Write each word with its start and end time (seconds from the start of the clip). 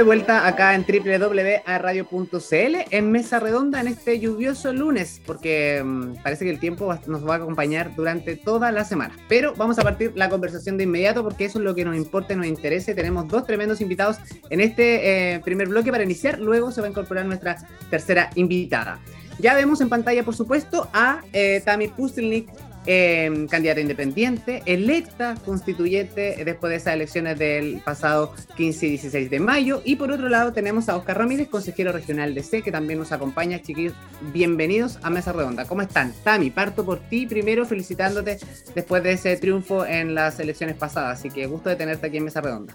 de 0.00 0.04
vuelta 0.04 0.46
acá 0.46 0.74
en 0.74 0.86
www.radio.cl 0.86 2.76
en 2.90 3.12
Mesa 3.12 3.38
Redonda 3.38 3.82
en 3.82 3.88
este 3.88 4.18
lluvioso 4.18 4.72
lunes, 4.72 5.20
porque 5.26 5.82
mm, 5.84 6.22
parece 6.22 6.46
que 6.46 6.50
el 6.50 6.58
tiempo 6.58 6.98
nos 7.06 7.28
va 7.28 7.34
a 7.34 7.36
acompañar 7.36 7.94
durante 7.94 8.34
toda 8.36 8.72
la 8.72 8.86
semana. 8.86 9.14
Pero 9.28 9.54
vamos 9.56 9.78
a 9.78 9.82
partir 9.82 10.12
la 10.14 10.30
conversación 10.30 10.78
de 10.78 10.84
inmediato 10.84 11.22
porque 11.22 11.44
eso 11.44 11.58
es 11.58 11.66
lo 11.66 11.74
que 11.74 11.84
nos 11.84 11.96
importa 11.96 12.32
y 12.32 12.36
nos 12.36 12.46
interesa. 12.46 12.94
Tenemos 12.94 13.28
dos 13.28 13.44
tremendos 13.44 13.82
invitados 13.82 14.16
en 14.48 14.62
este 14.62 15.34
eh, 15.34 15.40
primer 15.40 15.68
bloque 15.68 15.90
para 15.90 16.02
iniciar. 16.02 16.38
Luego 16.38 16.72
se 16.72 16.80
va 16.80 16.86
a 16.86 16.90
incorporar 16.90 17.26
nuestra 17.26 17.58
tercera 17.90 18.30
invitada. 18.36 19.02
Ya 19.38 19.52
vemos 19.52 19.82
en 19.82 19.90
pantalla, 19.90 20.22
por 20.22 20.34
supuesto, 20.34 20.88
a 20.94 21.20
eh, 21.34 21.60
Tami 21.62 21.88
Pustelnik, 21.88 22.48
eh, 22.86 23.46
candidata 23.50 23.80
independiente, 23.80 24.62
electa 24.66 25.36
constituyente 25.44 26.42
después 26.44 26.70
de 26.70 26.76
esas 26.76 26.94
elecciones 26.94 27.38
del 27.38 27.80
pasado 27.84 28.34
15 28.56 28.86
y 28.86 28.90
16 28.90 29.30
de 29.30 29.40
mayo. 29.40 29.82
Y 29.84 29.96
por 29.96 30.10
otro 30.10 30.28
lado 30.28 30.52
tenemos 30.52 30.88
a 30.88 30.96
Oscar 30.96 31.18
Ramírez, 31.18 31.48
consejero 31.48 31.92
regional 31.92 32.34
de 32.34 32.42
C, 32.42 32.62
que 32.62 32.72
también 32.72 32.98
nos 32.98 33.12
acompaña. 33.12 33.60
Chiquillos, 33.60 33.94
bienvenidos 34.32 34.98
a 35.02 35.10
Mesa 35.10 35.32
Redonda. 35.32 35.66
¿Cómo 35.66 35.82
están? 35.82 36.12
Tami, 36.24 36.50
parto 36.50 36.84
por 36.84 37.00
ti 37.00 37.26
primero 37.26 37.66
felicitándote 37.66 38.38
después 38.74 39.02
de 39.02 39.12
ese 39.12 39.36
triunfo 39.36 39.84
en 39.84 40.14
las 40.14 40.40
elecciones 40.40 40.76
pasadas. 40.76 41.18
Así 41.18 41.30
que 41.30 41.46
gusto 41.46 41.68
de 41.68 41.76
tenerte 41.76 42.06
aquí 42.06 42.16
en 42.16 42.24
Mesa 42.24 42.40
Redonda. 42.40 42.74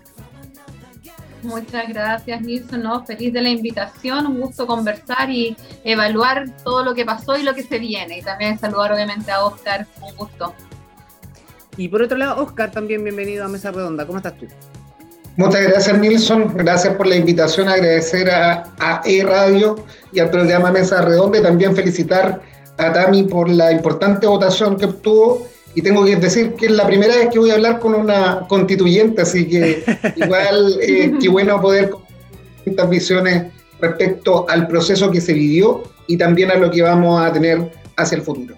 Muchas 1.46 1.88
gracias, 1.88 2.42
Nilson. 2.42 2.84
¿no? 2.84 3.06
Feliz 3.06 3.32
de 3.32 3.42
la 3.42 3.50
invitación, 3.50 4.26
un 4.26 4.42
gusto 4.42 4.66
conversar 4.66 5.30
y 5.30 5.56
evaluar 5.84 6.46
todo 6.64 6.84
lo 6.84 6.94
que 6.94 7.06
pasó 7.06 7.38
y 7.38 7.44
lo 7.44 7.54
que 7.54 7.64
se 7.64 7.80
viene. 7.80 8.20
Y 8.20 8.22
también 8.22 8.60
saludar 8.60 8.92
obviamente 8.94 9.32
a 9.32 9.44
Oscar, 9.46 9.86
un 10.02 10.16
gusto. 10.16 10.54
Y 11.78 11.88
por 11.88 12.02
otro 12.02 12.18
lado, 12.18 12.44
Oscar, 12.44 12.72
también 12.72 13.04
bienvenido 13.04 13.46
a 13.46 13.48
Mesa 13.48 13.72
Redonda. 13.72 14.06
¿Cómo 14.06 14.18
estás 14.18 14.38
tú? 14.38 14.48
Muchas 15.38 15.62
gracias, 15.62 15.98
Nilson. 16.00 16.56
Gracias 16.56 16.96
por 16.96 17.08
la 17.08 17.16
invitación. 17.16 17.68
Agradecer 17.68 18.30
a, 18.32 18.72
a 18.80 19.02
E-Radio 19.06 19.76
y 20.14 20.20
al 20.20 20.30
programa 20.30 20.72
Mesa 20.72 21.02
Redonda 21.02 21.40
y 21.40 21.44
también 21.44 21.76
felicitar 21.76 22.42
a 22.78 22.94
Tami 22.94 23.24
por 23.24 23.50
la 23.50 23.72
importante 23.72 24.28
votación 24.28 24.78
que 24.78 24.86
obtuvo 24.86 25.48
y 25.76 25.82
tengo 25.82 26.06
que 26.06 26.16
decir 26.16 26.54
que 26.54 26.68
es 26.68 26.72
la 26.72 26.88
primera 26.88 27.16
vez 27.16 27.30
que 27.30 27.38
voy 27.38 27.52
a 27.52 27.56
hablar 27.56 27.80
con 27.80 27.94
una 27.94 28.46
constituyente, 28.48 29.22
así 29.22 29.48
que 29.48 29.84
igual 30.16 30.78
eh, 30.82 31.12
qué 31.22 31.30
bueno 31.30 31.62
poder 31.62 31.92
estas 32.66 32.90
visiones 32.90 33.52
respecto 33.80 34.50
al 34.50 34.68
proceso 34.68 35.12
que 35.12 35.20
se 35.20 35.34
vivió 35.34 35.84
y 36.08 36.18
también 36.18 36.50
a 36.52 36.56
lo 36.56 36.72
que 36.72 36.82
vamos 36.82 37.22
a 37.22 37.32
tener 37.32 37.72
hacia 37.98 38.16
el 38.16 38.22
futuro. 38.22 38.56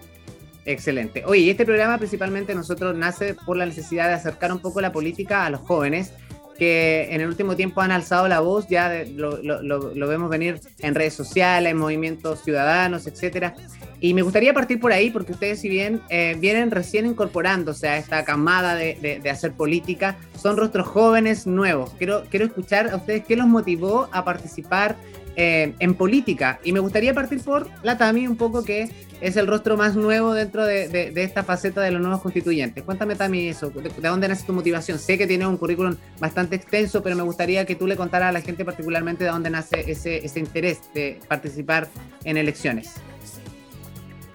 Excelente. 0.64 1.24
Oye, 1.26 1.50
este 1.50 1.66
programa 1.66 1.98
principalmente 1.98 2.54
nosotros 2.54 2.96
nace 2.96 3.36
por 3.46 3.58
la 3.58 3.66
necesidad 3.66 4.09
de 4.09 4.14
acercar 4.14 4.52
un 4.52 4.59
poco 4.59 4.80
la 4.80 4.92
política 4.92 5.46
a 5.46 5.50
los 5.50 5.62
jóvenes 5.62 6.14
que 6.58 7.08
en 7.11 7.22
el 7.22 7.27
último 7.27 7.55
tiempo 7.55 7.81
han 7.81 7.91
alzado 7.91 8.27
la 8.27 8.39
voz, 8.39 8.67
ya 8.67 9.03
lo, 9.16 9.38
lo, 9.38 9.61
lo, 9.61 10.08
vemos 10.08 10.30
venir 10.30 10.59
en 10.80 10.95
redes 10.95 11.13
sociales, 11.13 11.72
en 11.72 11.77
movimientos 11.77 12.44
ciudadanos, 12.44 13.08
etcétera. 13.08 13.55
Y 14.00 14.13
me 14.13 14.22
gustaría 14.22 14.53
partir 14.53 14.80
por 14.80 14.91
ahí, 14.91 15.09
porque 15.09 15.31
ustedes, 15.31 15.59
si 15.59 15.69
bien 15.69 16.02
eh, 16.09 16.35
vienen 16.39 16.69
recién 16.69 17.05
incorporándose 17.05 17.88
a 17.88 17.97
esta 17.97 18.23
camada 18.25 18.75
de, 18.75 19.19
de, 19.22 19.30
hacer 19.30 19.53
política, 19.53 20.17
son 20.39 20.58
rostros 20.58 20.88
jóvenes 20.88 21.47
nuevos. 21.47 21.91
Quiero, 21.97 22.23
quiero 22.30 22.45
escuchar 22.45 22.89
a 22.89 22.97
ustedes 22.97 23.25
qué 23.25 23.35
los 23.35 23.47
motivó 23.47 24.08
a 24.11 24.23
participar 24.23 24.95
eh, 25.38 25.76
en 25.78 25.94
política. 25.94 26.60
Y 26.64 26.74
me 26.74 26.80
gustaría 26.80 27.14
partir 27.14 27.40
por 27.42 27.70
la 27.84 27.98
Tami, 27.98 28.28
un 28.28 28.38
poco 28.38 28.66
que 28.66 28.90
es 29.22 29.38
el 29.38 29.46
rostro 29.46 29.78
más 29.78 29.96
nuevo 29.96 30.34
dentro 30.34 30.66
de, 30.66 30.90
de 30.90 31.24
esta 31.24 31.44
faceta 31.44 31.80
de 31.82 31.92
los 31.92 32.02
nuevos 32.02 32.22
constituyentes. 32.22 32.84
Cuéntame, 32.84 33.16
Tami, 33.16 33.48
eso. 33.48 33.70
¿De, 33.70 33.90
dónde 34.10 34.28
nace 34.28 34.46
tu 34.47 34.53
motivación? 34.53 34.97
Sé 34.97 35.16
que 35.16 35.28
tienes 35.28 35.47
un 35.47 35.58
currículum 35.58 35.96
bastante 36.20 36.56
extenso, 36.56 37.03
pero 37.03 37.16
me 37.16 37.22
gustaría 37.22 37.66
que 37.66 37.76
tú 37.76 37.86
le 37.86 37.96
contaras 37.96 38.30
a 38.30 38.31
la 38.31 38.42
gente 38.42 38.66
particularmente 38.66 39.26
de 39.26 39.30
dónde 39.30 39.52
nace 39.52 39.90
ese, 39.90 40.26
ese 40.26 40.40
interés 40.40 40.81
de 40.96 41.20
participar 41.28 41.88
en 42.24 42.38
elecciones. 42.38 42.96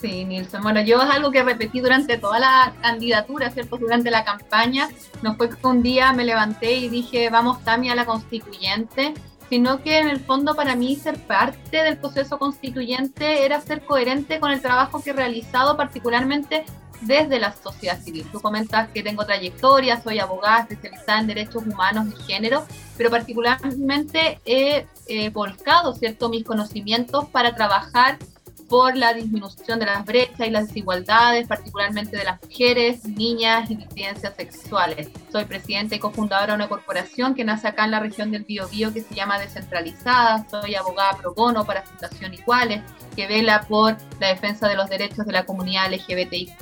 Sí, 0.00 0.24
Nilson. 0.24 0.62
Bueno, 0.62 0.82
yo 0.82 1.00
es 1.00 1.10
algo 1.10 1.30
que 1.30 1.42
repetí 1.42 1.80
durante 1.80 2.18
toda 2.18 2.40
la 2.40 2.74
candidatura, 2.80 3.50
¿cierto? 3.50 3.76
Durante 3.76 4.10
la 4.10 4.24
campaña. 4.24 4.88
No 5.22 5.36
fue 5.36 5.48
que 5.48 5.66
un 5.66 5.82
día 5.82 6.12
me 6.12 6.24
levanté 6.24 6.72
y 6.72 6.88
dije, 6.88 7.28
vamos, 7.30 7.62
Tami, 7.64 7.88
a 7.88 7.94
la 7.94 8.04
constituyente, 8.04 9.14
sino 9.52 9.82
que 9.82 9.98
en 9.98 10.08
el 10.08 10.18
fondo 10.18 10.54
para 10.54 10.74
mí 10.76 10.96
ser 10.96 11.18
parte 11.18 11.82
del 11.82 11.98
proceso 11.98 12.38
constituyente 12.38 13.44
era 13.44 13.60
ser 13.60 13.84
coherente 13.84 14.40
con 14.40 14.50
el 14.50 14.62
trabajo 14.62 15.02
que 15.02 15.10
he 15.10 15.12
realizado, 15.12 15.76
particularmente 15.76 16.64
desde 17.02 17.38
la 17.38 17.52
sociedad 17.52 18.00
civil. 18.00 18.24
Tú 18.32 18.40
comentas 18.40 18.88
que 18.88 19.02
tengo 19.02 19.26
trayectoria, 19.26 20.00
soy 20.00 20.20
abogada 20.20 20.60
especializada 20.60 21.20
en 21.20 21.26
derechos 21.26 21.66
humanos 21.66 22.06
y 22.18 22.22
género, 22.22 22.64
pero 22.96 23.10
particularmente 23.10 24.40
he 24.46 24.86
volcado 25.34 25.92
¿cierto? 25.92 26.30
mis 26.30 26.44
conocimientos 26.44 27.28
para 27.28 27.54
trabajar 27.54 28.16
por 28.72 28.96
la 28.96 29.12
disminución 29.12 29.78
de 29.78 29.84
las 29.84 30.02
brechas 30.02 30.46
y 30.46 30.50
las 30.50 30.68
desigualdades, 30.68 31.46
particularmente 31.46 32.16
de 32.16 32.24
las 32.24 32.40
mujeres, 32.40 33.04
niñas 33.04 33.70
y 33.70 33.74
disidencias 33.74 34.34
sexuales. 34.34 35.10
Soy 35.30 35.44
presidenta 35.44 35.94
y 35.94 35.98
cofundadora 35.98 36.52
de 36.52 36.54
una 36.54 36.70
corporación 36.70 37.34
que 37.34 37.44
nace 37.44 37.68
acá 37.68 37.84
en 37.84 37.90
la 37.90 38.00
región 38.00 38.30
del 38.30 38.44
Biobío 38.44 38.90
que 38.94 39.02
se 39.02 39.14
llama 39.14 39.38
Descentralizada. 39.38 40.46
Soy 40.50 40.74
abogada 40.74 41.18
pro 41.18 41.34
bono 41.34 41.66
para 41.66 41.82
Fundación 41.82 42.32
Iguales, 42.32 42.80
que 43.14 43.26
vela 43.26 43.60
por 43.68 43.94
la 44.18 44.28
defensa 44.28 44.66
de 44.70 44.74
los 44.74 44.88
derechos 44.88 45.26
de 45.26 45.32
la 45.32 45.44
comunidad 45.44 45.92
LGBTIQ+. 45.92 46.54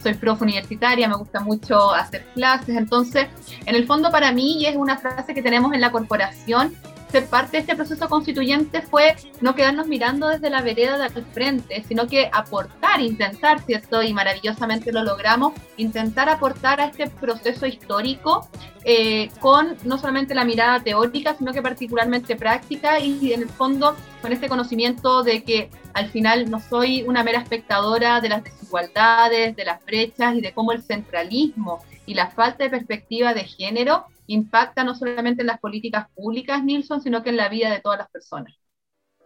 Soy 0.00 0.14
profe 0.14 0.44
universitaria, 0.44 1.08
me 1.08 1.16
gusta 1.16 1.40
mucho 1.40 1.92
hacer 1.92 2.24
clases. 2.34 2.76
Entonces, 2.76 3.26
en 3.64 3.74
el 3.74 3.84
fondo 3.84 4.12
para 4.12 4.30
mí, 4.30 4.62
y 4.62 4.66
es 4.66 4.76
una 4.76 4.96
frase 4.96 5.34
que 5.34 5.42
tenemos 5.42 5.72
en 5.72 5.80
la 5.80 5.90
corporación, 5.90 6.72
ser 7.10 7.26
parte 7.26 7.52
de 7.52 7.58
este 7.58 7.76
proceso 7.76 8.08
constituyente 8.08 8.82
fue 8.82 9.16
no 9.40 9.54
quedarnos 9.54 9.86
mirando 9.86 10.28
desde 10.28 10.50
la 10.50 10.62
vereda 10.62 10.98
del 11.08 11.24
frente, 11.26 11.84
sino 11.86 12.06
que 12.06 12.28
aportar, 12.32 13.00
intentar, 13.00 13.60
¿cierto? 13.62 14.02
Y 14.02 14.12
maravillosamente 14.12 14.92
lo 14.92 15.02
logramos, 15.02 15.54
intentar 15.76 16.28
aportar 16.28 16.80
a 16.80 16.86
este 16.86 17.08
proceso 17.08 17.66
histórico 17.66 18.48
eh, 18.84 19.30
con 19.40 19.76
no 19.84 19.98
solamente 19.98 20.34
la 20.34 20.44
mirada 20.44 20.80
teórica, 20.80 21.34
sino 21.36 21.52
que 21.52 21.62
particularmente 21.62 22.36
práctica 22.36 23.00
y 23.00 23.32
en 23.32 23.42
el 23.42 23.48
fondo 23.48 23.96
con 24.22 24.32
este 24.32 24.48
conocimiento 24.48 25.22
de 25.22 25.42
que 25.44 25.70
al 25.94 26.10
final 26.10 26.50
no 26.50 26.60
soy 26.60 27.02
una 27.02 27.22
mera 27.22 27.40
espectadora 27.40 28.20
de 28.20 28.28
las 28.28 28.44
desigualdades, 28.44 29.56
de 29.56 29.64
las 29.64 29.84
brechas 29.84 30.34
y 30.34 30.40
de 30.40 30.52
cómo 30.52 30.72
el 30.72 30.82
centralismo 30.82 31.82
y 32.06 32.14
la 32.14 32.28
falta 32.28 32.64
de 32.64 32.70
perspectiva 32.70 33.34
de 33.34 33.44
género 33.44 34.06
impacta 34.26 34.84
no 34.84 34.94
solamente 34.94 35.42
en 35.42 35.48
las 35.48 35.60
políticas 35.60 36.06
públicas, 36.14 36.62
Nilsson, 36.62 37.00
sino 37.00 37.22
que 37.22 37.30
en 37.30 37.36
la 37.36 37.48
vida 37.48 37.70
de 37.70 37.80
todas 37.80 37.98
las 37.98 38.10
personas. 38.10 38.54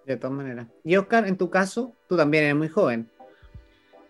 De 0.06 0.16
todas 0.16 0.36
maneras. 0.36 0.66
Y 0.84 0.96
Oscar, 0.96 1.26
en 1.26 1.36
tu 1.36 1.50
caso, 1.50 1.94
tú 2.08 2.16
también 2.16 2.44
eres 2.44 2.56
muy 2.56 2.68
joven. 2.68 3.10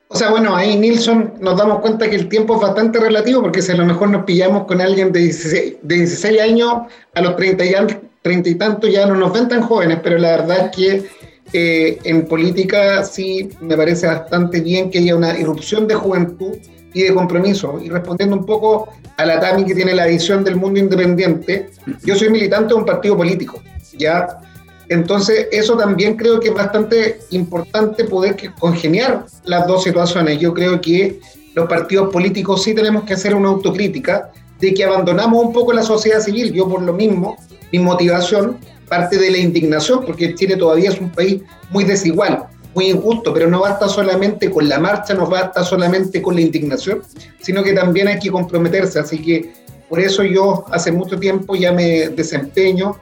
O 0.09 0.17
sea, 0.17 0.31
bueno, 0.31 0.57
ahí 0.57 0.77
Nilsson 0.77 1.35
nos 1.41 1.57
damos 1.57 1.81
cuenta 1.81 2.11
que 2.11 2.17
el 2.17 2.29
tiempo 2.29 2.57
es 2.57 2.63
bastante 2.63 2.99
relativo, 2.99 3.43
porque 3.43 3.63
si 3.63 3.71
a 3.71 3.77
lo 3.77 3.87
mejor 3.87 4.11
nos 4.11 4.25
pillamos 4.25 4.67
con 4.67 4.81
alguien 4.81 5.13
de 5.13 5.21
16, 5.21 5.77
de 5.83 5.95
16 5.95 6.41
años, 6.41 6.73
a 7.15 7.21
los 7.21 7.37
30 7.37 7.65
y, 7.65 7.75
30 8.23 8.49
y 8.49 8.55
tantos 8.57 8.91
ya 8.91 9.07
no 9.07 9.15
nos 9.15 9.33
ven 9.33 9.49
tan 9.49 9.63
jóvenes, 9.63 10.01
pero 10.03 10.19
la 10.19 10.33
verdad 10.33 10.67
es 10.67 10.77
que 10.77 11.11
eh, 11.53 11.99
en 12.05 12.27
política 12.27 13.05
sí 13.05 13.51
me 13.61 13.77
parece 13.77 14.09
bastante 14.09 14.61
bien 14.61 14.91
que 14.91 14.99
haya 14.99 15.15
una 15.15 15.39
irrupción 15.39 15.87
de 15.87 15.95
juventud 15.95 16.57
y 16.93 17.03
de 17.03 17.15
compromiso. 17.15 17.79
Y 17.83 17.89
respondiendo 17.89 18.37
un 18.37 18.47
poco 18.47 18.89
a 19.17 19.25
la 19.25 19.41
Tami 19.41 19.65
que 19.65 19.75
tiene 19.75 19.95
la 19.95 20.07
visión 20.07 20.45
del 20.45 20.57
mundo 20.57 20.81
independiente, 20.81 21.71
yo 22.05 22.15
soy 22.15 22.31
militante 22.31 22.69
de 22.69 22.75
un 22.75 22.85
partido 22.85 23.17
político, 23.17 23.63
¿ya? 23.99 24.41
Entonces, 24.89 25.47
eso 25.53 25.77
también 25.77 26.17
creo 26.17 26.41
que 26.41 26.49
es 26.49 26.55
bastante 26.55 27.21
importante 27.31 28.05
poder 28.05 28.37
congeniar 28.59 29.25
las 29.45 29.67
dos 29.67 29.85
situaciones. 29.85 30.41
Yo 30.41 30.53
creo 30.53 30.81
que 30.81 31.21
los 31.55 31.69
partidos 31.69 32.13
políticos 32.13 32.65
sí 32.65 32.75
tenemos 32.75 33.05
que 33.05 33.15
hacer 33.15 33.35
una 33.35 33.51
autocrítica 33.51 34.31
de 34.59 34.75
que 34.75 34.85
abandonamos 34.85 35.45
un 35.45 35.53
poco 35.53 35.73
la 35.73 35.83
sociedad 35.83 36.21
civil. 36.21 36.53
Yo 36.53 36.69
por 36.69 36.83
lo 36.83 36.93
mismo, 36.93 37.37
mi 37.73 37.79
motivación 37.79 38.59
parte 38.89 39.17
de 39.17 39.31
la 39.31 39.39
indignación, 39.39 40.05
porque 40.05 40.35
Chile 40.35 40.57
todavía 40.57 40.91
es 40.91 41.01
un 41.01 41.11
país 41.11 41.43
muy 41.71 41.85
desigual 41.85 42.49
muy 42.75 42.91
injusto, 42.91 43.33
pero 43.33 43.49
no 43.49 43.61
basta 43.61 43.89
solamente 43.89 44.51
con 44.51 44.69
la 44.69 44.79
marcha, 44.79 45.15
no 45.15 45.27
basta 45.27 45.65
solamente 45.65 46.23
con 46.23 46.35
la 46.35 46.41
indignación, 46.41 47.03
sino 47.41 47.63
que 47.63 47.73
también 47.73 48.09
hay 48.09 48.19
que 48.19 48.31
comprometerse. 48.31 48.99
Así 48.99 49.21
que 49.21 49.53
por 49.89 50.01
eso 50.01 50.23
yo 50.23 50.65
hace 50.71 50.93
mucho 50.93 51.19
tiempo 51.19 51.57
ya 51.57 51.73
me 51.73 52.09
desempeño 52.11 52.97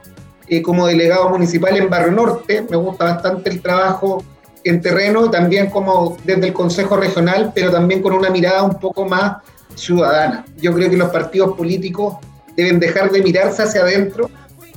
eh, 0.47 0.61
como 0.61 0.87
delegado 0.87 1.29
municipal 1.29 1.77
en 1.77 1.89
Barrio 1.89 2.11
Norte. 2.11 2.65
Me 2.69 2.77
gusta 2.77 3.05
bastante 3.05 3.49
el 3.49 3.61
trabajo 3.61 4.23
en 4.63 4.81
terreno, 4.81 5.29
también 5.29 5.69
como 5.69 6.17
desde 6.23 6.47
el 6.47 6.53
Consejo 6.53 6.97
Regional, 6.97 7.51
pero 7.53 7.71
también 7.71 8.01
con 8.01 8.13
una 8.13 8.29
mirada 8.29 8.63
un 8.63 8.79
poco 8.79 9.05
más 9.05 9.37
ciudadana. 9.75 10.45
Yo 10.57 10.73
creo 10.73 10.89
que 10.89 10.97
los 10.97 11.09
partidos 11.09 11.55
políticos 11.55 12.15
deben 12.55 12.79
dejar 12.79 13.11
de 13.11 13.21
mirarse 13.21 13.63
hacia 13.63 13.81
adentro, 13.81 14.29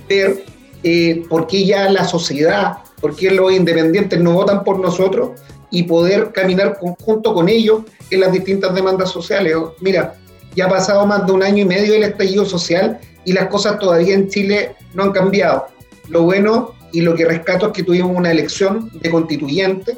ver 0.08 0.44
eh, 0.82 1.24
por 1.28 1.46
qué 1.46 1.64
ya 1.64 1.88
la 1.88 2.04
sociedad 2.04 2.78
por 3.02 3.16
qué 3.16 3.32
los 3.32 3.52
independientes 3.52 4.19
no 4.20 4.32
votan 4.32 4.62
por 4.64 4.78
nosotros 4.78 5.32
y 5.70 5.82
poder 5.82 6.31
caminar 6.32 6.78
junto 7.00 7.34
con 7.34 7.49
ellos 7.49 7.82
en 8.10 8.20
las 8.20 8.32
distintas 8.32 8.75
demandas 8.75 9.10
sociales. 9.10 9.54
Mira, 9.81 10.14
Ya 10.54 10.66
ha 10.66 10.69
pasado 10.69 11.06
más 11.06 11.26
de 11.26 11.32
un 11.32 11.43
año 11.43 11.62
y 11.62 11.64
medio 11.64 11.94
del 11.94 12.04
estallido 12.04 12.44
social 12.44 13.00
y 13.25 13.32
las 13.32 13.49
cosas 13.49 13.78
todavía 13.78 14.14
en 14.14 14.28
Chile 14.28 14.76
no 14.94 15.04
han 15.04 15.12
cambiado. 15.12 15.66
Lo 16.08 16.22
bueno 16.22 16.75
y 16.93 17.00
lo 17.00 17.14
que 17.14 17.25
rescato 17.25 17.66
es 17.66 17.72
que 17.72 17.82
tuvimos 17.82 18.14
una 18.14 18.31
elección 18.31 18.90
de 19.00 19.10
constituyente 19.10 19.96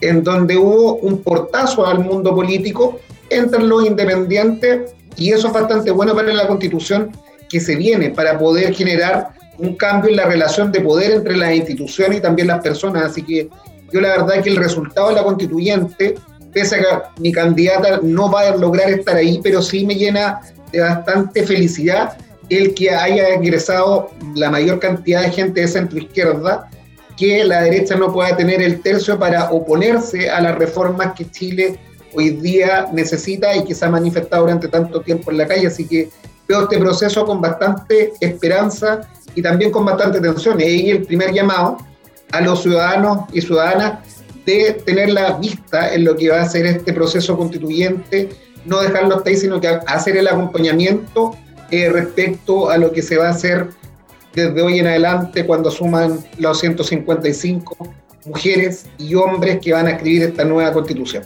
en 0.00 0.22
donde 0.22 0.56
hubo 0.56 0.94
un 0.96 1.22
portazo 1.22 1.86
al 1.86 1.98
mundo 1.98 2.34
político 2.34 3.00
entre 3.30 3.62
los 3.62 3.84
independientes 3.84 4.94
y 5.16 5.32
eso 5.32 5.48
es 5.48 5.52
bastante 5.52 5.90
bueno 5.90 6.14
para 6.14 6.32
la 6.32 6.46
constitución 6.46 7.10
que 7.48 7.60
se 7.60 7.76
viene, 7.76 8.10
para 8.10 8.38
poder 8.38 8.74
generar 8.74 9.30
un 9.58 9.76
cambio 9.76 10.10
en 10.10 10.16
la 10.16 10.26
relación 10.26 10.70
de 10.72 10.80
poder 10.80 11.12
entre 11.12 11.36
las 11.36 11.54
instituciones 11.54 12.18
y 12.18 12.22
también 12.22 12.48
las 12.48 12.60
personas. 12.60 13.04
Así 13.04 13.22
que 13.22 13.48
yo 13.92 14.00
la 14.00 14.08
verdad 14.08 14.36
es 14.36 14.44
que 14.44 14.50
el 14.50 14.56
resultado 14.56 15.08
de 15.08 15.14
la 15.14 15.24
constituyente, 15.24 16.14
pese 16.52 16.76
a 16.76 16.78
que 16.78 16.86
mi 17.20 17.32
candidata 17.32 18.00
no 18.02 18.30
va 18.30 18.42
a 18.42 18.56
lograr 18.56 18.90
estar 18.90 19.16
ahí, 19.16 19.40
pero 19.42 19.62
sí 19.62 19.86
me 19.86 19.94
llena 19.94 20.40
de 20.72 20.80
bastante 20.80 21.46
felicidad 21.46 22.16
el 22.48 22.74
que 22.74 22.90
haya 22.90 23.34
ingresado 23.34 24.10
la 24.34 24.50
mayor 24.50 24.78
cantidad 24.78 25.22
de 25.22 25.30
gente 25.30 25.60
de 25.60 25.68
centro 25.68 25.98
izquierda, 25.98 26.68
que 27.16 27.44
la 27.44 27.62
derecha 27.62 27.96
no 27.96 28.12
pueda 28.12 28.36
tener 28.36 28.62
el 28.62 28.80
tercio 28.82 29.18
para 29.18 29.50
oponerse 29.50 30.30
a 30.30 30.40
las 30.40 30.56
reformas 30.56 31.14
que 31.14 31.28
Chile 31.30 31.78
hoy 32.14 32.30
día 32.30 32.88
necesita 32.92 33.54
y 33.56 33.64
que 33.64 33.74
se 33.74 33.84
ha 33.84 33.90
manifestado 33.90 34.42
durante 34.42 34.68
tanto 34.68 35.00
tiempo 35.00 35.30
en 35.30 35.38
la 35.38 35.46
calle. 35.46 35.66
Así 35.66 35.86
que 35.86 36.08
veo 36.48 36.62
este 36.62 36.78
proceso 36.78 37.24
con 37.24 37.40
bastante 37.40 38.12
esperanza 38.20 39.00
y 39.34 39.42
también 39.42 39.70
con 39.70 39.84
bastante 39.84 40.20
tensión. 40.20 40.60
Y 40.60 40.90
el 40.90 41.04
primer 41.04 41.32
llamado 41.32 41.78
a 42.32 42.40
los 42.40 42.62
ciudadanos 42.62 43.24
y 43.32 43.40
ciudadanas 43.40 44.00
de 44.44 44.80
tener 44.84 45.10
la 45.10 45.32
vista 45.32 45.92
en 45.92 46.04
lo 46.04 46.16
que 46.16 46.30
va 46.30 46.40
a 46.40 46.48
ser 46.48 46.66
este 46.66 46.92
proceso 46.92 47.36
constituyente, 47.36 48.28
no 48.64 48.80
dejarlo 48.80 49.16
hasta 49.16 49.30
ahí, 49.30 49.36
sino 49.36 49.60
que 49.60 49.68
hacer 49.68 50.16
el 50.16 50.28
acompañamiento 50.28 51.36
eh, 51.70 51.88
respecto 51.88 52.70
a 52.70 52.78
lo 52.78 52.92
que 52.92 53.02
se 53.02 53.16
va 53.16 53.28
a 53.28 53.30
hacer 53.30 53.68
desde 54.34 54.62
hoy 54.62 54.78
en 54.78 54.86
adelante 54.86 55.46
cuando 55.46 55.70
suman 55.70 56.20
los 56.38 56.60
155 56.60 57.76
mujeres 58.26 58.86
y 58.98 59.14
hombres 59.14 59.58
que 59.60 59.72
van 59.72 59.86
a 59.86 59.90
escribir 59.92 60.24
esta 60.24 60.44
nueva 60.44 60.72
constitución. 60.72 61.24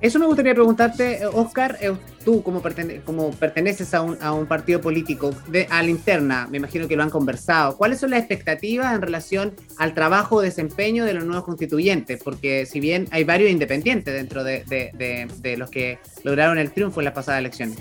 Eso 0.00 0.18
me 0.18 0.26
gustaría 0.26 0.54
preguntarte, 0.54 1.26
Oscar, 1.26 1.76
eh, 1.80 1.92
tú 2.24 2.42
como, 2.42 2.62
perteneces 2.62 3.92
a 3.92 4.02
un, 4.02 4.46
partido 4.46 4.80
político, 4.80 5.30
de, 5.48 5.66
a 5.68 5.82
la 5.82 5.90
interna, 5.90 6.48
me 6.50 6.56
imagino 6.56 6.88
que 6.88 6.96
lo 6.96 7.02
han 7.02 7.10
conversado, 7.10 7.76
¿cuáles 7.76 8.00
son 8.00 8.10
las 8.10 8.20
expectativas 8.20 8.94
en 8.94 9.02
relación 9.02 9.54
al 9.76 9.92
trabajo 9.92 10.36
o 10.36 10.40
desempeño 10.40 11.04
de 11.04 11.12
los 11.12 11.24
nuevos 11.24 11.44
constituyentes? 11.44 12.22
Porque 12.22 12.64
si 12.64 12.80
bien 12.80 13.08
hay 13.10 13.24
varios 13.24 13.50
independientes 13.50 14.14
dentro 14.14 14.42
de, 14.42 14.64
de, 14.66 15.28
de 15.38 15.56
los 15.58 15.70
que 15.70 15.98
lograron 16.24 16.58
el 16.58 16.72
triunfo 16.72 17.00
en 17.00 17.04
las 17.04 17.14
pasadas 17.14 17.40
elecciones. 17.40 17.76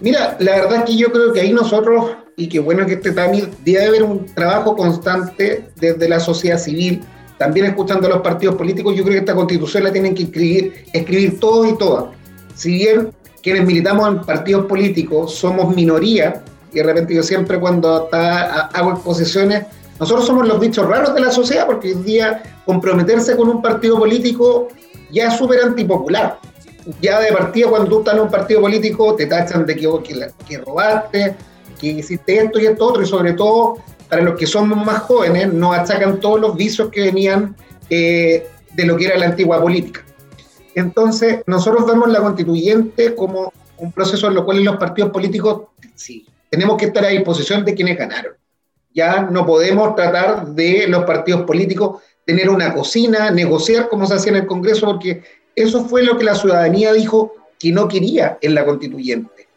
Mira, 0.00 0.36
la 0.38 0.52
verdad 0.52 0.76
es 0.78 0.84
que 0.84 0.96
yo 0.96 1.12
creo 1.12 1.32
que 1.32 1.40
ahí 1.40 1.52
nosotros, 1.52 2.12
y 2.36 2.48
qué 2.48 2.60
bueno 2.60 2.86
que 2.86 2.94
este 2.94 3.12
también, 3.12 3.50
debe 3.64 3.86
haber 3.86 4.02
un 4.04 4.26
trabajo 4.26 4.76
constante 4.76 5.68
desde 5.76 6.08
la 6.08 6.20
sociedad 6.20 6.58
civil, 6.58 7.02
también 7.38 7.66
escuchando 7.66 8.06
a 8.06 8.10
los 8.10 8.20
partidos 8.20 8.56
políticos, 8.56 8.94
yo 8.96 9.02
creo 9.02 9.14
que 9.14 9.20
esta 9.20 9.34
constitución 9.34 9.84
la 9.84 9.92
tienen 9.92 10.14
que 10.14 10.24
escribir, 10.24 10.84
escribir 10.92 11.40
todos 11.40 11.68
y 11.68 11.78
todas. 11.78 12.06
Si 12.54 12.72
bien 12.72 13.10
quienes 13.42 13.64
militamos 13.64 14.08
en 14.08 14.20
partidos 14.22 14.66
políticos 14.66 15.34
somos 15.34 15.74
minoría, 15.74 16.42
y 16.72 16.76
de 16.76 16.82
repente 16.82 17.14
yo 17.14 17.22
siempre 17.22 17.58
cuando 17.58 18.08
hago 18.12 18.90
exposiciones, 18.90 19.64
nosotros 19.98 20.26
somos 20.26 20.46
los 20.46 20.60
bichos 20.60 20.86
raros 20.86 21.14
de 21.14 21.20
la 21.20 21.30
sociedad, 21.30 21.66
porque 21.66 21.88
hoy 21.94 22.02
día 22.02 22.42
comprometerse 22.66 23.36
con 23.36 23.48
un 23.48 23.62
partido 23.62 23.98
político 23.98 24.68
ya 25.10 25.28
es 25.28 25.34
súper 25.34 25.62
antipopular 25.62 26.38
ya 27.00 27.20
de 27.20 27.32
partida 27.32 27.68
cuando 27.68 27.90
tú 27.90 27.98
estás 27.98 28.14
en 28.14 28.20
un 28.20 28.30
partido 28.30 28.60
político 28.60 29.14
te 29.14 29.26
tachan 29.26 29.66
de 29.66 29.76
que, 29.76 29.88
que, 30.46 30.58
robaste, 30.58 31.34
que 31.78 31.86
hiciste 31.86 32.38
esto 32.38 32.58
y 32.58 32.66
esto 32.66 32.86
otro, 32.86 33.02
y 33.02 33.06
sobre 33.06 33.32
todo 33.34 33.78
para 34.08 34.22
los 34.22 34.36
que 34.36 34.46
somos 34.46 34.84
más 34.84 35.00
jóvenes 35.00 35.52
nos 35.52 35.76
achacan 35.76 36.20
todos 36.20 36.40
los 36.40 36.56
vicios 36.56 36.90
que 36.90 37.02
venían 37.02 37.56
eh, 37.90 38.46
de 38.74 38.86
lo 38.86 38.96
que 38.96 39.06
era 39.06 39.18
la 39.18 39.26
antigua 39.26 39.60
política. 39.60 40.04
Entonces, 40.74 41.40
nosotros 41.46 41.86
vemos 41.86 42.08
la 42.08 42.20
constituyente 42.20 43.14
como 43.14 43.52
un 43.78 43.92
proceso 43.92 44.28
en 44.28 44.34
lo 44.34 44.44
cual 44.44 44.62
los 44.62 44.76
partidos 44.76 45.10
políticos, 45.10 45.62
sí, 45.94 46.26
tenemos 46.50 46.76
que 46.76 46.86
estar 46.86 47.04
a 47.04 47.08
disposición 47.08 47.64
de 47.64 47.74
quienes 47.74 47.98
ganaron. 47.98 48.34
Ya 48.94 49.22
no 49.22 49.44
podemos 49.46 49.94
tratar 49.94 50.46
de 50.48 50.86
los 50.88 51.04
partidos 51.04 51.42
políticos 51.42 52.02
tener 52.24 52.50
una 52.50 52.74
cocina, 52.74 53.30
negociar 53.30 53.88
como 53.88 54.06
se 54.06 54.14
hacía 54.14 54.32
en 54.32 54.38
el 54.38 54.46
Congreso, 54.46 54.86
porque 54.86 55.22
eso 55.54 55.84
fue 55.84 56.02
lo 56.02 56.18
que 56.18 56.24
la 56.24 56.34
ciudadanía 56.34 56.92
dijo 56.92 57.32
que 57.58 57.72
no 57.72 57.88
quería 57.88 58.38
en 58.40 58.54
la 58.54 58.64
constituyente. 58.64 59.48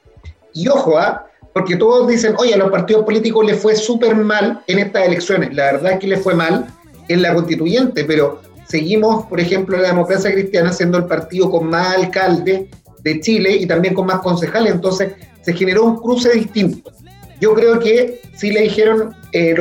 Y 0.54 0.68
ojo, 0.68 0.98
¿ah? 0.98 1.28
Porque 1.54 1.76
todos 1.76 2.08
dicen, 2.08 2.36
oye, 2.38 2.54
a 2.54 2.58
los 2.58 2.72
partidos 2.72 3.04
políticos 3.04 3.46
les 3.46 3.60
fue 3.60 3.76
súper 3.76 4.16
mal 4.16 4.64
en 4.68 4.80
estas 4.80 5.08
elecciones. 5.08 5.54
La 5.54 5.74
verdad 5.74 5.94
es 5.94 6.00
que 6.00 6.08
les 6.08 6.22
fue 6.22 6.34
mal 6.34 6.68
en 7.08 7.22
la 7.22 7.34
constituyente, 7.34 8.06
pero 8.06 8.42
seguimos, 8.68 9.26
por 9.26 9.40
ejemplo, 9.40 9.78
la 9.78 9.90
democracia 9.90 10.32
cristiana 10.32 10.72
siendo 10.72 10.98
el 10.98 11.06
partido 11.06 11.52
con 11.52 11.68
más 11.68 11.98
alcaldes 11.98 12.70
de 13.04 13.20
Chile 13.20 13.56
y 13.56 13.66
también 13.66 13.94
con 13.94 14.06
más 14.06 14.22
concejales. 14.22 14.74
Entonces 14.74 15.14
se 15.42 15.54
generó 15.54 15.84
un 15.84 15.98
cruce 15.98 16.32
distinto. 16.32 16.92
Yo 17.42 17.54
creo 17.54 17.80
que 17.80 18.22
si 18.36 18.52
le 18.52 18.62
dijeron, 18.62 19.14
eh, 19.34 19.56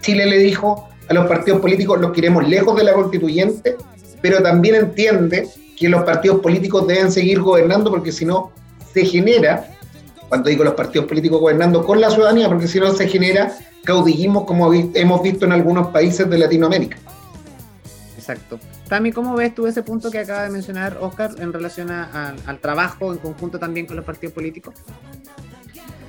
Chile 0.00 0.26
le 0.26 0.38
dijo 0.38 0.88
a 1.08 1.14
los 1.14 1.26
partidos 1.26 1.60
políticos, 1.60 2.00
los 2.00 2.12
queremos 2.12 2.48
lejos 2.48 2.76
de 2.76 2.84
la 2.84 2.94
constituyente, 2.94 3.76
pero 4.22 4.42
también 4.42 4.76
entiende 4.76 5.48
que 5.76 5.88
los 5.88 6.02
partidos 6.04 6.40
políticos 6.40 6.86
deben 6.86 7.10
seguir 7.10 7.40
gobernando 7.40 7.90
porque 7.90 8.12
si 8.12 8.24
no 8.24 8.52
se 8.92 9.04
genera, 9.04 9.68
cuando 10.28 10.48
digo 10.48 10.64
los 10.64 10.74
partidos 10.74 11.06
políticos 11.06 11.40
gobernando 11.40 11.84
con 11.84 12.00
la 12.00 12.10
ciudadanía, 12.10 12.48
porque 12.48 12.66
si 12.66 12.80
no 12.80 12.92
se 12.92 13.08
genera 13.08 13.56
caudillismo 13.84 14.46
como 14.46 14.72
hemos 14.72 15.22
visto 15.22 15.44
en 15.44 15.52
algunos 15.52 15.88
países 15.88 16.28
de 16.28 16.38
Latinoamérica. 16.38 16.96
Exacto. 18.16 18.58
Tami, 18.88 19.12
¿cómo 19.12 19.34
ves 19.36 19.54
tú 19.54 19.66
ese 19.66 19.82
punto 19.82 20.10
que 20.10 20.18
acaba 20.18 20.44
de 20.44 20.50
mencionar 20.50 20.96
Oscar 21.00 21.32
en 21.38 21.52
relación 21.52 21.90
al 21.90 22.58
trabajo 22.60 23.12
en 23.12 23.18
conjunto 23.18 23.58
también 23.58 23.86
con 23.86 23.96
los 23.96 24.04
partidos 24.04 24.34
políticos? 24.34 24.74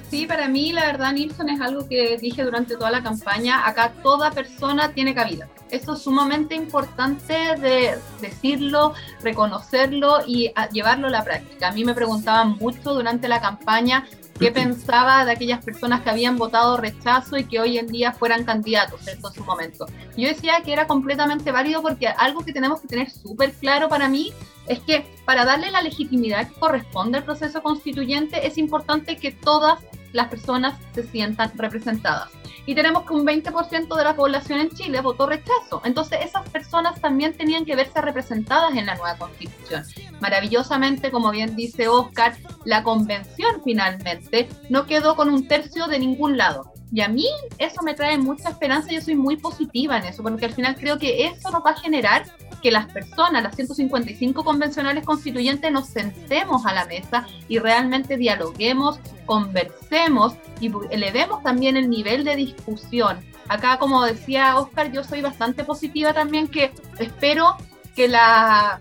Sí, 0.09 0.27
para 0.27 0.47
mí 0.47 0.71
la 0.71 0.85
verdad, 0.85 1.13
Nilsson, 1.13 1.49
es 1.49 1.59
algo 1.59 1.87
que 1.87 2.17
dije 2.17 2.43
durante 2.43 2.75
toda 2.75 2.91
la 2.91 3.01
campaña. 3.01 3.67
Acá 3.67 3.91
toda 4.03 4.31
persona 4.31 4.91
tiene 4.93 5.15
cabida. 5.15 5.47
Eso 5.71 5.93
es 5.93 6.03
sumamente 6.03 6.53
importante 6.55 7.33
de 7.59 7.97
decirlo, 8.21 8.93
reconocerlo 9.21 10.19
y 10.25 10.51
llevarlo 10.71 11.07
a 11.07 11.11
la 11.11 11.23
práctica. 11.23 11.69
A 11.69 11.71
mí 11.71 11.83
me 11.83 11.95
preguntaban 11.95 12.51
mucho 12.59 12.93
durante 12.93 13.27
la 13.27 13.41
campaña 13.41 14.05
qué 14.39 14.51
pensaba 14.53 15.25
de 15.25 15.31
aquellas 15.31 15.65
personas 15.65 16.01
que 16.01 16.11
habían 16.11 16.37
votado 16.37 16.77
rechazo 16.77 17.37
y 17.37 17.45
que 17.45 17.59
hoy 17.59 17.79
en 17.79 17.87
día 17.87 18.11
fueran 18.13 18.45
candidatos 18.45 19.07
en 19.07 19.19
su 19.33 19.43
momento. 19.43 19.87
Yo 20.15 20.27
decía 20.27 20.61
que 20.63 20.71
era 20.71 20.85
completamente 20.85 21.51
válido 21.51 21.81
porque 21.81 22.07
algo 22.07 22.45
que 22.45 22.53
tenemos 22.53 22.79
que 22.81 22.87
tener 22.87 23.09
súper 23.09 23.51
claro 23.53 23.89
para 23.89 24.07
mí 24.07 24.33
es 24.67 24.79
que 24.79 25.05
para 25.25 25.45
darle 25.45 25.71
la 25.71 25.81
legitimidad 25.81 26.47
que 26.47 26.59
corresponde 26.59 27.17
al 27.17 27.23
proceso 27.23 27.61
constituyente 27.61 28.47
es 28.47 28.57
importante 28.57 29.17
que 29.17 29.31
todas 29.31 29.79
las 30.15 30.29
personas 30.29 30.79
se 30.93 31.03
sientan 31.03 31.51
representadas. 31.55 32.29
Y 32.65 32.73
tenemos 32.73 33.03
que 33.05 33.13
un 33.13 33.25
20% 33.25 33.95
de 33.95 34.03
la 34.03 34.15
población 34.15 34.59
en 34.59 34.69
Chile 34.71 35.01
votó 35.01 35.27
rechazo. 35.27 35.81
Entonces 35.83 36.19
esas 36.23 36.49
personas 36.49 36.99
también 36.99 37.35
tenían 37.37 37.65
que 37.65 37.75
verse 37.75 38.01
representadas 38.01 38.75
en 38.75 38.85
la 38.85 38.95
nueva 38.95 39.17
constitución. 39.17 39.83
Maravillosamente, 40.21 41.11
como 41.11 41.29
bien 41.31 41.55
dice 41.55 41.89
Oscar, 41.89 42.35
la 42.63 42.81
convención 42.81 43.61
finalmente 43.63 44.47
no 44.69 44.85
quedó 44.85 45.15
con 45.15 45.29
un 45.29 45.47
tercio 45.47 45.87
de 45.87 45.99
ningún 45.99 46.37
lado. 46.37 46.71
Y 46.91 47.01
a 47.01 47.09
mí 47.09 47.27
eso 47.57 47.83
me 47.83 47.93
trae 47.93 48.17
mucha 48.17 48.49
esperanza, 48.49 48.91
yo 48.91 49.01
soy 49.01 49.15
muy 49.15 49.35
positiva 49.35 49.97
en 49.97 50.05
eso, 50.05 50.23
porque 50.23 50.45
al 50.45 50.53
final 50.53 50.75
creo 50.79 50.97
que 50.97 51.25
eso 51.25 51.51
nos 51.51 51.61
va 51.61 51.71
a 51.71 51.77
generar 51.77 52.25
que 52.65 52.71
las 52.71 52.91
personas, 52.91 53.43
las 53.43 53.55
155 53.55 54.43
convencionales 54.43 55.05
constituyentes, 55.05 55.71
nos 55.71 55.85
sentemos 55.85 56.65
a 56.65 56.73
la 56.73 56.87
mesa 56.87 57.27
y 57.47 57.59
realmente 57.59 58.17
dialoguemos, 58.17 58.99
conversemos 59.27 60.33
y 60.59 60.71
elevemos 60.89 61.43
también 61.43 61.77
el 61.77 61.91
nivel 61.91 62.23
de 62.23 62.35
discusión. 62.35 63.23
Acá, 63.49 63.77
como 63.77 64.03
decía 64.03 64.57
Oscar, 64.57 64.91
yo 64.91 65.03
soy 65.03 65.21
bastante 65.21 65.63
positiva 65.63 66.11
también, 66.11 66.47
que 66.47 66.73
espero 66.97 67.55
que 67.95 68.07
la 68.07 68.79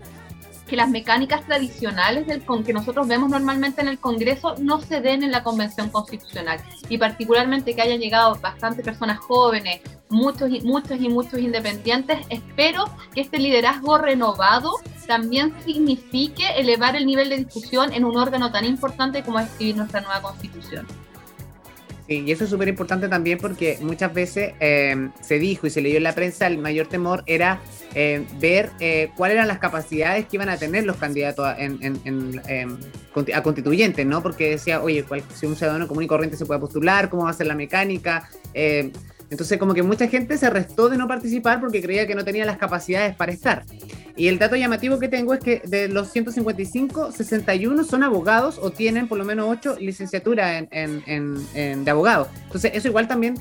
que 0.67 0.75
las 0.75 0.89
mecánicas 0.89 1.45
tradicionales 1.45 2.27
del 2.27 2.43
con 2.43 2.63
que 2.63 2.73
nosotros 2.73 3.07
vemos 3.07 3.29
normalmente 3.29 3.81
en 3.81 3.87
el 3.87 3.99
Congreso 3.99 4.55
no 4.59 4.81
se 4.81 5.01
den 5.01 5.23
en 5.23 5.31
la 5.31 5.43
Convención 5.43 5.89
Constitucional 5.89 6.59
y 6.89 6.97
particularmente 6.97 7.75
que 7.75 7.81
hayan 7.81 7.99
llegado 7.99 8.37
bastantes 8.41 8.83
personas 8.83 9.19
jóvenes, 9.19 9.81
muchos 10.09 10.49
y 10.49 10.61
muchos 10.61 10.99
y 10.99 11.09
muchos 11.09 11.39
independientes, 11.39 12.19
espero 12.29 12.85
que 13.13 13.21
este 13.21 13.39
liderazgo 13.39 13.97
renovado 13.97 14.71
también 15.07 15.53
signifique 15.65 16.43
elevar 16.57 16.95
el 16.95 17.05
nivel 17.05 17.29
de 17.29 17.37
discusión 17.37 17.93
en 17.93 18.05
un 18.05 18.17
órgano 18.17 18.51
tan 18.51 18.65
importante 18.65 19.23
como 19.23 19.39
es 19.39 19.47
escribir 19.47 19.77
nuestra 19.77 20.01
nueva 20.01 20.21
Constitución. 20.21 20.87
Sí, 22.07 22.23
y 22.25 22.31
eso 22.31 22.43
es 22.43 22.51
súper 22.51 22.67
importante 22.67 23.07
también 23.07 23.39
porque 23.39 23.79
muchas 23.81 24.13
veces 24.13 24.53
eh, 24.59 25.09
se 25.21 25.39
dijo 25.39 25.65
y 25.65 25.71
se 25.71 25.81
leyó 25.81 25.97
en 25.97 26.03
la 26.03 26.13
prensa, 26.13 26.45
el 26.45 26.59
mayor 26.59 26.85
temor 26.85 27.23
era 27.25 27.61
eh, 27.95 28.23
ver 28.39 28.69
eh, 28.79 29.09
cuáles 29.15 29.35
eran 29.35 29.47
las 29.47 29.57
capacidades 29.57 30.27
que 30.27 30.37
iban 30.37 30.49
a 30.49 30.57
tener 30.57 30.85
los 30.85 30.97
candidatos 30.97 31.45
a, 31.45 31.57
em, 31.57 32.77
constituyentes, 33.43 34.05
¿no? 34.05 34.21
Porque 34.21 34.51
decía, 34.51 34.83
oye, 34.83 35.03
si 35.33 35.47
un 35.47 35.55
ciudadano 35.55 35.87
común 35.87 36.03
y 36.03 36.07
corriente 36.07 36.37
se 36.37 36.45
puede 36.45 36.59
postular, 36.59 37.09
cómo 37.09 37.23
va 37.23 37.31
a 37.31 37.33
ser 37.33 37.47
la 37.47 37.55
mecánica. 37.55 38.29
Entonces, 39.31 39.57
como 39.57 39.73
que 39.73 39.81
mucha 39.81 40.07
gente 40.07 40.37
se 40.37 40.49
restó 40.51 40.89
de 40.89 40.97
no 40.97 41.07
participar 41.07 41.59
porque 41.59 41.81
creía 41.81 42.05
que 42.05 42.13
no 42.13 42.23
tenía 42.23 42.45
las 42.45 42.57
capacidades 42.57 43.15
para 43.15 43.31
estar. 43.31 43.63
Y 44.17 44.29
el 44.29 44.39
dato 44.39 44.55
llamativo 44.55 44.97
que 44.97 45.09
tengo 45.09 45.33
es 45.33 45.41
que 45.41 45.61
de 45.65 45.89
los 45.89 46.09
155, 46.11 47.11
61 47.11 47.83
son 47.83 48.03
abogados 48.03 48.57
o 48.61 48.71
tienen 48.71 49.09
por 49.09 49.17
lo 49.17 49.25
menos 49.25 49.47
8 49.49 49.77
licenciaturas 49.79 50.69
de 50.69 51.91
abogados. 51.91 52.29
Entonces, 52.45 52.71
eso 52.75 52.87
igual 52.87 53.07
también 53.07 53.35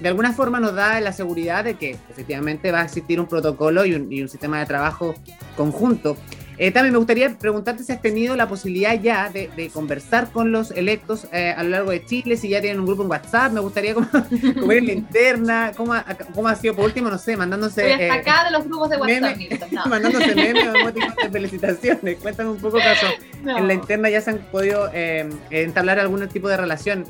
de 0.00 0.08
alguna 0.08 0.32
forma 0.32 0.60
nos 0.60 0.74
da 0.74 1.00
la 1.00 1.12
seguridad 1.12 1.64
de 1.64 1.74
que 1.74 1.96
efectivamente 2.08 2.70
va 2.70 2.82
a 2.82 2.84
existir 2.84 3.20
un 3.20 3.26
protocolo 3.26 3.84
y 3.84 3.94
un 3.94 4.28
sistema 4.28 4.60
de 4.60 4.66
trabajo 4.66 5.14
conjunto. 5.56 6.16
Eh, 6.62 6.70
también 6.70 6.92
me 6.92 6.98
gustaría 6.98 7.36
preguntarte 7.36 7.82
si 7.82 7.90
has 7.90 8.00
tenido 8.00 8.36
la 8.36 8.46
posibilidad 8.46 8.94
ya 8.94 9.28
de, 9.30 9.68
conversar 9.74 10.30
con 10.30 10.52
los 10.52 10.70
electos 10.70 11.26
eh, 11.32 11.52
a 11.56 11.60
lo 11.64 11.70
largo 11.70 11.90
de 11.90 12.06
Chile, 12.06 12.36
si 12.36 12.50
ya 12.50 12.60
tienen 12.60 12.78
un 12.78 12.86
grupo 12.86 13.02
en 13.02 13.10
WhatsApp, 13.10 13.50
me 13.50 13.58
gustaría 13.58 13.94
como, 13.94 14.06
ver 14.68 14.84
la 14.84 14.92
interna, 14.92 15.72
cómo 15.76 15.92
ha, 15.92 16.04
cómo 16.32 16.46
ha 16.46 16.54
sido 16.54 16.76
por 16.76 16.84
último, 16.84 17.10
no 17.10 17.18
sé, 17.18 17.36
mandándose... 17.36 17.90
Estoy 17.90 18.10
acá 18.16 18.44
de 18.44 18.52
los 18.52 18.64
grupos 18.64 18.90
de 18.90 18.96
WhatsApp. 18.96 19.38
mandándose 19.88 20.36
memes 20.36 20.68
o 20.68 21.30
felicitaciones. 21.32 22.18
Cuéntame 22.18 22.50
un 22.50 22.58
poco, 22.58 22.78
caso. 22.78 23.06
En 23.44 23.66
la 23.66 23.74
interna 23.74 24.08
ya 24.08 24.20
se 24.20 24.30
han 24.30 24.38
podido 24.38 24.88
eh, 24.94 25.28
entablar 25.50 25.98
algún 25.98 26.28
tipo 26.28 26.46
de 26.46 26.56
relación 26.56 27.04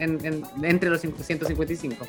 entre 0.62 0.88
los 0.88 1.02
155. 1.02 2.06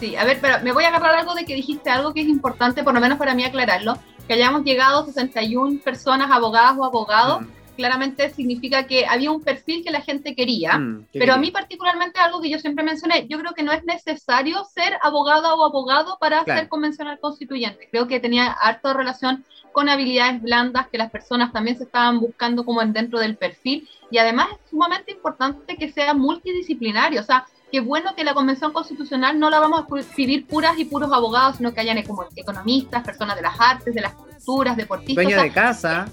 Sí, 0.00 0.16
a 0.16 0.24
ver, 0.24 0.36
pero 0.38 0.56
me 0.62 0.72
voy 0.72 0.84
a 0.84 0.88
agarrar 0.88 1.14
algo 1.14 1.34
de 1.34 1.46
que 1.46 1.54
dijiste 1.54 1.88
algo 1.88 2.12
que 2.12 2.20
es 2.20 2.28
importante, 2.28 2.84
por 2.84 2.92
lo 2.92 3.00
menos 3.00 3.16
para 3.16 3.34
mí 3.34 3.42
aclararlo, 3.42 3.98
que 4.26 4.34
hayamos 4.34 4.64
llegado 4.64 5.00
a 5.00 5.06
61 5.06 5.80
personas, 5.80 6.30
abogadas 6.30 6.76
o 6.78 6.84
abogados, 6.84 7.42
mm. 7.42 7.46
claramente 7.76 8.30
significa 8.30 8.86
que 8.86 9.06
había 9.06 9.30
un 9.30 9.42
perfil 9.42 9.84
que 9.84 9.90
la 9.90 10.00
gente 10.00 10.34
quería, 10.34 10.78
mm, 10.78 11.06
pero 11.12 11.34
a 11.34 11.36
mí 11.36 11.50
particularmente 11.50 12.20
algo 12.20 12.40
que 12.40 12.50
yo 12.50 12.58
siempre 12.58 12.84
mencioné, 12.84 13.26
yo 13.28 13.38
creo 13.38 13.52
que 13.52 13.62
no 13.62 13.72
es 13.72 13.84
necesario 13.84 14.64
ser 14.64 14.96
abogada 15.02 15.54
o 15.54 15.64
abogado 15.64 16.16
para 16.18 16.44
ser 16.44 16.68
convencional 16.68 17.18
constituyente, 17.20 17.88
creo 17.90 18.06
que 18.06 18.20
tenía 18.20 18.52
harta 18.52 18.92
relación 18.92 19.44
con 19.72 19.88
habilidades 19.88 20.40
blandas 20.40 20.86
que 20.86 20.98
las 20.98 21.10
personas 21.10 21.52
también 21.52 21.76
se 21.76 21.82
estaban 21.82 22.20
buscando 22.20 22.64
como 22.64 22.80
dentro 22.84 23.18
del 23.18 23.36
perfil 23.36 23.88
y 24.08 24.18
además 24.18 24.46
es 24.52 24.70
sumamente 24.70 25.10
importante 25.10 25.76
que 25.76 25.90
sea 25.90 26.14
multidisciplinario, 26.14 27.20
o 27.20 27.24
sea, 27.24 27.44
qué 27.74 27.80
bueno 27.80 28.14
que 28.14 28.22
la 28.22 28.34
Convención 28.34 28.72
Constitucional 28.72 29.36
no 29.36 29.50
la 29.50 29.58
vamos 29.58 29.80
a 29.82 29.98
escribir 29.98 30.46
puras 30.46 30.78
y 30.78 30.84
puros 30.84 31.10
abogados, 31.12 31.56
sino 31.56 31.74
que 31.74 31.80
hayan 31.80 32.00
como 32.04 32.24
economistas, 32.36 33.02
personas 33.02 33.34
de 33.34 33.42
las 33.42 33.60
artes, 33.60 33.92
de 33.92 34.00
las 34.00 34.14
culturas, 34.14 34.76
deportistas. 34.76 35.24
Dueñas 35.24 35.42
de 35.42 35.50
casa. 35.50 36.06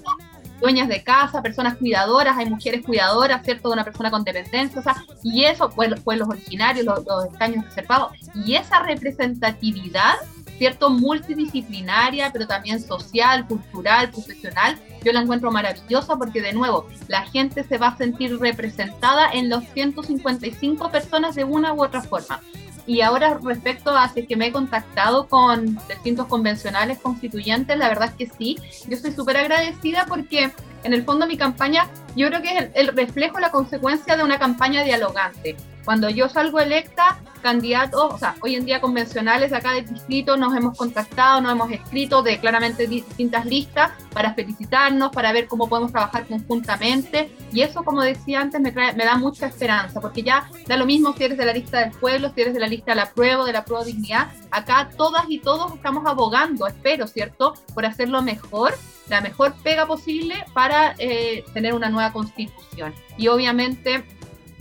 Dueñas 0.60 0.88
de 0.88 1.04
casa, 1.04 1.40
personas 1.40 1.76
cuidadoras, 1.76 2.36
hay 2.36 2.50
mujeres 2.50 2.84
cuidadoras, 2.84 3.44
¿cierto? 3.44 3.68
De 3.68 3.74
una 3.74 3.84
persona 3.84 4.10
con 4.10 4.24
dependencia, 4.24 4.80
o 4.80 4.82
sea, 4.82 5.04
y 5.22 5.44
eso, 5.44 5.70
pues, 5.70 5.88
los 5.88 6.28
originarios, 6.28 6.84
los, 6.84 7.06
los 7.06 7.26
escaños 7.26 7.64
reservados, 7.64 8.10
y 8.34 8.56
esa 8.56 8.80
representatividad 8.80 10.14
¿cierto? 10.62 10.90
Multidisciplinaria, 10.90 12.30
pero 12.32 12.46
también 12.46 12.80
social, 12.80 13.48
cultural, 13.48 14.12
profesional. 14.12 14.78
Yo 15.04 15.12
la 15.12 15.22
encuentro 15.22 15.50
maravillosa 15.50 16.14
porque, 16.14 16.40
de 16.40 16.52
nuevo, 16.52 16.86
la 17.08 17.26
gente 17.26 17.64
se 17.64 17.78
va 17.78 17.88
a 17.88 17.96
sentir 17.96 18.38
representada 18.38 19.32
en 19.32 19.48
los 19.48 19.64
155 19.74 20.88
personas 20.92 21.34
de 21.34 21.42
una 21.42 21.74
u 21.74 21.82
otra 21.82 22.00
forma. 22.00 22.38
Y 22.86 23.00
ahora 23.00 23.40
respecto 23.42 23.90
a 23.90 24.08
si 24.10 24.24
que 24.24 24.36
me 24.36 24.46
he 24.46 24.52
contactado 24.52 25.26
con 25.26 25.76
distintos 25.88 26.28
convencionales 26.28 27.00
constituyentes, 27.00 27.76
la 27.76 27.88
verdad 27.88 28.10
es 28.10 28.14
que 28.14 28.32
sí, 28.38 28.56
yo 28.86 28.94
estoy 28.94 29.10
súper 29.10 29.38
agradecida 29.38 30.06
porque 30.06 30.52
en 30.84 30.92
el 30.92 31.02
fondo 31.02 31.26
mi 31.26 31.36
campaña 31.36 31.88
yo 32.14 32.28
creo 32.28 32.40
que 32.40 32.56
es 32.56 32.62
el, 32.62 32.70
el 32.74 32.96
reflejo, 32.96 33.40
la 33.40 33.50
consecuencia 33.50 34.16
de 34.16 34.22
una 34.22 34.38
campaña 34.38 34.84
dialogante. 34.84 35.56
Cuando 35.84 36.08
yo 36.08 36.28
salgo 36.28 36.60
electa, 36.60 37.18
candidatos, 37.42 38.14
o 38.14 38.18
sea, 38.18 38.36
hoy 38.40 38.54
en 38.54 38.64
día 38.64 38.80
convencionales 38.80 39.52
acá 39.52 39.72
del 39.72 39.86
distrito 39.86 40.36
nos 40.36 40.56
hemos 40.56 40.76
contactado, 40.76 41.40
nos 41.40 41.52
hemos 41.52 41.70
escrito 41.72 42.22
de 42.22 42.38
claramente 42.38 42.86
distintas 42.86 43.44
listas 43.44 43.90
para 44.12 44.32
felicitarnos, 44.34 45.10
para 45.10 45.32
ver 45.32 45.48
cómo 45.48 45.68
podemos 45.68 45.90
trabajar 45.90 46.26
conjuntamente. 46.26 47.34
Y 47.52 47.62
eso, 47.62 47.82
como 47.82 48.02
decía 48.02 48.40
antes, 48.40 48.60
me, 48.60 48.70
me 48.70 49.04
da 49.04 49.16
mucha 49.16 49.46
esperanza, 49.46 50.00
porque 50.00 50.22
ya 50.22 50.48
da 50.66 50.76
lo 50.76 50.86
mismo 50.86 51.14
si 51.14 51.24
eres 51.24 51.36
de 51.36 51.44
la 51.44 51.52
lista 51.52 51.80
del 51.80 51.90
pueblo, 51.90 52.30
si 52.32 52.42
eres 52.42 52.54
de 52.54 52.60
la 52.60 52.68
lista 52.68 52.92
de 52.92 52.96
la 52.96 53.12
prueba, 53.12 53.44
de 53.44 53.52
la 53.52 53.64
prueba 53.64 53.84
dignidad. 53.84 54.28
Acá 54.50 54.88
todas 54.96 55.24
y 55.28 55.40
todos 55.40 55.74
estamos 55.74 56.06
abogando, 56.06 56.66
espero, 56.66 57.06
¿cierto?, 57.08 57.54
por 57.74 57.84
hacerlo 57.84 58.22
mejor 58.22 58.74
la 59.08 59.20
mejor 59.20 59.54
pega 59.62 59.86
posible 59.86 60.34
para 60.54 60.94
eh, 60.98 61.44
tener 61.52 61.74
una 61.74 61.90
nueva 61.90 62.12
constitución. 62.12 62.94
Y 63.18 63.28
obviamente 63.28 64.04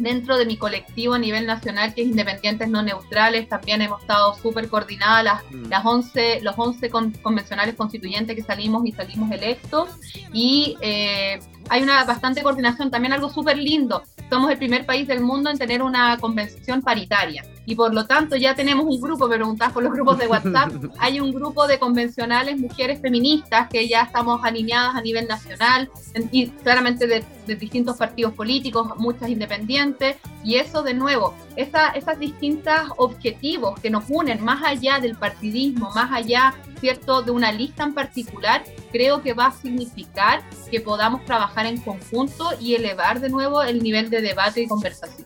dentro 0.02 0.38
de 0.38 0.46
mi 0.46 0.58
colectivo 0.58 1.14
a 1.14 1.20
nivel 1.20 1.46
nacional, 1.46 1.94
que 1.94 2.02
es 2.02 2.08
Independientes 2.08 2.70
No 2.70 2.82
Neutrales, 2.82 3.48
también 3.48 3.82
hemos 3.82 4.02
estado 4.02 4.34
súper 4.36 4.68
coordinadas 4.70 5.24
las, 5.24 5.44
mm. 5.52 5.70
las 5.70 5.86
11, 5.86 6.42
los 6.42 6.56
11 6.58 6.90
convencionales 6.90 7.76
constituyentes 7.76 8.36
que 8.36 8.44
salimos 8.44 8.86
y 8.86 8.92
salimos 8.92 9.32
electos. 9.32 9.90
Y 10.34 10.78
eh, 10.82 11.40
hay 11.70 11.84
una 11.84 12.04
bastante 12.04 12.42
coordinación, 12.42 12.92
también 12.92 13.14
algo 13.14 13.30
súper 13.30 13.58
lindo. 13.58 14.04
Somos 14.30 14.52
el 14.52 14.58
primer 14.58 14.86
país 14.86 15.08
del 15.08 15.22
mundo 15.22 15.50
en 15.50 15.58
tener 15.58 15.82
una 15.82 16.18
convención 16.18 16.82
paritaria 16.82 17.44
y 17.72 17.76
por 17.76 17.94
lo 17.94 18.06
tanto 18.06 18.36
ya 18.36 18.54
tenemos 18.54 18.86
un 18.86 19.00
grupo, 19.00 19.30
me 19.30 19.38
preguntás 19.38 19.72
por 19.72 19.82
los 19.82 19.94
grupos 19.94 20.18
de 20.18 20.28
WhatsApp, 20.28 20.74
hay 21.00 21.22
un 21.22 21.32
grupo 21.32 21.68
de 21.68 21.80
convencionales 21.80 22.60
mujeres 22.60 23.00
feministas 23.00 23.70
que 23.70 23.88
ya 23.88 24.02
estamos 24.02 24.42
alineadas 24.44 24.94
a 24.94 25.02
nivel 25.02 25.26
nacional 25.26 25.90
y 26.34 26.48
claramente 26.48 27.08
de, 27.08 27.24
distintos 27.56 27.96
partidos 27.96 28.34
políticos, 28.34 28.90
muchas 28.98 29.30
independientes, 29.30 30.18
y 30.44 30.56
eso 30.56 30.84
de 30.84 30.94
nuevo, 30.94 31.34
esa, 31.56 31.90
esas 31.90 32.20
distintas 32.20 32.90
objetivos 32.98 33.80
que 33.80 33.90
nos 33.90 34.04
unen 34.10 34.44
más 34.44 34.62
allá 34.64 35.00
del 35.00 35.16
partidismo, 35.16 35.92
más 35.96 36.12
allá, 36.12 36.54
¿cierto?, 36.82 37.22
de 37.22 37.32
una 37.32 37.54
lista 37.54 37.84
en 37.84 37.94
particular, 37.94 38.64
creo 38.92 39.22
que 39.22 39.34
va 39.34 39.48
a 39.48 39.52
significar 39.54 40.44
que 40.70 40.82
podamos 40.82 41.24
trabajar 41.24 41.66
en 41.66 41.78
conjunto 41.78 42.50
y 42.60 42.76
elevar 42.76 43.22
de 43.22 43.30
nuevo 43.30 43.64
el 43.64 43.82
nivel 43.82 44.10
de 44.10 44.22
debate 44.22 44.62
y 44.62 44.68
conversación. 44.68 45.26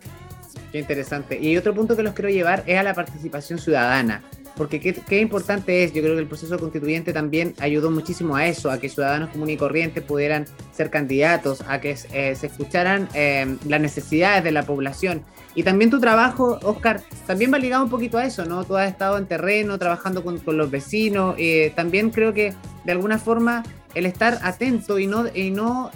Qué 0.76 0.80
interesante. 0.80 1.40
Y 1.42 1.56
otro 1.56 1.74
punto 1.74 1.96
que 1.96 2.04
los 2.04 2.14
quiero 2.14 2.30
llevar 2.30 2.66
es 2.66 2.78
a 2.78 2.84
la 2.84 2.94
participación 2.94 3.60
ciudadana. 3.60 4.22
Porque 4.58 4.82
qué, 4.82 5.22
importante 5.22 5.86
es, 5.86 5.94
yo 5.94 6.02
creo 6.02 6.16
que 6.16 6.20
el 6.20 6.28
proceso 6.28 6.60
constituyente 6.60 7.14
también 7.14 7.54
ayudó 7.62 7.92
muchísimo 7.92 8.36
a 8.36 8.46
eso, 8.46 8.70
a 8.70 8.78
que 8.78 8.90
ciudadanos 8.90 9.30
comunes 9.30 9.56
y 9.56 9.58
corrientes 9.58 10.04
pudieran 10.04 10.44
ser 10.74 10.90
candidatos, 10.90 11.64
a 11.70 11.80
que 11.80 11.96
eh, 12.12 12.36
se 12.36 12.48
escucharan 12.48 13.08
eh, 13.14 13.56
las 13.66 13.80
necesidades 13.80 14.44
de 14.44 14.52
la 14.52 14.64
población. 14.64 15.24
Y 15.56 15.64
también 15.64 15.92
tu 15.92 16.02
trabajo, 16.02 16.60
Oscar, 16.64 17.02
también 17.26 17.54
va 17.54 17.58
ligado 17.58 17.86
un 17.86 17.90
poquito 17.90 18.18
a 18.18 18.26
eso, 18.26 18.44
¿no? 18.44 18.66
Tú 18.66 18.76
has 18.76 18.92
estado 18.92 19.18
en 19.18 19.28
terreno, 19.28 19.80
trabajando 19.80 20.26
con, 20.26 20.42
los 20.46 20.70
vecinos. 20.70 21.36
Eh, 21.38 21.72
también 21.74 22.10
creo 22.10 22.34
que 22.34 22.54
de 22.84 22.92
alguna 22.92 23.18
forma 23.18 23.64
el 23.94 24.06
estar 24.06 24.40
atento 24.44 25.00
y 25.00 25.08
no, 25.08 25.24
y 25.34 25.52
no 25.52 25.92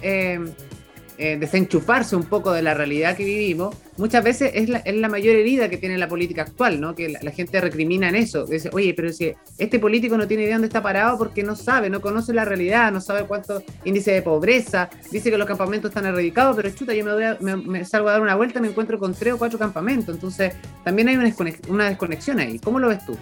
eh, 1.22 1.36
desenchufarse 1.38 2.16
un 2.16 2.24
poco 2.24 2.50
de 2.50 2.62
la 2.62 2.72
realidad 2.72 3.14
que 3.14 3.24
vivimos, 3.24 3.76
muchas 3.98 4.24
veces 4.24 4.52
es 4.54 4.70
la, 4.70 4.78
es 4.78 4.94
la 4.94 5.10
mayor 5.10 5.36
herida 5.36 5.68
que 5.68 5.76
tiene 5.76 5.98
la 5.98 6.08
política 6.08 6.40
actual, 6.40 6.80
¿no? 6.80 6.94
Que 6.94 7.10
la, 7.10 7.30
gente 7.30 7.60
recrimina 7.60 8.08
en 8.08 8.14
eso. 8.14 8.46
Dice, 8.46 8.70
oye, 8.72 8.94
pero 8.94 9.12
si 9.12 9.34
este 9.58 9.78
político 9.78 10.16
no 10.16 10.26
tiene 10.26 10.44
idea 10.44 10.54
dónde 10.54 10.68
está 10.68 10.82
parado 10.82 11.18
porque 11.18 11.42
no 11.42 11.56
sabe, 11.56 11.90
no 11.90 12.00
conoce 12.00 12.32
la 12.32 12.46
realidad, 12.46 12.90
no 12.90 13.02
sabe 13.02 13.24
cuánto 13.24 13.62
índice 13.84 14.12
de 14.12 14.22
pobreza, 14.22 14.88
dice 15.12 15.30
que 15.30 15.36
los 15.36 15.46
campamentos 15.46 15.90
están 15.90 16.06
erradicados, 16.06 16.56
pero 16.56 16.70
chuta, 16.70 16.94
yo 16.94 17.04
me, 17.04 17.56
me, 17.56 17.84
salgo 17.84 18.08
a 18.08 18.12
dar 18.12 18.22
una 18.22 18.34
vuelta 18.34 18.58
y 18.58 18.62
me 18.62 18.68
encuentro 18.68 18.98
con 18.98 19.12
tres 19.12 19.34
o 19.34 19.38
cuatro 19.38 19.58
campamentos. 19.58 20.14
Entonces, 20.14 20.54
también 20.84 21.08
hay 21.08 21.16
una 21.16 21.34
una 21.68 21.90
desconexión 21.90 22.40
ahí. 22.40 22.58
¿Cómo 22.58 22.78
lo 22.78 22.88
ves 22.88 23.04
tú? 23.04 23.14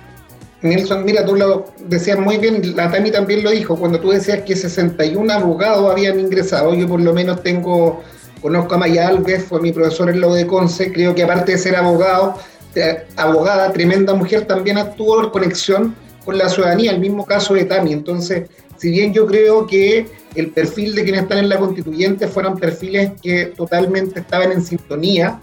Nelson, 0.63 1.05
mira, 1.05 1.25
tú 1.25 1.37
lo 1.37 1.67
decías 1.87 2.19
muy 2.19 2.37
bien, 2.39 2.75
la 2.75 2.91
Tami 2.91 3.11
también 3.11 3.45
lo 3.45 3.51
dijo, 3.51 3.77
cuando 3.77 4.01
tú 4.01 4.11
decías 4.11 4.43
que 4.43 4.57
61 4.57 5.33
abogados 5.33 5.91
habían 5.91 6.19
ingresado, 6.19 6.75
yo 6.75 6.89
por 6.89 7.01
lo 7.01 7.13
menos 7.13 7.43
tengo, 7.43 8.03
conozco 8.43 8.75
a 8.75 8.79
Maya 8.79 9.09
Alves, 9.09 9.45
fue 9.45 9.61
mi 9.61 9.73
profesor 9.73 10.11
en 10.11 10.21
lo 10.21 10.35
de 10.35 10.47
Conce, 10.47 10.93
creo 10.93 11.15
que 11.15 11.23
aparte 11.23 11.53
de 11.53 11.59
ser 11.59 11.77
abogado, 11.77 12.35
abogada, 13.17 13.73
tremenda 13.73 14.15
mujer, 14.15 14.47
también 14.47 14.79
actuó 14.79 15.23
en 15.23 15.31
conexión 15.31 15.95
con 16.25 16.39
la 16.39 16.49
ciudadanía, 16.49 16.93
el 16.93 17.01
mismo 17.01 17.25
caso 17.25 17.55
de 17.55 17.65
Tami. 17.65 17.93
Entonces, 17.93 18.49
si 18.77 18.91
bien 18.91 19.13
yo 19.13 19.27
creo 19.27 19.67
que 19.67 20.07
el 20.35 20.51
perfil 20.51 20.95
de 20.95 21.03
quienes 21.03 21.23
están 21.23 21.39
en 21.39 21.49
la 21.49 21.59
constituyente 21.59 22.29
fueron 22.29 22.59
perfiles 22.59 23.13
que 23.21 23.47
totalmente 23.47 24.21
estaban 24.21 24.53
en 24.53 24.63
sintonía 24.63 25.41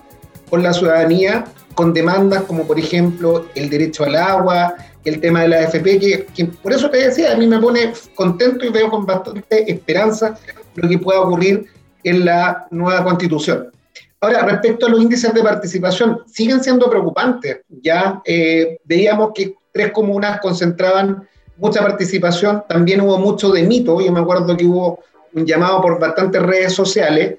con 0.50 0.64
la 0.64 0.74
ciudadanía, 0.74 1.46
con 1.74 1.94
demandas 1.94 2.44
como 2.44 2.66
por 2.66 2.80
ejemplo 2.80 3.48
el 3.56 3.70
derecho 3.70 4.06
al 4.06 4.16
agua, 4.16 4.76
el 5.06 5.22
tema 5.22 5.44
de 5.44 5.48
la 5.50 5.60
AFP, 5.60 6.00
que, 6.36 6.46
por 6.62 6.74
eso 6.74 6.90
te 6.90 6.98
decía, 6.98 7.34
a 7.34 7.38
mí 7.38 7.48
me 7.48 7.60
pone 7.60 7.94
contento 8.16 8.66
y 8.66 8.70
veo 8.70 8.90
con 8.90 9.06
bastante 9.06 9.72
esperanza 9.72 10.38
lo 10.76 10.90
que 10.90 10.98
pueda 10.98 11.22
ocurrir 11.22 11.68
en 12.04 12.26
la 12.26 12.68
nueva 12.72 13.04
constitución. 13.04 13.72
Ahora, 14.20 14.44
respecto 14.44 14.88
a 14.88 14.90
los 14.90 15.02
índices 15.02 15.34
de 15.34 15.44
participación, 15.44 16.22
siguen 16.26 16.64
siendo 16.64 16.90
preocupantes. 16.90 17.60
Ya 17.70 18.22
eh, 18.26 18.78
veíamos 18.84 19.32
que 19.36 19.56
tres 19.72 19.92
comunas 19.92 20.40
concentraban 20.40 21.28
mucha 21.58 21.82
participación, 21.82 22.64
también 22.68 23.02
hubo 23.02 23.18
mucho 23.18 23.52
de 23.52 23.64
mito, 23.64 24.02
yo 24.02 24.12
me 24.12 24.20
acuerdo 24.20 24.58
que 24.58 24.66
hubo 24.66 25.00
un 25.34 25.46
llamado 25.46 25.82
por 25.82 26.00
bastantes 26.00 26.42
redes 26.42 26.74
sociales, 26.74 27.36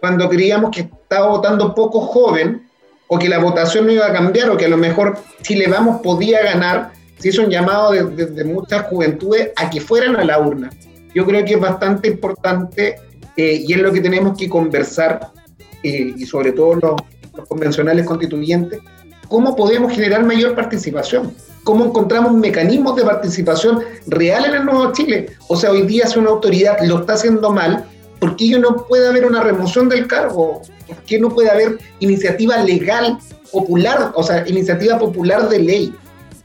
cuando 0.00 0.28
creíamos 0.28 0.70
que 0.70 0.80
estaba 0.80 1.28
votando 1.28 1.74
poco 1.74 2.00
joven, 2.00 2.66
o 3.12 3.18
que 3.18 3.28
la 3.28 3.38
votación 3.38 3.86
no 3.86 3.92
iba 3.92 4.06
a 4.06 4.12
cambiar, 4.12 4.50
o 4.50 4.56
que 4.56 4.66
a 4.66 4.68
lo 4.68 4.76
mejor 4.76 5.18
Chile 5.42 5.66
Vamos 5.68 6.00
podía 6.00 6.42
ganar, 6.42 6.92
se 7.20 7.28
hizo 7.28 7.42
un 7.42 7.50
llamado 7.50 7.92
de, 7.92 8.44
muchas 8.44 8.86
juventudes 8.86 9.50
a 9.56 9.68
que 9.68 9.80
fueran 9.80 10.16
a 10.16 10.24
la 10.24 10.40
urna. 10.40 10.70
Yo 11.14 11.26
creo 11.26 11.44
que 11.44 11.54
es 11.54 11.60
bastante 11.60 12.08
importante 12.08 12.96
eh, 13.36 13.62
y 13.66 13.72
es 13.72 13.78
lo 13.78 13.92
que 13.92 14.00
tenemos 14.00 14.36
que 14.38 14.48
conversar, 14.48 15.30
eh, 15.82 16.14
y 16.16 16.24
sobre 16.24 16.52
todo 16.52 16.74
los 16.74 17.48
convencionales 17.48 18.06
constituyentes, 18.06 18.80
cómo 19.28 19.54
podemos 19.54 19.92
generar 19.92 20.24
mayor 20.24 20.54
participación, 20.54 21.34
cómo 21.62 21.84
encontramos 21.84 22.32
mecanismos 22.32 22.96
de 22.96 23.04
participación 23.04 23.80
real 24.06 24.46
en 24.46 24.54
el 24.54 24.64
Nuevo 24.64 24.92
Chile. 24.92 25.30
O 25.46 25.56
sea, 25.56 25.70
hoy 25.70 25.82
día 25.82 26.06
si 26.06 26.18
una 26.18 26.30
autoridad 26.30 26.78
lo 26.84 27.00
está 27.00 27.14
haciendo 27.14 27.50
mal, 27.50 27.84
¿por 28.18 28.34
qué 28.36 28.58
no 28.58 28.86
puede 28.88 29.08
haber 29.08 29.26
una 29.26 29.42
remoción 29.42 29.88
del 29.88 30.06
cargo? 30.06 30.62
¿Por 30.86 30.96
qué 31.04 31.20
no 31.20 31.28
puede 31.28 31.50
haber 31.50 31.78
iniciativa 32.00 32.56
legal 32.58 33.18
popular, 33.52 34.12
o 34.14 34.22
sea, 34.22 34.48
iniciativa 34.48 34.98
popular 34.98 35.48
de 35.48 35.58
ley? 35.58 35.94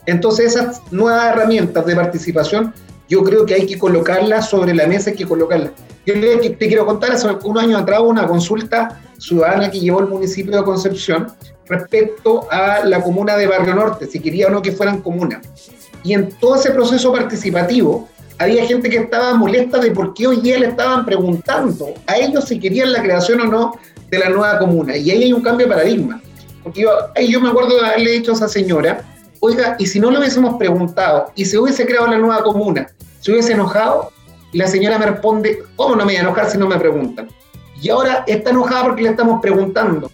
Entonces 0.05 0.55
esas 0.55 0.81
nuevas 0.91 1.33
herramientas 1.33 1.85
de 1.85 1.95
participación 1.95 2.73
yo 3.07 3.23
creo 3.23 3.45
que 3.45 3.53
hay 3.53 3.65
que 3.65 3.77
colocarlas 3.77 4.49
sobre 4.49 4.73
la 4.73 4.87
mesa, 4.87 5.11
hay 5.11 5.15
que 5.15 5.27
colocarlas. 5.27 5.71
Yo 6.05 6.13
te 6.15 6.67
quiero 6.67 6.85
contar, 6.85 7.11
hace 7.11 7.27
un 7.27 7.57
año 7.57 7.77
atrás 7.77 8.01
una 8.03 8.27
consulta 8.27 9.01
ciudadana 9.17 9.69
que 9.69 9.79
llevó 9.79 9.99
el 9.99 10.07
municipio 10.07 10.55
de 10.57 10.63
Concepción 10.63 11.27
respecto 11.67 12.47
a 12.51 12.83
la 12.83 13.01
comuna 13.01 13.35
de 13.37 13.47
Barrio 13.47 13.75
Norte, 13.75 14.07
si 14.07 14.19
quería 14.19 14.47
o 14.47 14.49
no 14.51 14.61
que 14.61 14.71
fueran 14.71 15.01
comunas. 15.01 15.41
Y 16.03 16.13
en 16.13 16.29
todo 16.39 16.55
ese 16.55 16.71
proceso 16.71 17.11
participativo 17.11 18.07
había 18.37 18.65
gente 18.65 18.89
que 18.89 18.97
estaba 18.97 19.33
molesta 19.33 19.79
de 19.79 19.91
por 19.91 20.13
qué 20.13 20.27
hoy 20.27 20.41
día 20.41 20.59
le 20.59 20.67
estaban 20.67 21.05
preguntando 21.05 21.93
a 22.05 22.17
ellos 22.17 22.45
si 22.45 22.59
querían 22.59 22.91
la 22.91 23.01
creación 23.01 23.41
o 23.41 23.45
no 23.45 23.79
de 24.09 24.19
la 24.19 24.29
nueva 24.29 24.59
comuna. 24.59 24.95
Y 24.95 25.09
ahí 25.09 25.23
hay 25.23 25.33
un 25.33 25.41
cambio 25.41 25.65
de 25.65 25.73
paradigma. 25.73 26.21
Porque 26.63 26.81
yo, 26.81 26.89
yo 27.27 27.41
me 27.41 27.49
acuerdo 27.49 27.79
de 27.79 27.87
haberle 27.87 28.11
dicho 28.11 28.31
a 28.31 28.35
esa 28.35 28.47
señora, 28.47 29.03
oiga, 29.45 29.75
y 29.77 29.85
si 29.85 29.99
no 29.99 30.09
le 30.09 30.19
hubiésemos 30.19 30.55
preguntado 30.55 31.31
y 31.35 31.45
se 31.45 31.57
hubiese 31.57 31.85
creado 31.85 32.07
la 32.07 32.17
nueva 32.17 32.43
comuna, 32.43 32.87
se 33.19 33.31
hubiese 33.31 33.53
enojado, 33.53 34.11
y 34.51 34.57
la 34.57 34.67
señora 34.67 34.97
me 34.97 35.05
responde, 35.05 35.63
¿cómo 35.75 35.95
no 35.95 36.05
me 36.05 36.13
voy 36.13 36.15
a 36.15 36.21
enojar 36.21 36.49
si 36.49 36.57
no 36.57 36.67
me 36.67 36.77
preguntan? 36.77 37.27
Y 37.81 37.89
ahora 37.89 38.23
está 38.25 38.51
enojada 38.51 38.85
porque 38.85 39.03
le 39.03 39.09
estamos 39.09 39.41
preguntando. 39.41 40.09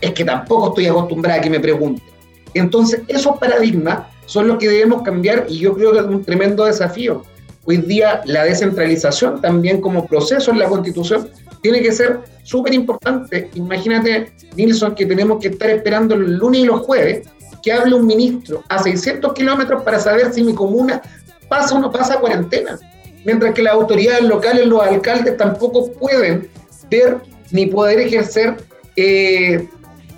Es 0.00 0.12
que 0.12 0.24
tampoco 0.24 0.68
estoy 0.68 0.86
acostumbrada 0.86 1.38
a 1.38 1.40
que 1.40 1.48
me 1.48 1.60
pregunten. 1.60 2.04
Entonces, 2.52 3.00
esos 3.08 3.38
paradigmas 3.38 4.00
son 4.26 4.48
los 4.48 4.58
que 4.58 4.68
debemos 4.68 5.02
cambiar 5.02 5.46
y 5.48 5.58
yo 5.58 5.74
creo 5.74 5.92
que 5.92 5.98
es 6.00 6.04
un 6.04 6.22
tremendo 6.22 6.66
desafío. 6.66 7.22
Hoy 7.64 7.78
día 7.78 8.20
la 8.26 8.44
descentralización 8.44 9.40
también 9.40 9.80
como 9.80 10.06
proceso 10.06 10.50
en 10.50 10.58
la 10.58 10.68
constitución 10.68 11.30
tiene 11.62 11.80
que 11.80 11.92
ser 11.92 12.20
súper 12.44 12.74
importante. 12.74 13.50
Imagínate, 13.54 14.32
Nilsson, 14.54 14.94
que 14.94 15.06
tenemos 15.06 15.40
que 15.40 15.48
estar 15.48 15.70
esperando 15.70 16.14
el 16.14 16.36
lunes 16.36 16.60
y 16.60 16.64
los 16.64 16.80
jueves 16.82 17.26
que 17.66 17.72
hable 17.72 17.96
un 17.96 18.06
ministro 18.06 18.62
a 18.68 18.80
600 18.80 19.34
kilómetros 19.34 19.82
para 19.82 19.98
saber 19.98 20.32
si 20.32 20.44
mi 20.44 20.54
comuna 20.54 21.02
pasa 21.48 21.74
o 21.74 21.80
no 21.80 21.90
pasa 21.90 22.20
cuarentena. 22.20 22.78
Mientras 23.24 23.54
que 23.54 23.62
las 23.62 23.74
autoridades 23.74 24.22
locales, 24.22 24.66
los 24.66 24.80
alcaldes 24.80 25.36
tampoco 25.36 25.90
pueden 25.94 26.48
ver 26.88 27.16
ni 27.50 27.66
poder 27.66 27.98
ejercer 27.98 28.58
eh, 28.94 29.68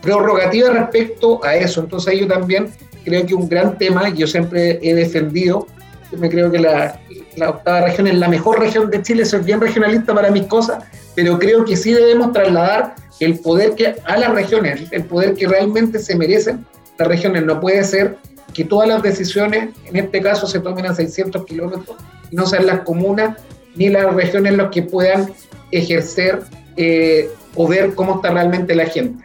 prerrogativas 0.02 0.74
respecto 0.74 1.42
a 1.42 1.56
eso. 1.56 1.80
Entonces 1.80 2.20
yo 2.20 2.28
también 2.28 2.68
creo 3.02 3.24
que 3.24 3.34
un 3.34 3.48
gran 3.48 3.78
tema, 3.78 4.10
yo 4.10 4.26
siempre 4.26 4.78
he 4.82 4.94
defendido, 4.94 5.66
yo 6.12 6.18
me 6.18 6.28
creo 6.28 6.50
que 6.50 6.58
la, 6.58 7.00
la 7.36 7.48
octava 7.48 7.80
región 7.80 8.08
es 8.08 8.16
la 8.16 8.28
mejor 8.28 8.60
región 8.60 8.90
de 8.90 9.00
Chile, 9.00 9.24
soy 9.24 9.40
bien 9.40 9.58
regionalista 9.58 10.14
para 10.14 10.30
mis 10.30 10.44
cosas, 10.44 10.84
pero 11.14 11.38
creo 11.38 11.64
que 11.64 11.78
sí 11.78 11.94
debemos 11.94 12.30
trasladar 12.34 12.94
el 13.20 13.38
poder 13.38 13.74
que 13.74 13.94
a 14.04 14.18
las 14.18 14.34
regiones, 14.34 14.82
el 14.90 15.04
poder 15.04 15.32
que 15.32 15.48
realmente 15.48 15.98
se 15.98 16.14
merecen 16.14 16.66
las 16.98 17.08
regiones. 17.08 17.44
No 17.44 17.60
puede 17.60 17.84
ser 17.84 18.16
que 18.52 18.64
todas 18.64 18.88
las 18.88 19.02
decisiones, 19.02 19.70
en 19.84 19.96
este 19.96 20.20
caso, 20.20 20.46
se 20.46 20.60
tomen 20.60 20.86
a 20.86 20.94
600 20.94 21.44
kilómetros 21.46 21.96
no 22.30 22.46
sean 22.46 22.66
las 22.66 22.80
comunas 22.80 23.36
ni 23.74 23.88
las 23.88 24.12
regiones 24.14 24.54
los 24.54 24.70
que 24.70 24.82
puedan 24.82 25.32
ejercer 25.70 26.42
eh, 26.76 27.30
o 27.54 27.68
ver 27.68 27.94
cómo 27.94 28.16
está 28.16 28.30
realmente 28.30 28.74
la 28.74 28.86
gente. 28.86 29.24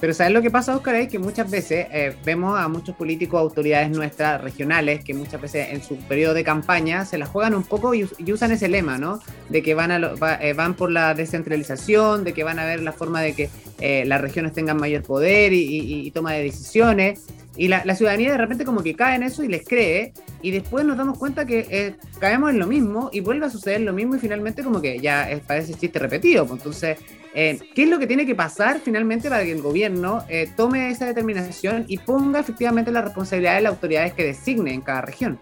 Pero 0.00 0.14
¿sabes 0.14 0.32
lo 0.32 0.40
que 0.40 0.50
pasa, 0.50 0.76
Oscar? 0.76 0.94
Es 0.94 1.08
que 1.08 1.18
muchas 1.18 1.50
veces 1.50 1.88
eh, 1.90 2.16
vemos 2.24 2.56
a 2.56 2.68
muchos 2.68 2.94
políticos, 2.94 3.40
autoridades 3.40 3.90
nuestras, 3.90 4.40
regionales, 4.40 5.02
que 5.02 5.12
muchas 5.12 5.40
veces 5.40 5.68
en 5.72 5.82
su 5.82 5.96
periodo 5.96 6.34
de 6.34 6.44
campaña 6.44 7.04
se 7.04 7.18
la 7.18 7.26
juegan 7.26 7.54
un 7.54 7.64
poco 7.64 7.94
y, 7.94 8.08
usan 8.32 8.52
ese 8.52 8.68
lema, 8.68 8.96
¿no? 8.98 9.20
De 9.48 9.60
que 9.60 9.74
van, 9.74 9.90
a 9.90 10.14
eh, 10.40 10.52
van 10.52 10.74
por 10.74 10.92
la 10.92 11.14
descentralización, 11.14 12.22
de 12.22 12.32
que 12.32 12.44
van 12.44 12.60
a 12.60 12.64
ver 12.64 12.80
la 12.80 12.92
forma 12.92 13.20
de 13.20 13.34
que 13.34 13.50
las 13.80 14.20
regiones 14.20 14.52
tengan 14.52 14.76
mayor 14.76 15.02
poder 15.02 15.52
y, 15.52 16.10
toma 16.10 16.32
de 16.32 16.44
decisiones. 16.44 17.26
Y 17.56 17.68
la, 17.68 17.82
ciudadanía 17.94 18.32
de 18.32 18.38
repente 18.38 18.64
como 18.64 18.82
que 18.82 18.94
cae 18.94 19.16
en 19.16 19.24
eso 19.24 19.42
y 19.42 19.48
les 19.48 19.66
cree, 19.66 20.12
y 20.42 20.50
después 20.50 20.84
nos 20.84 20.96
damos 20.96 21.18
cuenta 21.18 21.44
que 21.44 21.94
caemos 22.18 22.50
en 22.50 22.58
lo 22.58 22.66
mismo 22.66 23.10
y 23.12 23.20
vuelve 23.20 23.46
a 23.46 23.50
suceder 23.50 23.80
lo 23.80 23.92
mismo 23.92 24.16
y 24.16 24.18
finalmente 24.18 24.62
como 24.62 24.80
que 24.80 24.98
ya 24.98 25.28
parece 25.46 25.74
chiste 25.74 25.98
repetido. 25.98 26.46
Pues 26.46 26.60
entonces 26.60 26.98
eh, 27.34 27.58
¿Qué 27.74 27.84
es 27.84 27.88
lo 27.88 27.98
que 27.98 28.06
tiene 28.06 28.26
que 28.26 28.34
pasar 28.34 28.80
finalmente 28.80 29.28
para 29.28 29.44
que 29.44 29.52
el 29.52 29.62
gobierno 29.62 30.24
eh, 30.28 30.48
tome 30.56 30.90
esa 30.90 31.06
determinación 31.06 31.84
y 31.86 31.98
ponga 31.98 32.40
efectivamente 32.40 32.90
la 32.90 33.02
responsabilidad 33.02 33.54
de 33.54 33.60
las 33.62 33.72
autoridades 33.74 34.12
que 34.14 34.24
designe 34.24 34.72
en 34.72 34.80
cada 34.80 35.02
región? 35.02 35.38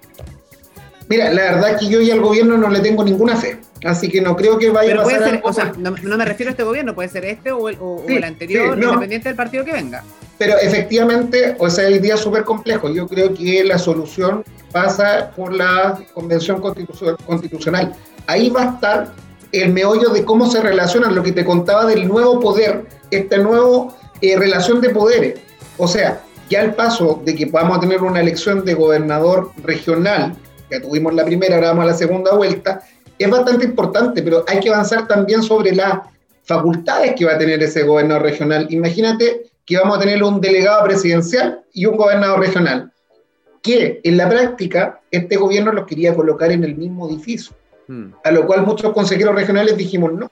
Mira, 1.09 1.31
la 1.31 1.42
verdad 1.42 1.71
es 1.71 1.77
que 1.79 1.88
yo 1.88 2.01
y 2.01 2.11
al 2.11 2.21
gobierno 2.21 2.57
no 2.57 2.69
le 2.69 2.81
tengo 2.81 3.05
ninguna 3.05 3.37
fe, 3.37 3.61
así 3.85 4.09
que 4.09 4.21
no 4.21 4.35
creo 4.35 4.59
que 4.59 4.71
vaya 4.71 4.95
a 4.95 4.97
pasar. 4.97 5.19
Puede 5.19 5.31
ser, 5.31 5.40
o 5.45 5.53
sea, 5.53 5.73
no, 5.79 5.92
me 5.92 6.25
refiero 6.25 6.51
a 6.51 6.53
este 6.53 6.64
gobierno, 6.64 6.95
puede 6.95 7.09
ser 7.09 7.25
este 7.25 7.53
o 7.53 7.69
el, 7.69 8.25
anterior, 8.25 8.77
independiente 8.77 9.29
del 9.29 9.37
partido 9.37 9.64
que 9.64 9.73
venga. 9.73 10.03
Pero 10.38 10.59
efectivamente, 10.59 11.55
o 11.59 11.71
sea, 11.71 11.87
el 11.87 12.01
día 12.01 12.14
es 12.14 12.21
súper 12.21 12.45
complejo. 12.45 12.90
Yo 12.90 13.07
creo 13.07 13.33
que 13.33 13.64
la 13.64 13.79
solución 13.79 14.45
pasa 14.71 15.31
por 15.35 15.55
la 15.55 15.99
Convención 16.12 16.61
Constitucional. 16.61 17.95
Ahí 18.27 18.51
va 18.51 18.62
a 18.62 18.75
estar 18.75 19.12
el 19.53 19.73
meollo 19.73 20.11
de 20.11 20.25
cómo 20.25 20.51
se 20.51 20.61
relacionan, 20.61 21.14
lo 21.14 21.23
que 21.23 21.33
te 21.33 21.45
contaba 21.45 21.87
del 21.87 22.07
nuevo 22.07 22.40
poder, 22.40 22.85
esta 23.11 23.38
nueva 23.38 23.95
eh, 24.21 24.37
relación 24.37 24.81
de 24.81 24.90
poderes. 24.90 25.40
O 25.79 25.88
sea, 25.88 26.21
ya 26.51 26.61
el 26.61 26.75
paso 26.75 27.23
de 27.25 27.35
que 27.35 27.47
podamos 27.47 27.81
tener 27.81 28.03
una 28.03 28.21
elección 28.21 28.64
de 28.64 28.75
gobernador 28.75 29.53
regional, 29.62 30.37
ya 30.71 30.81
tuvimos 30.81 31.15
la 31.15 31.25
primera, 31.25 31.57
ahora 31.57 31.69
vamos 31.69 31.85
a 31.85 31.89
la 31.89 31.95
segunda 31.95 32.35
vuelta, 32.35 32.83
es 33.19 33.31
bastante 33.31 33.65
importante, 33.65 34.23
pero 34.23 34.45
hay 34.47 34.61
que 34.61 34.69
avanzar 34.69 35.07
también 35.07 35.43
sobre 35.43 35.75
las 35.75 36.01
facultades 36.45 37.15
que 37.17 37.25
va 37.25 37.33
a 37.33 37.39
tener 37.39 37.63
ese 37.63 37.83
gobernador 37.83 38.23
regional. 38.23 38.67
Imagínate 38.71 39.47
que 39.65 39.77
vamos 39.77 39.97
a 39.97 40.01
tener 40.01 40.23
un 40.23 40.41
delegado 40.41 40.85
presidencial 40.85 41.61
y 41.73 41.87
un 41.87 41.97
gobernador 41.97 42.41
regional, 42.41 42.93
que 43.63 44.01
en 44.05 44.17
la 44.17 44.29
práctica 44.29 45.01
este 45.11 45.37
gobierno 45.37 45.73
los 45.73 45.87
quería 45.87 46.15
colocar 46.15 46.53
en 46.53 46.63
el 46.63 46.77
mismo 46.77 47.09
edificio. 47.09 47.55
Hmm. 47.89 48.13
A 48.25 48.31
lo 48.31 48.47
cual 48.47 48.65
muchos 48.65 48.93
consejeros 48.93 49.35
regionales 49.35 49.77
dijimos, 49.77 50.13
no, 50.13 50.31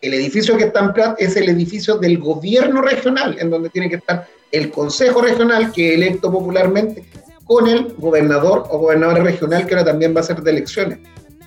el 0.00 0.14
edificio 0.14 0.56
que 0.56 0.64
está 0.64 0.80
en 0.80 0.92
Prat 0.92 1.20
es 1.20 1.36
el 1.36 1.48
edificio 1.48 1.96
del 1.96 2.18
gobierno 2.18 2.82
regional, 2.82 3.36
en 3.40 3.50
donde 3.50 3.68
tiene 3.70 3.88
que 3.88 3.96
estar 3.96 4.26
el 4.52 4.70
consejo 4.70 5.20
regional, 5.20 5.72
que 5.72 5.94
electo 5.94 6.30
popularmente, 6.30 7.04
con 7.48 7.66
el 7.66 7.94
gobernador 7.98 8.66
o 8.70 8.78
gobernador 8.78 9.24
regional, 9.24 9.66
que 9.66 9.74
ahora 9.74 9.86
también 9.86 10.14
va 10.14 10.20
a 10.20 10.22
ser 10.22 10.40
de 10.42 10.50
elecciones. 10.52 10.98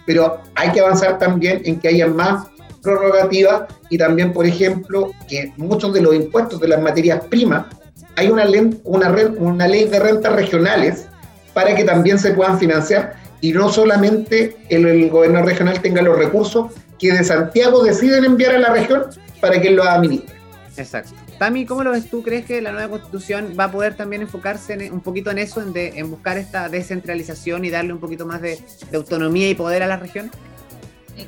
Pero 0.06 0.42
hay 0.56 0.72
que 0.72 0.82
avanzar 0.82 1.18
también 1.20 1.62
en 1.64 1.80
que 1.80 1.88
haya 1.88 2.08
más 2.08 2.48
prerrogativas 2.82 3.64
y 3.90 3.98
también, 3.98 4.34
por 4.34 4.46
ejemplo, 4.46 5.12
que 5.30 5.54
muchos 5.58 5.94
de 5.94 6.02
los 6.02 6.16
impuestos 6.16 6.60
de 6.60 6.68
las 6.68 6.82
materias 6.82 7.24
primas, 7.30 7.68
hay 8.16 8.28
una 8.30 8.46
una, 8.84 9.16
una 9.38 9.68
ley 9.68 9.86
de 9.86 10.00
rentas 10.00 10.34
regionales 10.34 11.08
para 11.54 11.76
que 11.76 11.84
también 11.84 12.18
se 12.18 12.34
puedan 12.34 12.58
financiar 12.58 13.16
y 13.42 13.54
no 13.54 13.70
solamente 13.70 14.58
el, 14.70 15.10
gobierno 15.10 15.44
regional 15.44 15.82
tenga 15.82 16.02
los 16.02 16.18
recursos 16.18 16.72
que 17.00 17.12
de 17.12 17.24
Santiago 17.24 17.84
deciden 17.84 18.26
enviar 18.26 18.56
a 18.56 18.60
la 18.60 18.70
región 18.70 19.06
para 19.40 19.60
que 19.60 19.70
él 19.70 19.76
lo 19.76 19.84
administre. 19.84 20.36
Exacto. 20.78 21.14
Tami, 21.42 21.66
¿cómo 21.66 21.84
lo 21.84 21.90
ves 21.90 22.08
tú? 22.08 22.22
¿Crees 22.22 22.46
que 22.46 22.62
la 22.62 22.72
nueva 22.72 22.88
constitución 22.88 23.56
va 23.60 23.64
a 23.64 23.72
poder 23.72 23.96
también 23.96 24.22
enfocarse 24.22 24.92
un 24.92 25.02
poquito 25.02 25.32
en 25.32 25.40
eso, 25.40 25.60
en, 25.60 25.76
en, 25.76 26.12
buscar 26.12 26.38
esta 26.38 26.70
descentralización 26.70 27.66
y 27.66 27.72
darle 27.72 27.94
un 27.94 28.00
poquito 28.00 28.28
más 28.28 28.44
de, 28.44 28.60
autonomía 28.94 29.50
y 29.50 29.56
poder 29.56 29.82
a 29.82 29.88
la 29.88 29.98
región? 29.98 30.30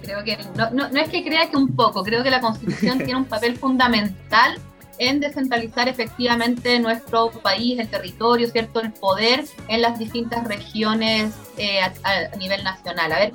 creo 0.03 0.23
que 0.23 0.37
no, 0.55 0.85
es 0.85 1.09
que 1.09 1.23
crea 1.23 1.49
que 1.49 1.57
un 1.57 1.75
poco, 1.75 2.03
creo 2.03 2.21
que 2.21 2.29
la 2.29 2.41
constitución 2.41 2.99
tiene 2.99 3.15
un 3.15 3.25
papel 3.25 3.57
fundamental 3.57 4.59
en 4.99 5.19
descentralizar 5.19 5.89
efectivamente 5.89 6.79
nuestro 6.79 7.31
país, 7.31 7.79
el 7.79 7.87
territorio, 7.87 8.47
¿cierto? 8.49 8.81
El 8.81 8.93
poder 8.93 9.45
en 9.67 9.81
las 9.81 9.97
distintas 9.97 10.47
regiones 10.47 11.33
eh, 11.57 11.79
a, 11.81 12.35
nivel 12.37 12.63
nacional. 12.63 13.11
A 13.11 13.17
ver, 13.17 13.33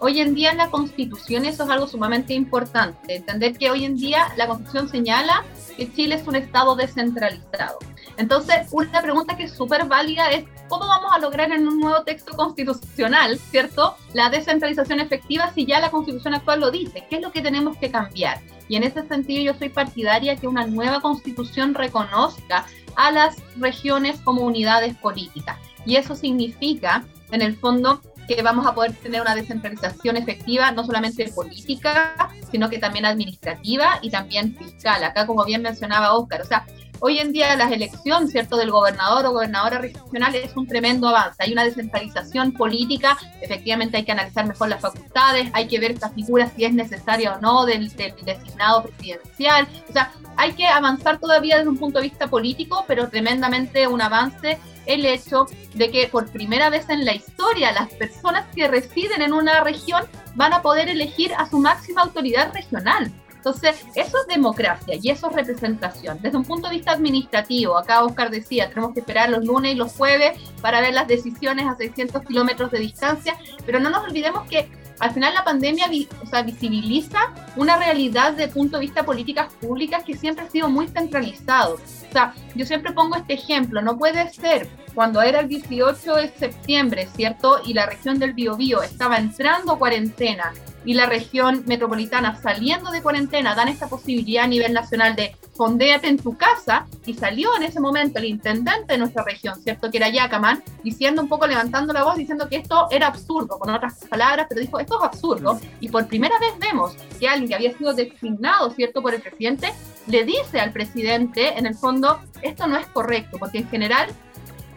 hoy 0.00 0.20
en 0.20 0.34
día 0.34 0.50
en 0.50 0.56
la 0.56 0.70
Constitución 0.70 1.44
eso 1.44 1.64
es 1.64 1.70
algo 1.70 1.86
sumamente 1.86 2.34
importante. 2.34 3.16
Entender 3.16 3.56
que 3.56 3.70
hoy 3.70 3.84
en 3.84 3.96
día 3.96 4.32
la 4.36 4.46
Constitución 4.46 4.88
señala 4.88 5.44
que 5.76 5.92
Chile 5.92 6.16
es 6.16 6.26
un 6.26 6.36
Estado 6.36 6.74
descentralizado. 6.74 7.78
Entonces, 8.16 8.68
una 8.72 9.00
pregunta 9.00 9.36
que 9.36 9.44
es 9.44 9.52
súper 9.52 9.86
válida 9.86 10.30
es 10.30 10.44
¿cómo 10.68 10.86
vamos 10.86 11.12
a 11.12 11.18
lograr 11.18 11.52
en 11.52 11.68
un 11.68 11.78
nuevo 11.78 12.02
texto 12.02 12.34
constitucional, 12.34 13.38
¿cierto? 13.38 13.96
La 14.14 14.30
descentralización 14.30 15.00
efectiva 15.00 15.52
si 15.54 15.66
ya 15.66 15.80
la 15.80 15.90
constitución 15.90 16.34
actual 16.34 16.60
lo 16.60 16.70
dice. 16.70 17.06
¿Qué 17.08 17.16
es 17.16 17.22
lo 17.22 17.30
que 17.32 17.42
tenemos 17.42 17.76
que 17.76 17.90
cambiar? 17.90 18.40
Y 18.68 18.76
en 18.76 18.84
ese 18.84 19.06
sentido 19.06 19.42
yo 19.42 19.58
soy 19.58 19.68
partidaria 19.68 20.36
que 20.36 20.46
una 20.46 20.66
nueva 20.66 21.00
constitución 21.00 21.74
reconozca 21.74 22.66
a 22.96 23.10
las 23.10 23.36
regiones 23.56 24.20
como 24.20 24.42
unidades 24.42 24.96
políticas. 24.96 25.58
Y 25.84 25.96
eso 25.96 26.14
significa, 26.14 27.04
en 27.32 27.42
el 27.42 27.56
fondo, 27.56 28.00
que 28.36 28.42
vamos 28.42 28.64
a 28.64 28.74
poder 28.74 28.92
tener 28.92 29.20
una 29.20 29.34
descentralización 29.34 30.16
efectiva, 30.16 30.70
no 30.70 30.84
solamente 30.84 31.32
política, 31.34 32.30
sino 32.52 32.70
que 32.70 32.78
también 32.78 33.04
administrativa 33.04 33.98
y 34.02 34.10
también 34.10 34.56
fiscal. 34.56 35.02
Acá, 35.02 35.26
como 35.26 35.44
bien 35.44 35.62
mencionaba 35.62 36.14
Oscar, 36.14 36.42
o 36.42 36.44
sea, 36.44 36.64
hoy 37.00 37.18
en 37.18 37.32
día 37.32 37.56
las 37.56 37.72
elecciones, 37.72 38.30
¿cierto?, 38.30 38.56
del 38.56 38.70
gobernador 38.70 39.26
o 39.26 39.32
gobernadora 39.32 39.78
regional 39.78 40.32
es 40.36 40.56
un 40.56 40.68
tremendo 40.68 41.08
avance. 41.08 41.42
Hay 41.42 41.52
una 41.52 41.64
descentralización 41.64 42.52
política, 42.52 43.18
efectivamente 43.40 43.96
hay 43.96 44.04
que 44.04 44.12
analizar 44.12 44.46
mejor 44.46 44.68
las 44.68 44.80
facultades, 44.80 45.50
hay 45.52 45.66
que 45.66 45.80
ver 45.80 45.90
esta 45.90 46.10
figura 46.10 46.48
si 46.54 46.64
es 46.64 46.72
necesaria 46.72 47.34
o 47.34 47.40
no 47.40 47.66
del, 47.66 47.88
del 47.96 48.14
designado 48.24 48.84
presidencial. 48.84 49.66
O 49.88 49.92
sea, 49.92 50.12
hay 50.36 50.52
que 50.52 50.68
avanzar 50.68 51.18
todavía 51.18 51.56
desde 51.56 51.70
un 51.70 51.78
punto 51.78 51.98
de 51.98 52.04
vista 52.04 52.28
político, 52.28 52.84
pero 52.86 53.08
tremendamente 53.08 53.88
un 53.88 54.00
avance 54.00 54.56
el 54.94 55.06
hecho 55.06 55.46
de 55.74 55.90
que 55.90 56.08
por 56.08 56.30
primera 56.30 56.70
vez 56.70 56.88
en 56.88 57.04
la 57.04 57.14
historia 57.14 57.72
las 57.72 57.92
personas 57.94 58.46
que 58.54 58.68
residen 58.68 59.22
en 59.22 59.32
una 59.32 59.62
región 59.62 60.04
van 60.34 60.52
a 60.52 60.62
poder 60.62 60.88
elegir 60.88 61.32
a 61.34 61.48
su 61.48 61.58
máxima 61.58 62.02
autoridad 62.02 62.52
regional. 62.52 63.12
Entonces, 63.40 63.86
eso 63.94 64.18
es 64.20 64.26
democracia 64.28 64.96
y 65.00 65.08
eso 65.08 65.30
es 65.30 65.34
representación. 65.34 66.18
Desde 66.20 66.36
un 66.36 66.44
punto 66.44 66.68
de 66.68 66.76
vista 66.76 66.92
administrativo, 66.92 67.78
acá 67.78 68.04
Oscar 68.04 68.30
decía, 68.30 68.68
tenemos 68.68 68.92
que 68.92 69.00
esperar 69.00 69.30
los 69.30 69.42
lunes 69.46 69.72
y 69.72 69.76
los 69.76 69.92
jueves 69.92 70.38
para 70.60 70.82
ver 70.82 70.92
las 70.92 71.08
decisiones 71.08 71.66
a 71.66 71.74
600 71.74 72.22
kilómetros 72.26 72.70
de 72.70 72.80
distancia, 72.80 73.38
pero 73.64 73.80
no 73.80 73.88
nos 73.88 74.04
olvidemos 74.04 74.46
que 74.46 74.70
al 74.98 75.12
final 75.12 75.32
la 75.32 75.44
pandemia 75.44 75.86
o 76.22 76.26
sea, 76.26 76.42
visibiliza 76.42 77.32
una 77.56 77.78
realidad 77.78 78.34
de 78.34 78.48
punto 78.48 78.76
de 78.76 78.82
vista 78.82 79.04
políticas 79.04 79.50
públicas 79.54 80.04
que 80.04 80.14
siempre 80.14 80.44
ha 80.44 80.50
sido 80.50 80.68
muy 80.68 80.88
centralizado. 80.88 81.78
O 82.10 82.12
sea, 82.12 82.34
yo 82.56 82.66
siempre 82.66 82.92
pongo 82.92 83.14
este 83.14 83.34
ejemplo, 83.34 83.80
no 83.82 83.96
puede 83.96 84.28
ser 84.32 84.68
cuando 84.94 85.22
era 85.22 85.40
el 85.40 85.48
18 85.48 86.16
de 86.16 86.28
septiembre, 86.28 87.08
¿cierto? 87.14 87.60
Y 87.64 87.72
la 87.72 87.86
región 87.86 88.18
del 88.18 88.34
Biobío 88.34 88.82
estaba 88.82 89.16
entrando 89.16 89.72
a 89.72 89.78
cuarentena 89.78 90.52
y 90.84 90.94
la 90.94 91.06
región 91.06 91.62
metropolitana 91.66 92.40
saliendo 92.40 92.90
de 92.90 93.02
cuarentena 93.02 93.54
dan 93.54 93.68
esta 93.68 93.86
posibilidad 93.86 94.44
a 94.44 94.48
nivel 94.48 94.72
nacional 94.72 95.14
de 95.14 95.36
fondéate 95.54 96.08
en 96.08 96.16
tu 96.16 96.36
casa 96.36 96.86
y 97.04 97.14
salió 97.14 97.54
en 97.56 97.64
ese 97.64 97.80
momento 97.80 98.18
el 98.18 98.24
intendente 98.24 98.94
de 98.94 98.98
nuestra 98.98 99.22
región, 99.22 99.60
¿cierto? 99.60 99.90
Que 99.90 99.98
era 99.98 100.08
Yacaman, 100.08 100.64
diciendo 100.82 101.20
un 101.20 101.28
poco, 101.28 101.46
levantando 101.46 101.92
la 101.92 102.02
voz, 102.02 102.16
diciendo 102.16 102.48
que 102.48 102.56
esto 102.56 102.88
era 102.90 103.08
absurdo, 103.08 103.58
con 103.58 103.68
otras 103.68 104.04
palabras, 104.06 104.46
pero 104.48 104.62
dijo, 104.62 104.80
esto 104.80 104.98
es 104.98 105.04
absurdo. 105.04 105.60
Y 105.80 105.90
por 105.90 106.06
primera 106.06 106.38
vez 106.38 106.54
vemos 106.58 106.96
que 107.18 107.28
alguien 107.28 107.48
que 107.48 107.54
había 107.54 107.76
sido 107.76 107.92
designado, 107.92 108.70
¿cierto?, 108.70 109.02
por 109.02 109.12
el 109.12 109.20
presidente, 109.20 109.70
le 110.10 110.24
dice 110.24 110.60
al 110.60 110.72
presidente, 110.72 111.58
en 111.58 111.66
el 111.66 111.74
fondo, 111.74 112.20
esto 112.42 112.66
no 112.66 112.76
es 112.76 112.86
correcto, 112.86 113.38
porque 113.38 113.58
en 113.58 113.68
general 113.68 114.08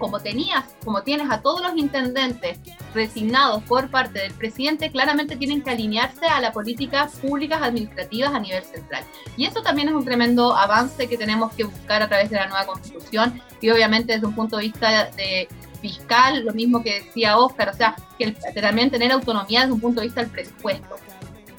como 0.04 0.20
tenías, 0.20 0.66
como 0.84 1.02
tienes 1.04 1.32
a 1.32 1.42
todos 1.42 1.62
los 1.62 1.78
intendentes 1.78 2.60
resignados 2.94 3.64
por 3.64 3.90
parte 3.90 4.20
del 4.20 4.34
presidente, 4.34 4.92
claramente 4.92 5.38
tienen 5.38 5.62
que 5.62 5.70
alinearse 5.70 6.26
a 6.26 6.42
las 6.42 6.52
políticas 6.52 7.14
públicas 7.20 7.62
administrativas 7.62 8.34
a 8.34 8.40
nivel 8.40 8.64
central. 8.64 9.06
Y 9.38 9.46
eso 9.46 9.62
también 9.62 9.88
es 9.88 9.94
un 9.94 10.04
tremendo 10.04 10.56
avance 10.58 11.08
que 11.08 11.18
tenemos 11.18 11.54
que 11.54 11.64
buscar 11.64 12.02
a 12.02 12.10
través 12.10 12.30
de 12.30 12.36
la 12.36 12.48
nueva 12.48 12.66
constitución 12.66 13.42
y 13.62 13.70
obviamente 13.70 14.12
desde 14.12 14.28
un 14.28 14.36
punto 14.36 14.58
de 14.58 14.64
vista 14.64 15.06
de 15.16 15.48
fiscal, 15.82 16.44
lo 16.44 16.54
mismo 16.54 16.84
que 16.84 17.02
decía 17.02 17.38
Oscar, 17.38 17.70
o 17.70 17.74
sea, 17.74 17.96
que 18.18 18.34
también 18.62 18.90
tener 18.90 19.12
autonomía 19.12 19.62
desde 19.62 19.74
un 19.74 19.80
punto 19.80 20.02
de 20.02 20.08
vista 20.08 20.22
del 20.22 20.32
presupuesto. 20.32 20.96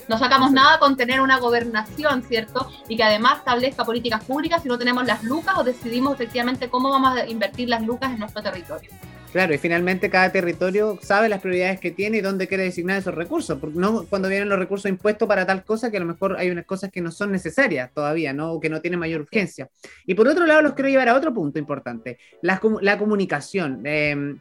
No 0.09 0.19
sacamos 0.19 0.53
nada 0.53 0.79
con 0.79 0.97
tener 0.97 1.21
una 1.21 1.39
gobernación, 1.39 2.23
¿cierto? 2.23 2.69
Y 2.89 2.97
que 2.97 3.03
además 3.03 3.39
establezca 3.39 3.85
políticas 3.85 4.25
públicas 4.25 4.63
si 4.63 4.69
no 4.69 4.79
tenemos 4.79 5.07
las 5.07 5.23
lucas 5.23 5.55
o 5.59 5.65
decidimos 5.65 6.15
efectivamente 6.15 6.69
cómo 6.69 6.91
vamos 6.91 7.17
a 7.17 7.27
invertir 7.27 7.69
las 7.69 7.83
lucas 7.83 8.13
en 8.13 8.19
nuestro 8.19 8.43
territorio. 8.43 8.91
Claro, 9.35 9.53
y 9.53 9.59
finalmente 9.59 10.11
cada 10.11 10.31
territorio 10.31 10.97
sabe 11.03 11.29
las 11.29 11.41
prioridades 11.41 11.81
que 11.81 11.91
tiene 11.91 12.19
y 12.19 12.21
dónde 12.21 12.47
quiere 12.47 12.63
designar 12.63 12.99
esos 12.99 13.17
recursos, 13.17 13.59
porque 13.59 13.77
no 13.77 14.05
cuando 14.05 14.29
vienen 14.29 14.49
los 14.49 14.61
recursos 14.61 14.89
impuestos 14.89 15.27
para 15.27 15.45
tal 15.45 15.65
cosa 15.65 15.91
que 15.91 15.97
a 15.97 16.01
lo 16.01 16.07
mejor 16.07 16.37
hay 16.39 16.51
unas 16.51 16.67
cosas 16.67 16.93
que 16.93 17.01
no 17.01 17.11
son 17.11 17.33
necesarias 17.33 17.91
todavía, 17.93 18.33
¿no? 18.33 18.53
O 18.53 18.61
que 18.61 18.69
no 18.69 18.81
tienen 18.81 19.01
mayor 19.01 19.23
urgencia. 19.23 19.69
Y 20.07 20.15
por 20.15 20.29
otro 20.29 20.47
lado, 20.47 20.63
los 20.63 20.75
quiero 20.75 20.89
llevar 20.89 21.09
a 21.09 21.17
otro 21.17 21.35
punto 21.35 21.59
importante, 21.59 22.17
la, 22.43 22.61
la 22.81 22.97
comunicación. 22.97 23.83
Eh, 23.85 24.37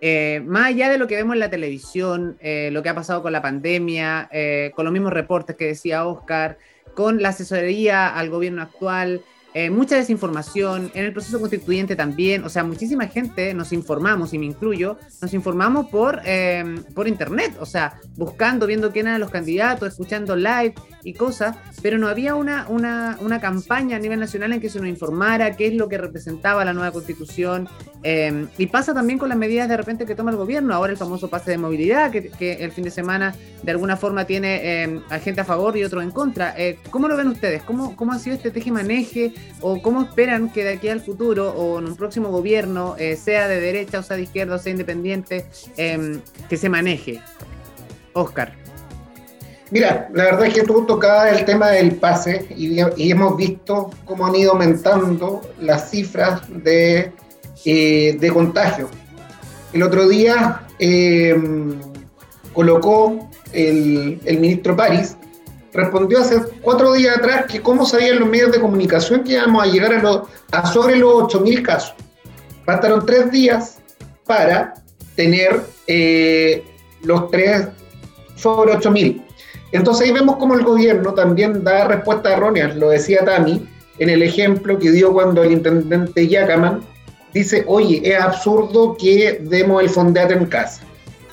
eh, 0.00 0.42
más 0.44 0.66
allá 0.66 0.90
de 0.90 0.98
lo 0.98 1.06
que 1.06 1.16
vemos 1.16 1.34
en 1.34 1.40
la 1.40 1.50
televisión, 1.50 2.36
eh, 2.40 2.70
lo 2.72 2.82
que 2.82 2.88
ha 2.90 2.94
pasado 2.94 3.22
con 3.22 3.32
la 3.32 3.42
pandemia, 3.42 4.28
eh, 4.30 4.72
con 4.74 4.84
los 4.84 4.92
mismos 4.92 5.12
reportes 5.12 5.56
que 5.56 5.66
decía 5.66 6.06
Oscar, 6.06 6.58
con 6.94 7.22
la 7.22 7.30
asesoría 7.30 8.08
al 8.08 8.30
gobierno 8.30 8.62
actual, 8.62 9.22
mucha 9.70 9.96
desinformación, 9.96 10.90
en 10.94 11.04
el 11.04 11.12
proceso 11.12 11.40
constituyente 11.40 11.96
también, 11.96 12.44
o 12.44 12.48
sea, 12.48 12.62
muchísima 12.62 13.06
gente 13.06 13.54
nos 13.54 13.72
informamos, 13.72 14.34
y 14.34 14.38
me 14.38 14.46
incluyo, 14.46 14.98
nos 15.22 15.32
informamos 15.32 15.86
por, 15.86 16.20
por 16.94 17.08
internet, 17.08 17.56
o 17.58 17.66
sea, 17.66 17.98
buscando, 18.16 18.66
viendo 18.66 18.92
quién 18.92 19.06
eran 19.06 19.20
los 19.20 19.30
candidatos, 19.30 19.88
escuchando 19.88 20.36
live, 20.36 20.74
y 21.06 21.14
cosas, 21.14 21.56
pero 21.82 21.98
no 21.98 22.08
había 22.08 22.34
una, 22.34 22.66
una, 22.68 23.16
una, 23.20 23.40
campaña 23.40 23.96
a 23.96 24.00
nivel 24.00 24.18
nacional 24.18 24.52
en 24.52 24.60
que 24.60 24.68
se 24.68 24.80
nos 24.80 24.88
informara 24.88 25.54
qué 25.54 25.68
es 25.68 25.74
lo 25.74 25.88
que 25.88 25.98
representaba 25.98 26.64
la 26.64 26.72
nueva 26.72 26.90
constitución. 26.90 27.68
Eh, 28.02 28.46
y 28.58 28.66
pasa 28.66 28.92
también 28.92 29.16
con 29.16 29.28
las 29.28 29.38
medidas 29.38 29.68
de 29.68 29.76
repente 29.76 30.04
que 30.04 30.16
toma 30.16 30.32
el 30.32 30.36
gobierno, 30.36 30.74
ahora 30.74 30.90
el 30.90 30.98
famoso 30.98 31.28
pase 31.28 31.52
de 31.52 31.58
movilidad, 31.58 32.10
que, 32.10 32.30
que 32.30 32.54
el 32.54 32.72
fin 32.72 32.82
de 32.82 32.90
semana 32.90 33.36
de 33.62 33.70
alguna 33.70 33.96
forma 33.96 34.24
tiene 34.24 34.60
eh, 34.62 35.00
a 35.08 35.20
gente 35.20 35.42
a 35.42 35.44
favor 35.44 35.76
y 35.76 35.84
otro 35.84 36.02
en 36.02 36.10
contra. 36.10 36.54
Eh, 36.58 36.80
¿Cómo 36.90 37.06
lo 37.06 37.16
ven 37.16 37.28
ustedes? 37.28 37.62
¿Cómo, 37.62 37.94
¿Cómo 37.94 38.12
ha 38.12 38.18
sido 38.18 38.34
este 38.34 38.50
teje-maneje? 38.50 39.32
¿O 39.60 39.80
cómo 39.80 40.02
esperan 40.02 40.52
que 40.52 40.64
de 40.64 40.74
aquí 40.74 40.88
al 40.88 41.00
futuro 41.00 41.50
o 41.50 41.78
en 41.78 41.86
un 41.86 41.96
próximo 41.96 42.28
gobierno, 42.30 42.94
sea 43.16 43.48
de 43.48 43.60
derecha 43.60 44.00
o 44.00 44.02
sea 44.02 44.16
de 44.16 44.24
izquierda 44.24 44.56
o 44.56 44.58
sea 44.58 44.72
independiente, 44.72 45.46
que 45.76 46.56
se 46.56 46.68
maneje? 46.68 47.20
Oscar. 48.12 48.52
Mira, 49.70 50.08
la 50.14 50.24
verdad 50.24 50.46
es 50.46 50.54
que 50.54 50.62
tú 50.62 50.86
tocabas 50.86 51.36
el 51.36 51.44
tema 51.44 51.70
del 51.70 51.96
pase 51.96 52.46
y, 52.56 52.78
hemos 53.10 53.36
visto 53.36 53.90
cómo 54.04 54.26
han 54.26 54.36
ido 54.36 54.52
aumentando 54.52 55.40
las 55.60 55.90
cifras 55.90 56.42
de, 56.48 57.12
eh, 57.64 58.16
de 58.18 58.30
contagio. 58.30 58.88
El 59.72 59.82
otro 59.82 60.08
día 60.08 60.62
em, 60.78 61.80
colocó 62.52 63.28
el, 63.52 64.20
ministro 64.24 64.76
París, 64.76 65.16
respondió 65.76 66.20
hace 66.20 66.40
cuatro 66.62 66.92
días 66.94 67.18
atrás 67.18 67.44
que 67.46 67.60
cómo 67.60 67.86
sabían 67.86 68.18
los 68.18 68.28
medios 68.28 68.50
de 68.50 68.60
comunicación 68.60 69.22
que 69.22 69.32
íbamos 69.32 69.62
a 69.62 69.66
llegar 69.66 69.92
a, 69.94 70.22
a 70.58 70.72
sobre 70.72 70.96
los 70.96 71.14
8.000 71.24 71.62
casos. 71.62 71.94
Faltaron 72.64 73.06
tres 73.06 73.30
días 73.30 73.78
para 74.26 74.74
tener 75.14 75.60
eh, 75.86 76.64
los 77.02 77.30
tres 77.30 77.68
sobre 78.34 78.72
8.000. 78.72 79.22
Entonces 79.72 80.06
ahí 80.06 80.12
vemos 80.12 80.36
cómo 80.36 80.54
el 80.54 80.64
gobierno 80.64 81.12
también 81.14 81.62
da 81.62 81.86
respuestas 81.86 82.32
erróneas, 82.32 82.76
lo 82.76 82.90
decía 82.90 83.24
Tami, 83.24 83.66
en 83.98 84.10
el 84.10 84.22
ejemplo 84.22 84.78
que 84.78 84.90
dio 84.90 85.12
cuando 85.12 85.42
el 85.42 85.52
intendente 85.52 86.26
Yacaman 86.26 86.82
dice, 87.32 87.64
oye, 87.66 88.00
es 88.04 88.20
absurdo 88.20 88.96
que 88.98 89.40
demos 89.42 89.82
el 89.82 89.90
fondate 89.90 90.34
en 90.34 90.46
casa. 90.46 90.82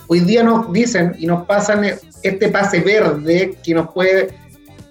Hoy 0.07 0.19
día 0.21 0.43
nos 0.43 0.71
dicen 0.71 1.13
y 1.17 1.25
nos 1.25 1.45
pasan 1.45 1.85
este 2.21 2.49
pase 2.49 2.81
verde 2.81 3.57
que 3.63 3.73
nos 3.73 3.91
puede, 3.91 4.35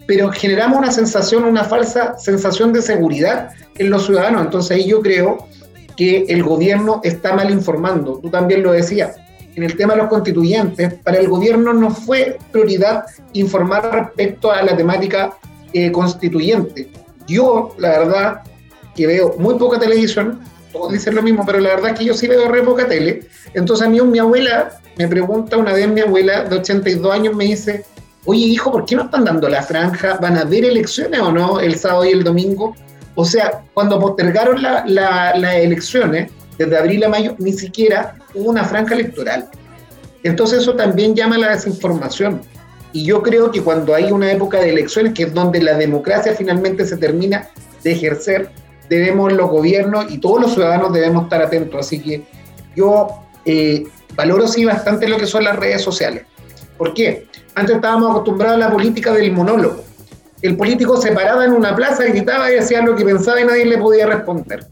pero 0.06 0.30
generamos 0.30 0.78
una 0.78 0.90
sensación, 0.90 1.44
una 1.44 1.64
falsa 1.64 2.18
sensación 2.18 2.72
de 2.72 2.82
seguridad 2.82 3.50
en 3.76 3.90
los 3.90 4.06
ciudadanos. 4.06 4.42
Entonces 4.42 4.76
ahí 4.76 4.86
yo 4.86 5.00
creo 5.00 5.46
que 5.96 6.24
el 6.28 6.42
gobierno 6.42 7.00
está 7.04 7.34
mal 7.34 7.50
informando. 7.50 8.18
Tú 8.22 8.30
también 8.30 8.62
lo 8.62 8.72
decías 8.72 9.16
en 9.54 9.62
el 9.62 9.76
tema 9.76 9.94
de 9.94 10.00
los 10.00 10.08
constituyentes, 10.08 10.94
para 10.94 11.18
el 11.18 11.28
gobierno 11.28 11.72
no 11.72 11.90
fue 11.90 12.38
prioridad 12.50 13.04
informar 13.34 13.92
respecto 13.92 14.50
a 14.50 14.62
la 14.62 14.76
temática 14.76 15.34
eh, 15.72 15.92
constituyente. 15.92 16.90
Yo, 17.26 17.74
la 17.78 17.90
verdad, 17.90 18.40
que 18.94 19.06
veo 19.06 19.34
muy 19.38 19.54
poca 19.56 19.78
televisión, 19.78 20.40
todos 20.72 20.92
dicen 20.92 21.14
lo 21.14 21.22
mismo, 21.22 21.44
pero 21.44 21.60
la 21.60 21.70
verdad 21.70 21.90
es 21.90 21.98
que 21.98 22.04
yo 22.04 22.14
sí 22.14 22.26
veo 22.26 22.48
re 22.48 22.62
poca 22.62 22.88
tele. 22.88 23.26
Entonces 23.54 23.86
a 23.86 23.90
mí 23.90 24.00
mi 24.00 24.18
abuela 24.18 24.80
me 24.96 25.06
pregunta, 25.08 25.56
una 25.56 25.72
vez 25.72 25.88
mi 25.88 26.00
abuela 26.00 26.44
de 26.44 26.56
82 26.56 27.12
años 27.12 27.34
me 27.34 27.44
dice, 27.44 27.84
oye 28.24 28.46
hijo, 28.46 28.72
¿por 28.72 28.84
qué 28.84 28.96
no 28.96 29.04
están 29.04 29.24
dando 29.24 29.48
la 29.48 29.62
franja? 29.62 30.18
¿Van 30.20 30.36
a 30.36 30.42
haber 30.42 30.64
elecciones 30.64 31.20
o 31.20 31.30
no 31.30 31.60
el 31.60 31.76
sábado 31.76 32.04
y 32.04 32.10
el 32.10 32.24
domingo? 32.24 32.74
O 33.14 33.24
sea, 33.24 33.62
cuando 33.74 34.00
postergaron 34.00 34.62
las 34.62 35.54
elecciones, 35.54 36.30
desde 36.56 36.78
abril 36.78 37.04
a 37.04 37.08
mayo, 37.08 37.34
ni 37.38 37.52
siquiera 37.52 38.14
hubo 38.34 38.50
una 38.50 38.64
franja 38.64 38.94
electoral. 38.94 39.48
Entonces 40.22 40.62
eso 40.62 40.74
también 40.74 41.14
llama 41.14 41.36
a 41.36 41.38
la 41.38 41.50
desinformación. 41.50 42.40
Y 42.92 43.04
yo 43.04 43.22
creo 43.22 43.50
que 43.50 43.62
cuando 43.62 43.94
hay 43.94 44.12
una 44.12 44.30
época 44.30 44.60
de 44.60 44.70
elecciones, 44.70 45.14
que 45.14 45.24
es 45.24 45.34
donde 45.34 45.62
la 45.62 45.74
democracia 45.74 46.34
finalmente 46.34 46.86
se 46.86 46.96
termina 46.98 47.48
de 47.82 47.92
ejercer, 47.92 48.50
debemos 48.88 49.32
los 49.32 49.50
gobiernos 49.50 50.10
y 50.10 50.18
todos 50.18 50.40
los 50.40 50.52
ciudadanos 50.54 50.92
debemos 50.92 51.24
estar 51.24 51.42
atentos. 51.42 51.80
Así 51.80 52.00
que 52.00 52.22
yo 52.76 53.08
eh, 53.44 53.84
valoro 54.14 54.46
sí 54.48 54.64
bastante 54.64 55.08
lo 55.08 55.16
que 55.16 55.26
son 55.26 55.44
las 55.44 55.56
redes 55.56 55.82
sociales. 55.82 56.24
¿Por 56.76 56.94
qué? 56.94 57.26
Antes 57.54 57.76
estábamos 57.76 58.10
acostumbrados 58.10 58.56
a 58.56 58.58
la 58.58 58.70
política 58.70 59.12
del 59.12 59.32
monólogo. 59.32 59.84
El 60.40 60.56
político 60.56 61.00
se 61.00 61.12
paraba 61.12 61.44
en 61.44 61.52
una 61.52 61.76
plaza, 61.76 62.04
gritaba 62.04 62.50
y 62.50 62.56
decía 62.56 62.82
lo 62.82 62.96
que 62.96 63.04
pensaba 63.04 63.40
y 63.40 63.44
nadie 63.44 63.64
le 63.64 63.78
podía 63.78 64.06
responder. 64.06 64.66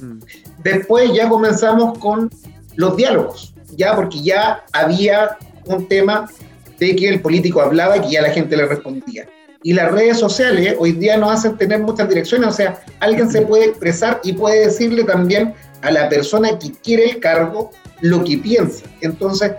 Mm. 0.00 0.18
Después 0.62 1.12
ya 1.12 1.28
comenzamos 1.28 1.98
con 1.98 2.30
los 2.76 2.96
diálogos, 2.96 3.54
ya 3.76 3.96
porque 3.96 4.22
ya 4.22 4.64
había 4.72 5.36
un 5.64 5.88
tema 5.88 6.30
de 6.78 6.94
que 6.94 7.08
el 7.08 7.20
político 7.20 7.60
hablaba 7.60 7.96
y 7.96 8.00
que 8.02 8.10
ya 8.10 8.22
la 8.22 8.30
gente 8.30 8.56
le 8.56 8.66
respondía. 8.66 9.26
Y 9.66 9.72
las 9.72 9.90
redes 9.90 10.20
sociales 10.20 10.76
hoy 10.78 10.92
día 10.92 11.16
nos 11.16 11.32
hacen 11.32 11.56
tener 11.56 11.80
muchas 11.80 12.08
direcciones, 12.08 12.50
o 12.50 12.52
sea, 12.52 12.80
alguien 13.00 13.28
se 13.28 13.42
puede 13.42 13.64
expresar 13.64 14.20
y 14.22 14.32
puede 14.32 14.66
decirle 14.66 15.02
también 15.02 15.54
a 15.82 15.90
la 15.90 16.08
persona 16.08 16.56
que 16.56 16.70
quiere 16.70 17.06
el 17.06 17.18
cargo 17.18 17.72
lo 18.00 18.22
que 18.22 18.38
piensa. 18.38 18.84
Entonces, 19.00 19.54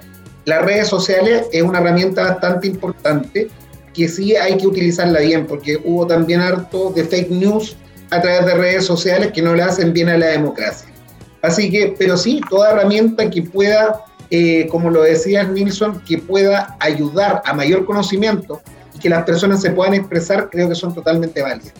las 0.45 0.63
redes 0.63 0.87
sociales 0.87 1.47
es 1.51 1.61
una 1.61 1.79
herramienta 1.79 2.21
bastante 2.21 2.67
importante 2.67 3.49
que 3.93 4.07
sí 4.07 4.33
hay 4.33 4.55
que 4.55 4.67
utilizarla 4.67 5.19
bien, 5.19 5.45
porque 5.45 5.77
hubo 5.83 6.07
también 6.07 6.39
harto 6.39 6.89
de 6.91 7.03
fake 7.03 7.31
news 7.31 7.75
a 8.09 8.21
través 8.21 8.45
de 8.45 8.53
redes 8.53 8.85
sociales 8.85 9.33
que 9.33 9.41
no 9.41 9.55
le 9.55 9.63
hacen 9.63 9.91
bien 9.91 10.07
a 10.07 10.17
la 10.17 10.27
democracia. 10.27 10.87
Así 11.41 11.69
que, 11.69 11.95
pero 11.99 12.15
sí, 12.15 12.39
toda 12.49 12.71
herramienta 12.71 13.29
que 13.29 13.41
pueda, 13.41 14.05
eh, 14.29 14.69
como 14.71 14.89
lo 14.89 15.01
decía 15.01 15.43
Nilsson, 15.43 15.99
que 16.07 16.17
pueda 16.17 16.77
ayudar 16.79 17.41
a 17.43 17.53
mayor 17.53 17.83
conocimiento 17.83 18.61
y 18.97 18.99
que 18.99 19.09
las 19.09 19.23
personas 19.23 19.61
se 19.61 19.71
puedan 19.71 19.93
expresar, 19.93 20.49
creo 20.49 20.67
que 20.67 20.75
son 20.75 20.93
totalmente 20.93 21.41
válidas. 21.41 21.73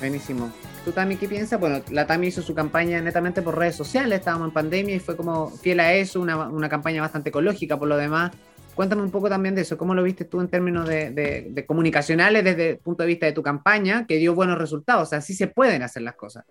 Buenísimo. 0.00 0.50
¿Tú, 0.84 0.92
Tami, 0.92 1.16
qué 1.16 1.28
piensas? 1.28 1.58
Bueno, 1.58 1.82
la 1.90 2.06
Tami 2.06 2.28
hizo 2.28 2.42
su 2.42 2.54
campaña 2.54 3.00
netamente 3.00 3.42
por 3.42 3.58
redes 3.58 3.76
sociales, 3.76 4.18
estábamos 4.18 4.48
en 4.48 4.54
pandemia 4.54 4.96
y 4.96 5.00
fue 5.00 5.16
como 5.16 5.50
fiel 5.50 5.80
a 5.80 5.92
eso, 5.94 6.20
una, 6.20 6.36
una 6.48 6.68
campaña 6.68 7.00
bastante 7.00 7.30
ecológica 7.30 7.78
por 7.78 7.88
lo 7.88 7.96
demás. 7.96 8.32
Cuéntame 8.74 9.02
un 9.02 9.10
poco 9.10 9.28
también 9.28 9.54
de 9.54 9.62
eso, 9.62 9.78
¿cómo 9.78 9.94
lo 9.94 10.02
viste 10.02 10.24
tú 10.24 10.40
en 10.40 10.48
términos 10.48 10.86
de, 10.88 11.64
comunicacionales 11.66 12.42
desde 12.42 12.70
el 12.70 12.78
punto 12.78 13.04
de 13.04 13.06
vista 13.06 13.26
de 13.26 13.32
tu 13.32 13.42
campaña, 13.42 14.04
que 14.06 14.16
dio 14.16 14.34
buenos 14.34 14.58
resultados? 14.58 15.04
O 15.04 15.10
sea, 15.10 15.20
sí 15.20 15.34
se 15.34 15.46
pueden 15.46 15.82
hacer 15.82 16.02
las 16.02 16.16
cosas. 16.16 16.44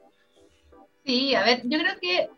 Sí, 1.06 1.36
a 1.36 1.44
ver, 1.44 1.62
yo 1.66 1.78
creo 1.78 1.94
que 2.02 2.30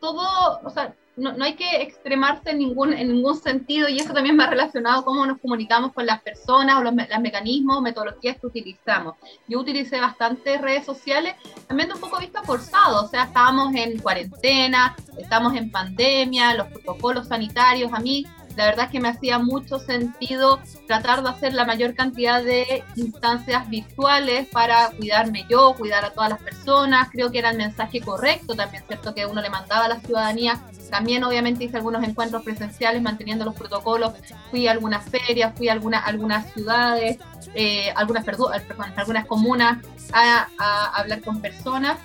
todo, 0.00 0.60
o 0.62 0.70
sea, 0.70 0.94
no, 1.16 1.32
no, 1.32 1.44
hay 1.44 1.54
que 1.54 1.82
extremarse 1.82 2.50
en 2.50 2.58
ningún, 2.58 2.92
en 2.94 3.08
ningún 3.08 3.36
sentido 3.36 3.88
y 3.88 3.98
eso 3.98 4.14
también 4.14 4.38
va 4.38 4.46
relacionado 4.46 5.04
cómo 5.04 5.26
nos 5.26 5.38
comunicamos 5.38 5.92
con 5.92 6.06
las 6.06 6.22
personas 6.22 6.78
o 6.78 6.82
los, 6.82 6.94
los 6.94 7.20
mecanismos, 7.20 7.82
metodologías 7.82 8.38
que 8.38 8.46
utilizamos. 8.46 9.16
Yo 9.46 9.60
utilicé 9.60 10.00
bastantes 10.00 10.60
redes 10.60 10.86
sociales, 10.86 11.34
también 11.66 11.88
de 11.88 11.94
un 11.94 12.00
poco 12.00 12.18
vista 12.18 12.42
forzado, 12.42 13.04
o 13.04 13.08
sea, 13.08 13.24
estábamos 13.24 13.74
en 13.74 13.98
cuarentena, 13.98 14.96
estamos 15.18 15.54
en 15.54 15.70
pandemia, 15.70 16.54
los 16.54 16.68
protocolos 16.68 17.28
sanitarios, 17.28 17.92
a 17.92 18.00
mí 18.00 18.26
la 18.56 18.66
verdad 18.66 18.86
es 18.86 18.90
que 18.90 19.00
me 19.00 19.08
hacía 19.08 19.38
mucho 19.38 19.78
sentido 19.78 20.60
tratar 20.86 21.22
de 21.22 21.30
hacer 21.30 21.54
la 21.54 21.64
mayor 21.64 21.94
cantidad 21.94 22.42
de 22.42 22.84
instancias 22.96 23.68
virtuales 23.68 24.48
para 24.48 24.90
cuidarme 24.90 25.46
yo, 25.48 25.74
cuidar 25.74 26.04
a 26.04 26.10
todas 26.10 26.30
las 26.30 26.40
personas. 26.40 27.08
Creo 27.10 27.30
que 27.30 27.38
era 27.38 27.50
el 27.50 27.56
mensaje 27.56 28.00
correcto 28.00 28.54
también, 28.54 28.82
¿cierto? 28.86 29.14
Que 29.14 29.26
uno 29.26 29.40
le 29.40 29.50
mandaba 29.50 29.86
a 29.86 29.88
la 29.88 30.00
ciudadanía. 30.00 30.60
También 30.90 31.24
obviamente 31.24 31.64
hice 31.64 31.78
algunos 31.78 32.02
encuentros 32.04 32.42
presenciales 32.42 33.00
manteniendo 33.00 33.44
los 33.44 33.54
protocolos. 33.54 34.12
Fui 34.50 34.68
a 34.68 34.72
algunas 34.72 35.08
ferias, 35.08 35.54
fui 35.56 35.68
a 35.68 35.72
algunas, 35.72 36.06
algunas 36.06 36.52
ciudades, 36.52 37.18
eh, 37.54 37.92
algunas, 37.96 38.24
perdón, 38.24 38.52
algunas 38.96 39.26
comunas 39.26 39.78
a, 40.12 40.48
a 40.58 40.86
hablar 40.96 41.22
con 41.22 41.40
personas 41.40 41.98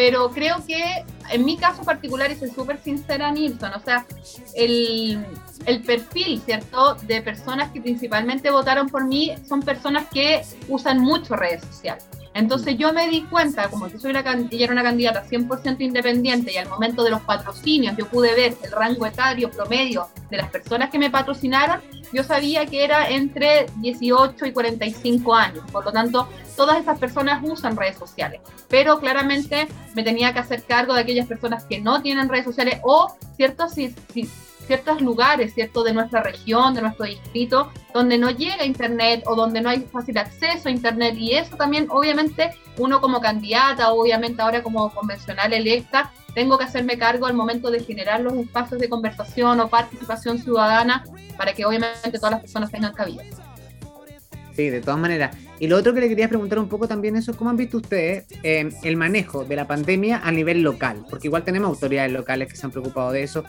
pero 0.00 0.30
creo 0.30 0.64
que 0.66 1.04
en 1.30 1.44
mi 1.44 1.58
caso 1.58 1.82
particular, 1.82 2.32
y 2.32 2.34
soy 2.34 2.48
súper 2.48 2.80
sincera, 2.82 3.30
Nilsson, 3.30 3.74
o 3.74 3.80
sea, 3.80 4.06
el, 4.54 5.26
el, 5.66 5.82
perfil, 5.82 6.40
¿cierto?, 6.42 6.94
de 6.94 7.20
personas 7.20 7.70
que 7.70 7.82
principalmente 7.82 8.50
votaron 8.50 8.88
por 8.88 9.04
mí 9.04 9.34
son 9.46 9.60
personas 9.60 10.06
que 10.10 10.40
usan 10.68 11.00
mucho 11.00 11.36
redes 11.36 11.62
sociales. 11.64 12.06
Entonces 12.32 12.78
yo 12.78 12.94
me 12.94 13.10
di 13.10 13.24
cuenta, 13.24 13.68
como 13.68 13.88
que 13.88 13.98
soy 13.98 14.12
una, 14.12 14.24
era 14.50 14.72
una 14.72 14.82
candidata 14.82 15.22
100% 15.28 15.82
independiente 15.82 16.50
y 16.50 16.56
al 16.56 16.70
momento 16.70 17.04
de 17.04 17.10
los 17.10 17.20
patrocinios 17.20 17.94
yo 17.94 18.06
pude 18.06 18.34
ver 18.34 18.56
el 18.62 18.72
rango 18.72 19.04
etario 19.04 19.50
promedio 19.50 20.08
de 20.30 20.38
las 20.38 20.48
personas 20.48 20.88
que 20.88 20.98
me 20.98 21.10
patrocinaron, 21.10 21.82
yo 22.12 22.24
sabía 22.24 22.66
que 22.66 22.84
era 22.84 23.08
entre 23.08 23.66
18 23.76 24.46
y 24.46 24.52
45 24.52 25.34
años. 25.34 25.64
Por 25.70 25.84
lo 25.84 25.92
tanto, 25.92 26.28
todas 26.56 26.80
esas 26.80 26.98
personas 26.98 27.42
usan 27.42 27.76
redes 27.76 27.96
sociales. 27.96 28.40
Pero 28.68 29.00
claramente 29.00 29.68
me 29.94 30.02
tenía 30.02 30.32
que 30.32 30.40
hacer 30.40 30.64
cargo 30.64 30.94
de 30.94 31.00
aquellas 31.00 31.26
personas 31.26 31.64
que 31.64 31.80
no 31.80 32.02
tienen 32.02 32.28
redes 32.28 32.44
sociales 32.44 32.80
o 32.82 33.14
ciertos, 33.36 33.74
ciertos 34.66 35.00
lugares, 35.00 35.54
¿cierto? 35.54 35.82
De 35.82 35.92
nuestra 35.92 36.22
región, 36.22 36.74
de 36.74 36.82
nuestro 36.82 37.06
distrito, 37.06 37.72
donde 37.92 38.18
no 38.18 38.30
llega 38.30 38.64
Internet 38.64 39.24
o 39.26 39.34
donde 39.34 39.60
no 39.60 39.70
hay 39.70 39.80
fácil 39.80 40.18
acceso 40.18 40.68
a 40.68 40.72
Internet. 40.72 41.16
Y 41.16 41.32
eso 41.32 41.56
también, 41.56 41.86
obviamente, 41.90 42.54
uno 42.78 43.00
como 43.00 43.20
candidata, 43.20 43.92
obviamente 43.92 44.42
ahora 44.42 44.62
como 44.62 44.92
convencional 44.92 45.52
electa, 45.52 46.12
tengo 46.34 46.58
que 46.58 46.64
hacerme 46.64 46.98
cargo 46.98 47.26
al 47.26 47.34
momento 47.34 47.70
de 47.70 47.80
generar 47.80 48.20
los 48.20 48.34
espacios 48.34 48.80
de 48.80 48.88
conversación 48.88 49.60
o 49.60 49.68
participación 49.68 50.38
ciudadana 50.38 51.04
para 51.36 51.52
que 51.52 51.64
obviamente 51.64 52.18
todas 52.18 52.32
las 52.32 52.40
personas 52.40 52.70
tengan 52.70 52.92
cabida. 52.92 53.22
Sí, 54.54 54.68
de 54.68 54.80
todas 54.80 54.98
maneras. 54.98 55.36
Y 55.58 55.68
lo 55.68 55.76
otro 55.76 55.94
que 55.94 56.00
le 56.00 56.08
quería 56.08 56.28
preguntar 56.28 56.58
un 56.58 56.68
poco 56.68 56.88
también 56.88 57.16
eso, 57.16 57.36
¿cómo 57.36 57.50
han 57.50 57.56
visto 57.56 57.76
ustedes 57.76 58.24
eh, 58.42 58.70
el 58.82 58.96
manejo 58.96 59.44
de 59.44 59.56
la 59.56 59.66
pandemia 59.66 60.20
a 60.24 60.32
nivel 60.32 60.62
local? 60.62 61.04
Porque 61.08 61.28
igual 61.28 61.44
tenemos 61.44 61.68
autoridades 61.68 62.12
locales 62.12 62.48
que 62.48 62.56
se 62.56 62.66
han 62.66 62.72
preocupado 62.72 63.12
de 63.12 63.22
eso. 63.22 63.44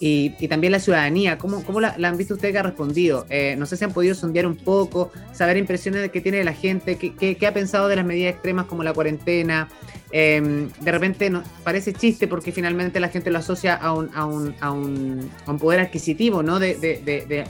Y, 0.00 0.30
también 0.48 0.72
la 0.72 0.80
ciudadanía, 0.80 1.38
¿cómo, 1.38 1.64
cómo 1.64 1.80
la, 1.80 1.96
han 2.02 2.16
visto 2.16 2.34
ustedes 2.34 2.52
que 2.52 2.58
ha 2.58 2.62
respondido? 2.62 3.26
Eh, 3.30 3.54
no 3.56 3.64
sé 3.64 3.76
si 3.76 3.84
han 3.84 3.92
podido 3.92 4.14
sondear 4.14 4.46
un 4.46 4.56
poco, 4.56 5.10
saber 5.32 5.56
impresiones 5.56 6.10
que 6.10 6.20
tiene 6.20 6.44
la 6.44 6.52
gente, 6.52 6.96
qué, 6.96 7.14
qué, 7.14 7.46
ha 7.46 7.54
pensado 7.54 7.88
de 7.88 7.96
las 7.96 8.04
medidas 8.04 8.34
extremas 8.34 8.66
como 8.66 8.82
la 8.82 8.92
cuarentena. 8.92 9.68
Em, 10.16 10.70
de 10.80 10.92
repente 10.92 11.28
nos 11.28 11.42
parece 11.64 11.92
chiste 11.92 12.28
porque 12.28 12.52
finalmente 12.52 13.00
la 13.00 13.08
gente 13.08 13.32
lo 13.32 13.38
asocia 13.40 13.74
a 13.74 13.92
un, 13.92 14.10
a 14.14 14.24
un, 14.24 14.54
a 14.60 14.70
un, 14.70 15.28
a 15.44 15.50
un 15.50 15.58
poder 15.58 15.80
adquisitivo, 15.80 16.40
¿no? 16.40 16.60
De, 16.60 16.76
de, 16.76 17.44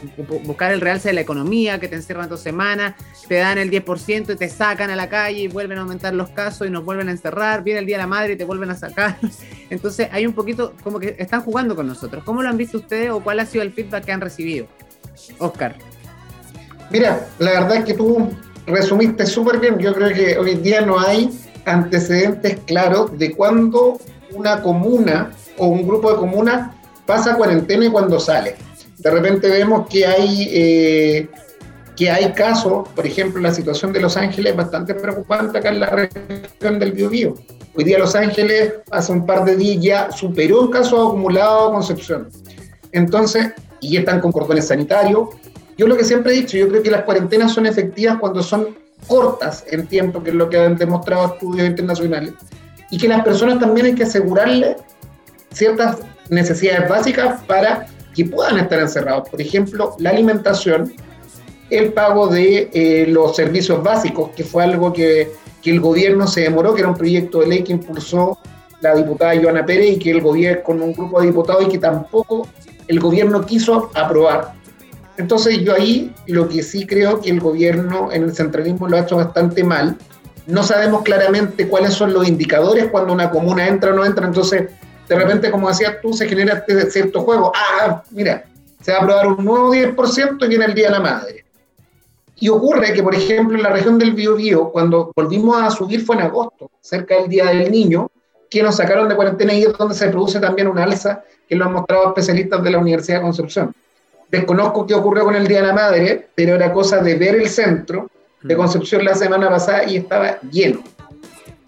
buscar 0.44 0.72
el 0.72 0.81
realce 0.81 1.09
de 1.09 1.12
la 1.12 1.20
economía, 1.20 1.79
que 1.79 1.88
te 1.88 1.96
encierran 1.96 2.27
dos 2.27 2.40
semanas, 2.40 2.94
te 3.29 3.35
dan 3.35 3.59
el 3.59 3.70
10% 3.70 4.33
y 4.33 4.37
te 4.37 4.48
sacan 4.48 4.88
a 4.88 4.96
la 4.96 5.11
calle 5.11 5.40
y 5.40 5.48
vuelven 5.48 5.77
a 5.77 5.83
aumentar 5.83 6.14
los 6.14 6.31
casos 6.31 6.66
y 6.66 6.70
nos 6.70 6.87
vuelven 6.87 7.09
a 7.09 7.11
encerrar, 7.11 7.62
viene 7.62 7.81
el 7.81 7.87
Día 7.87 7.98
de 7.98 8.05
la 8.05 8.07
Madre 8.07 8.33
y 8.33 8.37
te 8.37 8.44
vuelven 8.44 8.70
a 8.70 8.77
sacar. 8.77 9.18
Entonces 9.68 10.09
hay 10.11 10.27
un 10.27 10.33
poquito 10.33 10.72
como 10.83 10.98
que 10.98 11.16
están 11.18 11.42
jugando 11.42 11.77
con 11.77 11.87
nosotros. 11.87 12.24
¿Cómo 12.24 12.42
lo 12.42 12.48
han 12.48 12.57
visto 12.57 12.79
ustedes 12.79 13.11
o 13.11 13.20
cuál 13.20 13.40
ha 13.40 13.44
sido 13.44 13.62
el 13.62 13.74
feedback 13.74 14.07
que 14.07 14.12
han 14.12 14.22
recibido? 14.22 14.68
Oscar. 15.37 15.77
Mira, 16.90 17.29
la 17.40 17.61
verdad 17.61 17.77
es 17.77 17.85
que 17.85 17.92
tú 17.92 18.31
resumiste 18.66 19.27
súper 19.27 19.61
bien. 19.61 19.79
Yo 19.79 19.92
creo 19.92 20.14
que 20.14 20.38
hoy 20.38 20.53
en 20.53 20.62
día 20.62 20.81
no 20.81 20.98
hay 20.98 21.29
antecedentes 21.64 22.59
claros 22.66 23.16
de 23.18 23.33
cuándo 23.33 23.98
una 24.33 24.62
comuna 24.62 25.33
o 25.59 25.66
un 25.66 25.87
grupo 25.87 26.11
de 26.11 26.18
comunas 26.18 26.74
pasa 27.07 27.37
cuarentena 27.37 27.87
y 27.87 27.90
cuándo 27.90 28.18
sale. 28.18 28.57
De 28.98 29.11
repente 29.11 29.48
vemos 29.48 29.88
que 29.88 30.07
hay, 30.07 30.48
eh, 30.50 31.29
que 31.96 32.11
hay 32.11 32.33
casos, 32.33 32.88
por 32.88 33.07
ejemplo, 33.07 33.40
la 33.40 33.53
situación 33.53 33.92
de 33.92 34.00
Los 34.00 34.16
Ángeles 34.16 34.53
es 34.53 34.57
bastante 34.57 34.94
preocupante 34.94 35.59
acá 35.59 35.68
en 35.68 35.81
la 35.81 35.90
región 35.90 36.79
del 36.79 36.92
Biobío. 36.92 37.35
Hoy 37.77 37.85
día 37.85 37.98
Los 37.98 38.14
Ángeles, 38.14 38.74
hace 38.90 39.12
un 39.12 39.27
par 39.27 39.44
de 39.44 39.57
días, 39.57 39.83
ya 39.83 40.12
superó 40.12 40.62
un 40.62 40.70
caso 40.70 41.09
acumulado 41.09 41.68
a 41.68 41.72
Concepción. 41.72 42.29
Entonces, 42.92 43.53
y 43.85 43.96
están 43.96 44.20
con 44.20 44.33
cordones 44.33 44.68
sanitarios. 44.68 45.29
Yo 45.77 45.87
lo 45.87 45.96
que 45.96 46.05
siempre 46.05 46.33
he 46.33 46.37
dicho, 46.37 46.57
yo 46.57 46.68
creo 46.68 46.83
que 46.83 46.90
las 46.90 47.03
cuarentenas 47.03 47.53
son 47.53 47.66
efectivas 47.66 48.18
cuando 48.18 48.42
son 48.42 48.68
cortas 49.07 49.64
en 49.71 49.87
tiempo, 49.87 50.23
que 50.23 50.31
es 50.31 50.37
lo 50.37 50.49
que 50.49 50.59
han 50.59 50.77
demostrado 50.77 51.35
estudios 51.35 51.69
internacionales, 51.69 52.33
y 52.90 52.99
que 52.99 53.09
las 53.09 53.23
personas 53.25 53.59
también 53.59 53.87
hay 53.87 53.95
que 53.95 54.05
asegurarle 54.05 54.77
ciertas 55.53 55.99
necesidades 56.29 56.88
básicas 56.88 57.43
para 57.43 57.87
que 58.14 58.25
puedan 58.25 58.59
estar 58.59 58.79
encerrados. 58.81 59.29
Por 59.29 59.40
ejemplo, 59.40 59.95
la 59.99 60.11
alimentación, 60.11 60.93
el 61.71 61.93
pago 61.93 62.29
de 62.29 62.71
eh, 62.73 63.07
los 63.09 63.37
servicios 63.37 63.83
básicos, 63.83 64.31
que 64.31 64.45
fue 64.45 64.64
algo 64.64 64.93
que, 64.93 65.33
que, 65.62 65.71
el 65.71 65.81
gobierno 65.81 66.27
se 66.27 66.43
demoró, 66.43 66.75
que 66.75 66.81
era 66.81 66.90
un 66.90 66.97
proyecto 66.97 67.40
de 67.40 67.47
ley 67.47 67.64
que 67.64 67.73
impulsó 67.73 68.38
la 68.81 68.95
diputada 68.95 69.35
Joana 69.40 69.64
Pérez 69.64 69.97
y 69.97 69.99
que 69.99 70.11
el 70.11 70.21
gobierno, 70.21 70.62
con 70.62 70.83
un 70.83 70.93
grupo 70.93 71.21
de 71.21 71.29
diputados 71.29 71.64
y 71.64 71.69
que 71.69 71.79
tampoco 71.79 72.47
el 72.87 73.01
gobierno 73.01 73.45
quiso 73.45 73.90
aprobar 73.95 74.53
entonces 75.16 75.61
yo 75.61 75.74
ahí 75.74 76.12
lo 76.27 76.48
que 76.48 76.62
sí 76.62 76.87
creo 76.87 77.20
que 77.20 77.31
el 77.31 77.40
gobierno 77.40 78.11
en 78.12 78.24
el 78.24 78.35
centralismo 78.35 78.88
lo 78.88 78.96
ha 78.96 79.00
hecho 79.00 79.16
bastante 79.16 79.62
mal. 79.62 79.96
No 80.46 80.62
sabemos 80.62 81.03
claramente 81.03 81.68
cuáles 81.68 81.94
son 81.94 82.12
los 82.12 82.29
indicadores 82.29 82.88
cuando 82.88 83.12
una 83.12 83.31
comuna 83.31 83.66
entra 83.66 83.92
o 83.92 83.94
no 83.94 84.05
entra. 84.05 84.27
Entonces, 84.27 84.70
de 85.09 85.14
repente, 85.14 85.50
como 85.50 85.68
decías 85.68 85.96
tú, 86.03 86.12
se 86.12 86.29
genera 86.29 86.55
este 86.55 86.90
cierto 86.90 87.20
juego. 87.20 87.53
Ah, 87.55 88.03
mira, 88.11 88.44
se 88.81 88.92
va 88.92 88.98
a 88.98 89.00
aprobar 89.03 89.27
un 89.29 89.44
nuevo 89.44 89.72
10% 89.72 90.44
y 90.44 90.48
viene 90.48 90.64
el 90.64 90.74
Día 90.74 90.88
de 90.88 90.92
la 90.92 91.00
Madre. 91.00 91.44
Y 92.37 92.48
ocurre 92.48 92.92
que, 92.92 93.03
por 93.03 93.14
ejemplo, 93.14 93.57
en 93.57 93.62
la 93.62 93.70
región 93.70 93.98
del 93.98 94.12
Biobío, 94.12 94.70
cuando 94.70 95.12
volvimos 95.14 95.62
a 95.62 95.70
subir 95.70 96.05
fue 96.05 96.16
en 96.16 96.22
agosto, 96.22 96.70
cerca 96.81 97.14
del 97.14 97.29
Día 97.29 97.46
del 97.46 97.70
Niño, 97.70 98.11
que 98.50 98.62
nos 98.62 98.77
sacaron 98.77 99.09
de 99.09 99.16
cuarentena 99.16 99.55
y 99.55 99.62
es 99.62 99.72
donde 99.79 99.94
se 99.94 100.09
produce 100.09 100.40
también 100.40 100.68
un 100.68 100.79
alza 100.79 101.22
que 101.48 101.55
lo 101.55 101.64
han 101.64 101.72
mostrado 101.72 102.09
especialistas 102.09 102.62
de 102.62 102.70
la 102.70 102.79
Universidad 102.79 103.18
de 103.18 103.22
Concepción. 103.22 103.74
Desconozco 104.31 104.87
qué 104.87 104.95
ocurrió 104.95 105.25
con 105.25 105.37
el 105.37 105.47
Día 105.47 105.61
de 105.61 105.69
la 105.69 105.73
Madre, 105.73 106.29
pero 106.35 106.55
era 106.55 106.73
cosa 106.73 106.99
de 106.99 107.15
ver 107.17 107.37
el 107.37 107.49
centro 107.49 108.11
de 108.43 108.55
mm. 108.55 108.59
Concepción 108.59 109.05
la 109.05 109.15
semana 109.15 109.49
pasada 109.49 109.85
y 109.85 109.97
estaba 109.97 110.41
lleno. 110.51 110.83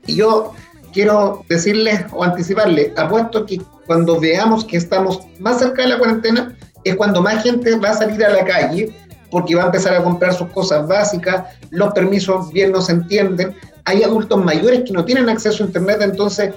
Y 0.07 0.17
yo 0.17 0.53
quiero 0.93 1.45
decirles 1.49 2.05
o 2.13 2.25
anticiparles, 2.25 2.93
apuesto 2.97 3.45
que 3.47 3.61
cuando 3.87 4.19
veamos 4.19 4.65
que 4.65 4.77
estamos 4.77 5.21
más 5.39 5.59
cerca 5.59 5.83
de 5.83 5.89
la 5.89 5.99
cuarentena, 5.99 6.57
es 6.85 6.97
cuando 6.97 7.21
más 7.23 7.43
gente 7.43 7.77
va 7.77 7.91
a 7.91 7.95
salir 7.95 8.25
a 8.25 8.31
la 8.31 8.45
calle 8.45 8.95
porque 9.31 9.55
va 9.55 9.65
a 9.65 9.67
empezar 9.67 9.95
a 9.95 10.03
comprar 10.03 10.33
sus 10.35 10.49
cosas 10.49 10.87
básicas, 10.87 11.45
los 11.71 11.93
permisos 11.93 12.53
bien 12.53 12.73
no 12.73 12.81
se 12.81 12.93
entienden, 12.93 13.55
hay 13.85 14.03
adultos 14.03 14.43
mayores 14.45 14.83
que 14.85 14.93
no 14.93 15.05
tienen 15.05 15.29
acceso 15.29 15.63
a 15.63 15.67
Internet, 15.67 15.99
entonces 16.01 16.55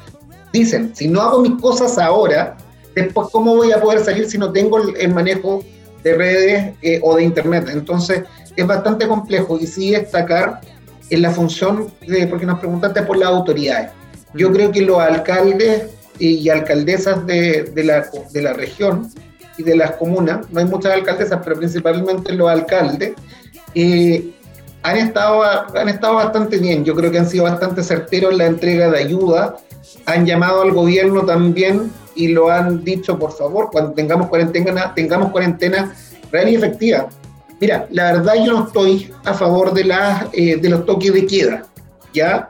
dicen, 0.54 0.96
si 0.96 1.08
no 1.08 1.22
hago 1.22 1.42
mis 1.42 1.60
cosas 1.62 1.98
ahora, 1.98 2.58
después 2.96 3.28
cómo 3.32 3.56
voy 3.56 3.72
a 3.72 3.82
poder 3.82 4.04
salir 4.04 4.30
si 4.30 4.38
no 4.38 4.52
tengo 4.52 4.78
el, 4.78 5.14
manejo 5.14 5.64
de 6.04 6.14
redes 6.14 6.74
eh, 6.82 7.00
o 7.04 7.16
de 7.16 7.24
Internet. 7.24 7.70
Entonces 7.72 8.24
es 8.56 8.68
bastante 8.68 9.08
complejo 9.08 9.58
y 9.60 9.68
sí 9.68 9.92
destacar 9.92 10.62
en 11.10 11.22
la 11.22 11.32
función, 11.32 11.88
de, 12.06 12.28
porque 12.28 12.46
nos 12.46 12.60
preguntaste 12.60 13.02
por 13.04 13.18
las 13.18 13.30
autoridades. 13.30 13.92
Yo 14.34 14.50
mm. 14.50 14.54
creo 14.54 14.72
que 14.72 14.82
los 14.82 15.00
alcaldes 15.00 15.84
y 16.20 16.50
alcaldesas 16.50 17.26
de, 17.26 17.64
de, 17.64 17.84
la, 17.84 18.06
de 18.32 18.42
la 18.42 18.54
región 18.54 19.10
y 19.58 19.64
de 19.64 19.76
las 19.76 19.92
comunas, 19.92 20.50
no 20.52 20.60
hay 20.60 20.66
muchas 20.66 20.94
alcaldesas, 20.94 21.40
pero 21.44 21.58
principalmente 21.58 22.34
los 22.34 22.50
alcaldes, 22.50 23.14
eh, 23.76 24.32
han, 24.84 24.98
estado, 24.98 25.44
han 25.44 25.90
estado 25.90 26.16
bastante 26.16 26.58
bien. 26.58 26.86
Yo 26.86 26.96
creo 26.96 27.12
que 27.12 27.20
han 27.20 27.30
sido 27.30 27.44
bastante 27.44 27.84
certeros 27.84 28.32
en 28.32 28.38
la 28.38 28.46
entrega 28.46 28.90
de 28.90 29.00
ayuda, 29.00 29.58
han 30.06 30.26
llamado 30.26 30.62
al 30.62 30.72
gobierno 30.72 31.26
también 31.26 31.92
y 32.16 32.30
lo 32.30 32.50
han 32.50 32.84
dicho, 32.84 33.18
por 33.18 33.32
favor, 33.32 33.70
cuando 33.72 33.92
tengamos 33.92 34.28
cuarentena, 34.28 34.94
tengamos 34.94 35.32
cuarentena 35.32 35.94
real 36.32 36.50
y 36.50 36.56
efectiva. 36.56 37.08
Mira, 37.60 37.88
la 37.92 38.14
verdad 38.14 38.34
yo 38.46 38.54
no 38.54 38.68
estoy 38.68 39.12
a 39.26 39.34
favor 39.34 39.74
de, 39.74 39.84
las, 39.84 40.28
eh, 40.34 40.58
de 40.58 40.70
los 40.70 40.86
toques 40.86 41.14
de 41.14 41.26
queda, 41.26 41.66
¿ya? 42.14 42.50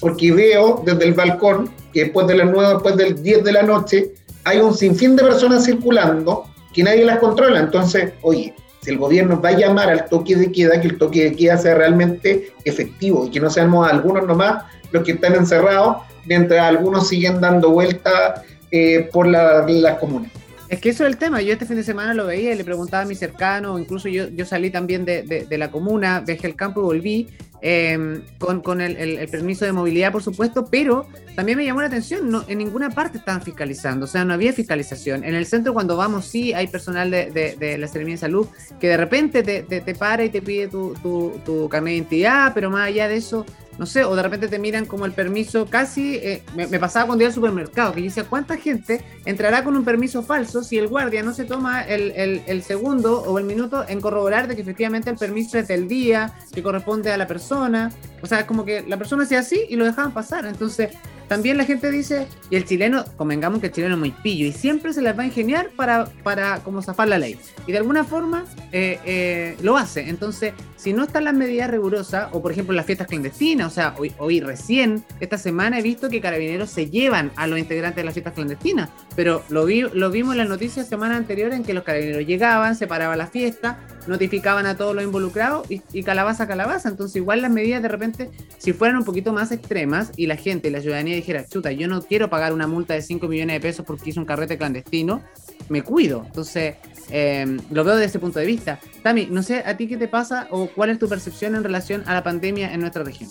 Porque 0.00 0.32
veo 0.32 0.82
desde 0.84 1.04
el 1.04 1.14
balcón 1.14 1.70
que 1.92 2.04
después 2.04 2.26
de 2.26 2.36
las 2.36 2.50
9, 2.50 2.74
después 2.74 2.96
del 2.96 3.22
10 3.22 3.44
de 3.44 3.52
la 3.52 3.62
noche, 3.62 4.12
hay 4.44 4.58
un 4.58 4.74
sinfín 4.74 5.16
de 5.16 5.22
personas 5.22 5.64
circulando 5.64 6.44
que 6.72 6.82
nadie 6.82 7.04
las 7.04 7.18
controla. 7.18 7.60
Entonces, 7.60 8.12
oye, 8.22 8.54
si 8.82 8.90
el 8.90 8.98
gobierno 8.98 9.40
va 9.40 9.50
a 9.50 9.56
llamar 9.56 9.90
al 9.90 10.08
toque 10.08 10.36
de 10.36 10.52
queda, 10.52 10.80
que 10.80 10.88
el 10.88 10.98
toque 10.98 11.24
de 11.24 11.36
queda 11.36 11.58
sea 11.58 11.74
realmente 11.74 12.52
efectivo 12.64 13.26
y 13.26 13.30
que 13.30 13.40
no 13.40 13.50
seamos 13.50 13.88
algunos 13.88 14.26
nomás 14.26 14.64
los 14.92 15.04
que 15.04 15.12
están 15.12 15.34
encerrados, 15.34 15.98
mientras 16.26 16.60
algunos 16.60 17.08
siguen 17.08 17.40
dando 17.40 17.70
vueltas 17.70 18.42
eh, 18.70 19.08
por 19.12 19.26
las 19.26 19.98
comunas. 19.98 20.30
Es 20.70 20.80
que 20.80 20.90
eso 20.90 21.04
es 21.04 21.10
el 21.10 21.18
tema. 21.18 21.42
Yo 21.42 21.52
este 21.52 21.66
fin 21.66 21.74
de 21.74 21.82
semana 21.82 22.14
lo 22.14 22.26
veía 22.26 22.52
y 22.52 22.56
le 22.56 22.62
preguntaba 22.62 23.02
a 23.02 23.06
mi 23.06 23.16
cercano, 23.16 23.76
incluso 23.76 24.08
yo, 24.08 24.28
yo 24.28 24.46
salí 24.46 24.70
también 24.70 25.04
de, 25.04 25.22
de, 25.24 25.58
la 25.58 25.72
comuna, 25.72 26.20
dejé 26.20 26.46
el 26.46 26.54
campo 26.54 26.80
y 26.80 26.84
volví 26.84 27.28
em, 27.60 28.22
con, 28.38 28.60
con 28.60 28.80
el, 28.80 28.96
el, 28.96 29.28
permiso 29.28 29.64
de 29.64 29.72
movilidad, 29.72 30.12
por 30.12 30.22
supuesto, 30.22 30.66
pero 30.70 31.08
también 31.34 31.58
me 31.58 31.64
llamó 31.64 31.80
la 31.80 31.88
atención, 31.88 32.30
no, 32.30 32.44
en 32.46 32.58
ninguna 32.58 32.90
parte 32.90 33.18
estaban 33.18 33.42
fiscalizando, 33.42 34.04
o 34.04 34.08
sea, 34.08 34.24
no 34.24 34.32
había 34.32 34.52
fiscalización. 34.52 35.24
En 35.24 35.34
el 35.34 35.44
centro 35.44 35.74
cuando 35.74 35.96
vamos 35.96 36.26
sí 36.26 36.52
hay 36.52 36.68
personal 36.68 37.10
de, 37.10 37.32
de 37.58 37.76
la 37.76 37.88
Seremía 37.88 38.14
de 38.14 38.18
Salud 38.18 38.46
que 38.78 38.86
de 38.86 38.96
repente 38.96 39.42
te, 39.42 39.64
te, 39.64 39.80
te, 39.80 39.94
para 39.96 40.24
y 40.24 40.28
te 40.28 40.40
pide 40.40 40.68
tu, 40.68 40.94
tu, 41.02 41.32
tu 41.44 41.68
carnet 41.68 41.90
de 41.90 41.96
identidad, 41.96 42.52
pero 42.54 42.70
más 42.70 42.86
allá 42.86 43.08
de 43.08 43.16
eso 43.16 43.44
no 43.80 43.86
sé, 43.86 44.04
o 44.04 44.14
de 44.14 44.22
repente 44.22 44.46
te 44.46 44.58
miran 44.58 44.84
como 44.84 45.06
el 45.06 45.12
permiso 45.12 45.64
casi, 45.64 46.16
eh, 46.16 46.42
me, 46.54 46.78
pasaba 46.78 47.06
cuando 47.06 47.24
iba 47.24 47.30
al 47.30 47.34
supermercado, 47.34 47.94
que 47.94 48.00
yo 48.00 48.08
decía, 48.08 48.24
¿cuánta 48.24 48.58
gente 48.58 49.02
entrará 49.24 49.64
con 49.64 49.74
un 49.74 49.86
permiso 49.86 50.22
falso 50.22 50.62
si 50.62 50.76
el 50.76 50.86
guardia 50.86 51.22
no 51.22 51.32
se 51.32 51.44
toma 51.44 51.80
el, 51.80 52.12
el, 52.46 52.62
segundo 52.62 53.22
o 53.22 53.38
el 53.38 53.46
minuto 53.46 53.82
en 53.88 54.02
corroborar 54.02 54.48
de 54.48 54.54
que 54.54 54.60
efectivamente 54.60 55.08
el 55.08 55.16
permiso 55.16 55.58
es 55.58 55.66
del 55.66 55.88
día, 55.88 56.34
que 56.52 56.62
corresponde 56.62 57.10
a 57.10 57.16
la 57.16 57.26
persona? 57.26 57.90
O 58.20 58.26
sea, 58.26 58.46
como 58.46 58.66
que 58.66 58.82
la 58.86 58.98
persona 58.98 59.22
hacía 59.22 59.38
así 59.38 59.64
y 59.70 59.76
lo 59.76 59.86
dejaban 59.86 60.12
pasar. 60.12 60.44
Entonces, 60.44 60.90
también 61.30 61.56
la 61.56 61.64
gente 61.64 61.92
dice, 61.92 62.26
y 62.50 62.56
el 62.56 62.64
chileno, 62.64 63.04
convengamos 63.16 63.60
que 63.60 63.68
el 63.68 63.72
chileno 63.72 63.94
es 63.94 64.00
muy 64.00 64.10
pillo 64.10 64.46
y 64.46 64.52
siempre 64.52 64.92
se 64.92 65.00
las 65.00 65.16
va 65.16 65.22
a 65.22 65.26
ingeniar 65.26 65.70
para, 65.76 66.06
para 66.24 66.58
como 66.64 66.82
zafar 66.82 67.06
la 67.06 67.18
ley. 67.18 67.38
Y 67.68 67.72
de 67.72 67.78
alguna 67.78 68.02
forma 68.02 68.46
eh, 68.72 68.98
eh, 69.04 69.56
lo 69.62 69.76
hace. 69.76 70.08
Entonces, 70.08 70.54
si 70.74 70.92
no 70.92 71.04
están 71.04 71.22
las 71.22 71.34
medidas 71.34 71.70
rigurosas, 71.70 72.30
o 72.32 72.42
por 72.42 72.50
ejemplo 72.50 72.74
las 72.74 72.84
fiestas 72.84 73.06
clandestinas, 73.06 73.68
o 73.68 73.70
sea, 73.70 73.94
hoy, 73.96 74.12
hoy 74.18 74.40
recién, 74.40 75.04
esta 75.20 75.38
semana 75.38 75.78
he 75.78 75.82
visto 75.82 76.08
que 76.08 76.20
carabineros 76.20 76.68
se 76.68 76.90
llevan 76.90 77.30
a 77.36 77.46
los 77.46 77.60
integrantes 77.60 77.98
de 77.98 78.04
las 78.06 78.14
fiestas 78.14 78.34
clandestinas, 78.34 78.90
pero 79.14 79.44
lo, 79.50 79.64
vi, 79.66 79.82
lo 79.82 80.10
vimos 80.10 80.32
en 80.32 80.38
las 80.38 80.48
noticias 80.48 80.88
semana 80.88 81.16
anterior 81.16 81.52
en 81.52 81.62
que 81.62 81.74
los 81.74 81.84
carabineros 81.84 82.26
llegaban, 82.26 82.74
se 82.74 82.88
paraba 82.88 83.14
la 83.14 83.28
fiesta, 83.28 83.78
notificaban 84.06 84.66
a 84.66 84.76
todos 84.76 84.94
los 84.94 85.04
involucrados 85.04 85.66
y, 85.68 86.02
calabaza 86.02 86.46
calabaza. 86.46 86.88
Entonces, 86.88 87.16
igual 87.16 87.42
las 87.42 87.50
medidas 87.50 87.82
de 87.82 87.88
repente, 87.88 88.30
si 88.58 88.72
fueran 88.72 88.96
un 88.96 89.04
poquito 89.04 89.32
más 89.32 89.52
extremas 89.52 90.12
y 90.16 90.26
la 90.26 90.36
gente, 90.36 90.70
la 90.70 90.80
ciudadanía 90.80 91.14
dijera, 91.14 91.46
chuta, 91.46 91.72
yo 91.72 91.88
no 91.88 92.02
quiero 92.02 92.30
pagar 92.30 92.52
una 92.52 92.66
multa 92.66 92.94
de 92.94 93.02
5 93.02 93.28
millones 93.28 93.56
de 93.56 93.60
pesos 93.60 93.84
porque 93.86 94.10
hice 94.10 94.20
un 94.20 94.26
carrete 94.26 94.58
clandestino, 94.58 95.22
me 95.68 95.82
cuido. 95.82 96.22
Entonces, 96.26 96.76
eh, 97.10 97.58
lo 97.70 97.84
veo 97.84 97.94
desde 97.94 98.06
ese 98.06 98.18
punto 98.18 98.38
de 98.38 98.46
vista. 98.46 98.80
Tami, 99.02 99.26
no 99.26 99.42
sé 99.42 99.62
a 99.64 99.76
ti 99.76 99.86
qué 99.86 99.96
te 99.96 100.08
pasa 100.08 100.48
o 100.50 100.68
cuál 100.68 100.90
es 100.90 100.98
tu 100.98 101.08
percepción 101.08 101.54
en 101.54 101.64
relación 101.64 102.02
a 102.06 102.14
la 102.14 102.22
pandemia 102.22 102.72
en 102.72 102.80
nuestra 102.80 103.04
región. 103.04 103.30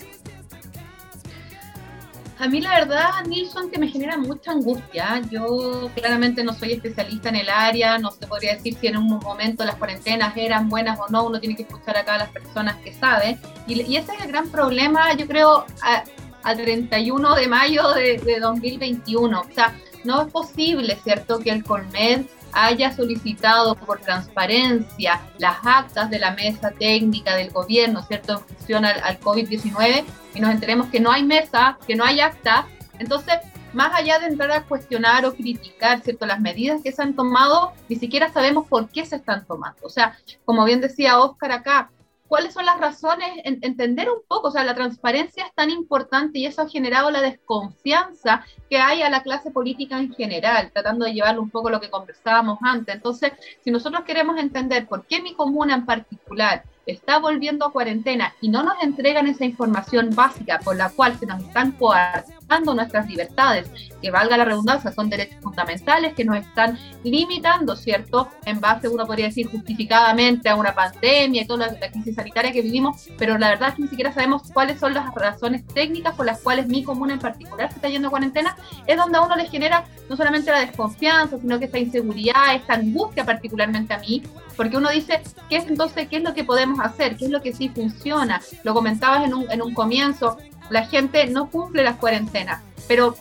A 2.40 2.48
mí 2.48 2.62
la 2.62 2.70
verdad, 2.70 3.10
Nilsson, 3.28 3.70
que 3.70 3.78
me 3.78 3.86
genera 3.86 4.16
mucha 4.16 4.52
angustia. 4.52 5.20
Yo 5.30 5.90
claramente 5.94 6.42
no 6.42 6.54
soy 6.54 6.72
especialista 6.72 7.28
en 7.28 7.36
el 7.36 7.50
área, 7.50 7.98
no 7.98 8.10
se 8.12 8.26
podría 8.26 8.54
decir 8.54 8.78
si 8.80 8.86
en 8.86 8.96
un 8.96 9.08
momento 9.08 9.62
las 9.62 9.74
cuarentenas 9.74 10.34
eran 10.38 10.70
buenas 10.70 10.98
o 10.98 11.08
no, 11.10 11.26
uno 11.26 11.38
tiene 11.38 11.54
que 11.54 11.64
escuchar 11.64 11.98
acá 11.98 12.14
a 12.14 12.18
las 12.18 12.30
personas 12.30 12.76
que 12.76 12.94
saben. 12.94 13.38
Y, 13.66 13.94
ese 13.94 14.14
es 14.14 14.22
el 14.22 14.28
gran 14.28 14.48
problema, 14.48 15.12
yo 15.12 15.26
creo, 15.26 15.66
a, 15.82 16.54
31 16.54 17.34
de 17.34 17.46
mayo 17.46 17.90
de, 17.90 18.16
de 18.16 18.40
2021. 18.40 19.38
O 19.38 19.54
sea, 19.54 19.74
no 20.04 20.22
es 20.22 20.32
posible, 20.32 20.98
¿cierto?, 21.04 21.40
que 21.40 21.50
el 21.50 21.62
Colmed 21.62 22.24
haya 22.52 22.92
solicitado 22.94 23.74
por 23.74 24.00
transparencia 24.00 25.20
las 25.38 25.56
actas 25.64 26.10
de 26.10 26.18
la 26.18 26.32
mesa 26.32 26.70
técnica 26.70 27.36
del 27.36 27.50
gobierno, 27.50 28.02
¿cierto?, 28.02 28.32
en 28.34 28.56
función 28.56 28.84
al, 28.84 29.00
al 29.02 29.20
COVID-19 29.20 30.04
y 30.34 30.40
nos 30.40 30.50
enteremos 30.50 30.88
que 30.88 31.00
no 31.00 31.10
hay 31.10 31.22
mesa, 31.24 31.78
que 31.86 31.96
no 31.96 32.04
hay 32.04 32.20
acta. 32.20 32.66
Entonces, 32.98 33.34
más 33.72 33.94
allá 33.94 34.18
de 34.18 34.26
entrar 34.26 34.50
a 34.50 34.64
cuestionar 34.64 35.24
o 35.24 35.34
criticar, 35.34 36.00
¿cierto?, 36.00 36.26
las 36.26 36.40
medidas 36.40 36.80
que 36.82 36.92
se 36.92 37.02
han 37.02 37.14
tomado, 37.14 37.72
ni 37.88 37.96
siquiera 37.96 38.32
sabemos 38.32 38.66
por 38.68 38.88
qué 38.88 39.06
se 39.06 39.16
están 39.16 39.44
tomando. 39.46 39.80
O 39.82 39.90
sea, 39.90 40.16
como 40.44 40.64
bien 40.64 40.80
decía 40.80 41.18
Oscar 41.20 41.52
acá, 41.52 41.90
cuáles 42.30 42.54
son 42.54 42.64
las 42.64 42.78
razones, 42.78 43.28
entender 43.42 44.08
un 44.08 44.22
poco, 44.28 44.48
o 44.48 44.50
sea, 44.52 44.62
la 44.62 44.76
transparencia 44.76 45.46
es 45.46 45.52
tan 45.52 45.68
importante 45.68 46.38
y 46.38 46.46
eso 46.46 46.62
ha 46.62 46.68
generado 46.68 47.10
la 47.10 47.20
desconfianza 47.20 48.44
que 48.70 48.78
hay 48.78 49.02
a 49.02 49.10
la 49.10 49.24
clase 49.24 49.50
política 49.50 49.98
en 49.98 50.14
general, 50.14 50.70
tratando 50.72 51.06
de 51.06 51.12
llevarle 51.12 51.40
un 51.40 51.50
poco 51.50 51.70
lo 51.70 51.80
que 51.80 51.90
conversábamos 51.90 52.60
antes. 52.62 52.94
Entonces, 52.94 53.32
si 53.64 53.72
nosotros 53.72 54.04
queremos 54.04 54.38
entender 54.38 54.86
por 54.86 55.06
qué 55.06 55.20
mi 55.20 55.34
comuna 55.34 55.74
en 55.74 55.84
particular 55.84 56.62
está 56.86 57.18
volviendo 57.18 57.66
a 57.66 57.72
cuarentena 57.72 58.32
y 58.40 58.48
no 58.48 58.62
nos 58.62 58.80
entregan 58.80 59.26
esa 59.26 59.44
información 59.44 60.14
básica 60.14 60.60
por 60.60 60.76
la 60.76 60.88
cual 60.90 61.18
se 61.18 61.26
nos 61.26 61.42
están 61.42 61.72
coartando 61.72 62.39
nuestras 62.58 63.08
libertades, 63.08 63.70
que 64.00 64.10
valga 64.10 64.36
la 64.36 64.44
redundancia, 64.44 64.92
son 64.92 65.08
derechos 65.08 65.38
fundamentales 65.40 66.14
que 66.14 66.24
nos 66.24 66.38
están 66.38 66.78
limitando, 67.04 67.76
¿cierto? 67.76 68.28
En 68.44 68.60
base, 68.60 68.88
uno 68.88 69.06
podría 69.06 69.26
decir, 69.26 69.48
justificadamente 69.50 70.48
a 70.48 70.56
una 70.56 70.74
pandemia 70.74 71.42
y 71.42 71.46
toda 71.46 71.68
la, 71.68 71.90
crisis 71.90 72.14
sanitaria 72.14 72.52
que 72.52 72.62
vivimos, 72.62 73.08
pero 73.18 73.38
la 73.38 73.50
verdad 73.50 73.70
es 73.70 73.74
que 73.76 73.82
ni 73.82 73.88
siquiera 73.88 74.12
sabemos 74.12 74.42
cuáles 74.52 74.78
son 74.80 74.94
las 74.94 75.14
razones 75.14 75.66
técnicas 75.66 76.14
por 76.14 76.26
las 76.26 76.40
cuales 76.40 76.66
mi 76.66 76.82
comuna 76.82 77.14
en 77.14 77.20
particular 77.20 77.68
se 77.68 77.76
está 77.76 77.88
yendo 77.88 78.08
a 78.08 78.10
cuarentena, 78.10 78.56
es 78.86 78.96
donde 78.96 79.18
a 79.18 79.22
uno 79.22 79.36
le 79.36 79.46
genera 79.46 79.84
no 80.08 80.16
solamente 80.16 80.50
la 80.50 80.60
desconfianza, 80.60 81.38
sino 81.38 81.58
que 81.58 81.66
esta 81.66 81.78
inseguridad, 81.78 82.54
esta 82.54 82.74
angustia 82.74 83.24
particularmente 83.24 83.94
a 83.94 83.98
mí, 83.98 84.22
porque 84.56 84.76
uno 84.76 84.90
dice, 84.90 85.22
¿qué 85.48 85.56
es 85.56 85.66
entonces, 85.66 86.08
qué 86.08 86.18
es 86.18 86.22
lo 86.22 86.34
que 86.34 86.44
podemos 86.44 86.80
hacer? 86.80 87.16
¿Qué 87.16 87.26
es 87.26 87.30
lo 87.30 87.40
que 87.40 87.52
sí 87.52 87.68
funciona? 87.68 88.40
Lo 88.62 88.74
comentabas 88.74 89.24
en 89.24 89.34
un, 89.34 89.50
en 89.50 89.62
un 89.62 89.72
comienzo, 89.72 90.36
la 90.68 90.86
gente 90.86 91.26
no 91.26 91.50
cumple 91.50 91.82
las 91.82 91.96
cuarentenas, 91.96 92.62
pero 92.86 93.16